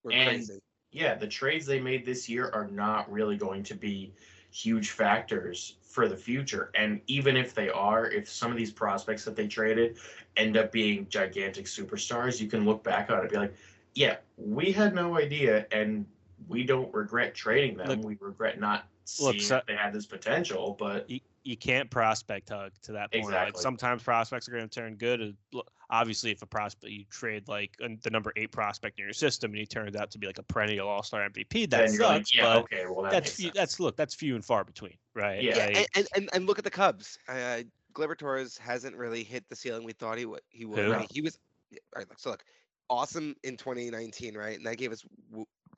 were 0.04 0.12
And- 0.14 0.30
crazy. 0.30 0.62
yeah, 0.92 1.16
the 1.16 1.28
trades 1.28 1.66
they 1.66 1.80
made 1.82 2.06
this 2.06 2.30
year 2.30 2.50
are 2.52 2.68
not 2.70 3.12
really 3.12 3.36
going 3.36 3.64
to 3.64 3.76
be 3.76 4.14
huge 4.54 4.92
factors 4.92 5.78
for 5.82 6.08
the 6.08 6.16
future. 6.16 6.70
And 6.76 7.02
even 7.08 7.36
if 7.36 7.54
they 7.54 7.70
are, 7.70 8.06
if 8.06 8.30
some 8.30 8.52
of 8.52 8.58
these 8.58 8.72
prospects 8.72 9.26
that 9.26 9.36
they 9.36 9.48
traded 9.48 9.98
end 10.38 10.58
up 10.58 10.72
being 10.72 11.08
gigantic 11.10 11.66
superstars, 11.66 12.40
you 12.40 12.48
can 12.48 12.64
look 12.64 12.84
back 12.84 13.10
on 13.10 13.18
it 13.18 13.22
and 13.22 13.30
be 13.32 13.38
like, 13.38 13.56
yeah, 13.96 14.18
we 14.38 14.72
had 14.72 14.94
no 14.94 15.18
idea 15.18 15.66
and 15.72 16.06
we 16.48 16.64
don't 16.64 16.94
regret 16.94 17.34
trading 17.34 17.78
them. 17.78 17.88
Look- 17.88 18.04
we 18.04 18.18
regret 18.20 18.60
not 18.60 18.88
Look, 19.20 19.34
seeing 19.34 19.44
so- 19.44 19.56
that 19.56 19.68
they 19.68 19.76
had 19.76 19.92
this 19.92 20.06
potential, 20.06 20.76
but 20.80 21.10
you, 21.10 21.20
you 21.44 21.58
can't 21.58 21.90
prospect 21.90 22.50
hug 22.50 22.72
to 22.84 22.94
that 22.94 23.12
point. 23.12 23.32
Like 23.32 23.58
sometimes 23.58 24.04
prospects 24.04 24.48
are 24.48 24.52
going 24.52 24.70
to 24.70 24.80
turn 24.80 24.96
good. 24.96 25.36
Uh, 25.54 25.62
and 25.90 25.96
look, 25.98 26.02
Obviously, 26.02 26.32
if 26.32 26.42
a 26.42 26.46
prospect 26.46 26.92
you 26.92 27.06
trade 27.10 27.48
like 27.48 27.76
the 27.80 28.10
number 28.10 28.34
eight 28.36 28.52
prospect 28.52 29.00
in 29.00 29.06
your 29.06 29.14
system 29.14 29.52
and 29.52 29.60
he 29.60 29.66
turns 29.66 29.96
out 29.96 30.12
to 30.12 30.18
be 30.18 30.28
like 30.28 30.38
a 30.40 30.44
perennial 30.44 30.88
All 30.88 31.04
Star 31.04 31.28
MVP, 31.30 31.70
that 31.70 31.86
then 31.86 31.94
you're 31.94 32.04
like, 32.04 32.22
sucks. 32.22 32.36
yeah, 32.36 32.44
but 32.44 32.58
okay, 32.64 32.86
well 32.88 33.04
that 33.04 33.12
that's 33.12 33.34
few, 33.36 33.52
that's 33.52 33.80
look 33.80 33.96
that's 33.96 34.14
few 34.14 34.36
and 34.36 34.44
far 34.44 34.64
between, 34.64 34.94
right? 35.16 35.42
Yeah. 35.42 35.58
Yeah, 35.58 35.66
Like, 35.66 35.76
and, 35.78 35.88
and, 35.96 36.08
and, 36.16 36.30
and 36.34 36.46
look 36.48 36.58
at 36.58 36.64
the 36.64 36.72
Cubs. 36.72 37.18
Uh, 37.28 37.64
Gleyber 37.94 38.18
Torres 38.18 38.58
hasn't 38.58 38.96
really 38.96 39.24
hit 39.24 39.44
the 39.50 39.56
ceiling 39.56 39.84
we 39.84 39.94
thought 39.94 40.18
he 40.18 40.26
would. 40.26 40.42
He 40.50 40.66
would. 40.66 40.80
Who? 40.86 40.92
Right? 40.92 41.08
He 41.12 41.22
was. 41.22 41.38
All 41.72 41.78
right, 41.98 42.10
look, 42.10 42.20
so 42.20 42.32
look, 42.32 42.44
awesome 42.90 43.36
in 43.44 43.58
2019, 43.58 44.36
right? 44.36 44.58
And 44.58 44.66
that 44.66 44.78
gave 44.78 44.92
us 44.92 45.04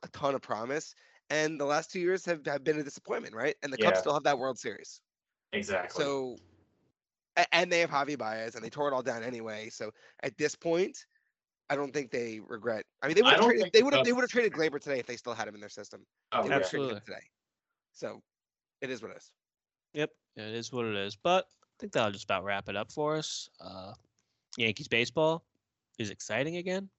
a 0.03 0.07
ton 0.09 0.35
of 0.35 0.41
promise. 0.41 0.95
And 1.29 1.59
the 1.59 1.65
last 1.65 1.91
two 1.91 1.99
years 1.99 2.25
have, 2.25 2.45
have 2.45 2.63
been 2.63 2.79
a 2.79 2.83
disappointment, 2.83 3.33
right? 3.35 3.55
And 3.63 3.71
the 3.73 3.77
Cubs 3.77 3.99
still 3.99 4.13
have 4.13 4.23
that 4.23 4.37
World 4.37 4.59
Series. 4.59 5.01
exactly. 5.53 6.03
So, 6.03 6.35
a- 6.37 6.54
and 7.51 7.71
they 7.71 7.79
have 7.79 7.89
Javi 7.89 8.17
Baez, 8.17 8.55
and 8.55 8.63
they 8.63 8.69
tore 8.69 8.87
it 8.87 8.93
all 8.93 9.01
down 9.03 9.23
anyway. 9.23 9.69
So 9.69 9.91
at 10.23 10.37
this 10.37 10.55
point, 10.55 10.97
I 11.69 11.75
don't 11.75 11.93
think 11.93 12.11
they 12.11 12.39
regret. 12.47 12.85
I 13.01 13.07
mean, 13.07 13.15
they 13.15 13.21
would 13.21 13.33
have 13.33 13.43
traded. 13.43 13.71
They 13.73 13.83
would 13.83 13.93
have. 13.93 14.05
They 14.05 14.13
would 14.13 14.21
have 14.21 14.29
traded 14.29 14.53
Gleyber 14.53 14.79
today 14.79 14.99
if 14.99 15.05
they 15.05 15.15
still 15.17 15.33
had 15.33 15.47
him 15.47 15.55
in 15.55 15.59
their 15.59 15.69
system. 15.69 16.05
oh, 16.31 16.43
They 16.43 16.49
yeah. 16.49 16.55
would 16.55 16.61
have 16.63 16.69
traded 16.69 16.89
him 16.91 16.95
Absolutely. 16.97 17.15
today. 17.15 17.27
So, 17.93 18.21
it 18.81 18.89
is 18.89 19.01
what 19.01 19.11
it 19.11 19.17
is. 19.17 19.31
Yep, 19.93 20.09
it 20.37 20.53
is 20.53 20.71
what 20.71 20.85
it 20.85 20.95
is. 20.95 21.15
But 21.15 21.45
I 21.63 21.67
think 21.79 21.93
that'll 21.93 22.11
just 22.11 22.25
about 22.25 22.43
wrap 22.43 22.69
it 22.69 22.75
up 22.75 22.91
for 22.91 23.15
us. 23.17 23.49
Uh, 23.59 23.93
Yankees 24.57 24.87
baseball 24.87 25.43
is 25.99 26.09
exciting 26.09 26.57
again 26.57 26.89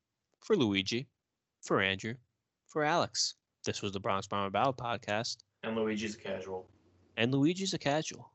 for 0.44 0.56
Luigi, 0.56 1.06
for 1.62 1.80
Andrew, 1.80 2.14
for 2.66 2.82
Alex. 2.84 3.34
This 3.64 3.82
was 3.82 3.92
the 3.92 4.00
Bronx 4.00 4.26
Bomber 4.26 4.50
Babble 4.50 4.74
podcast, 4.74 5.38
and 5.62 5.76
Luigi's 5.76 6.14
a 6.14 6.18
casual. 6.18 6.66
and 7.16 7.32
Luigi's 7.32 7.74
a 7.74 7.78
casual. 7.78 8.30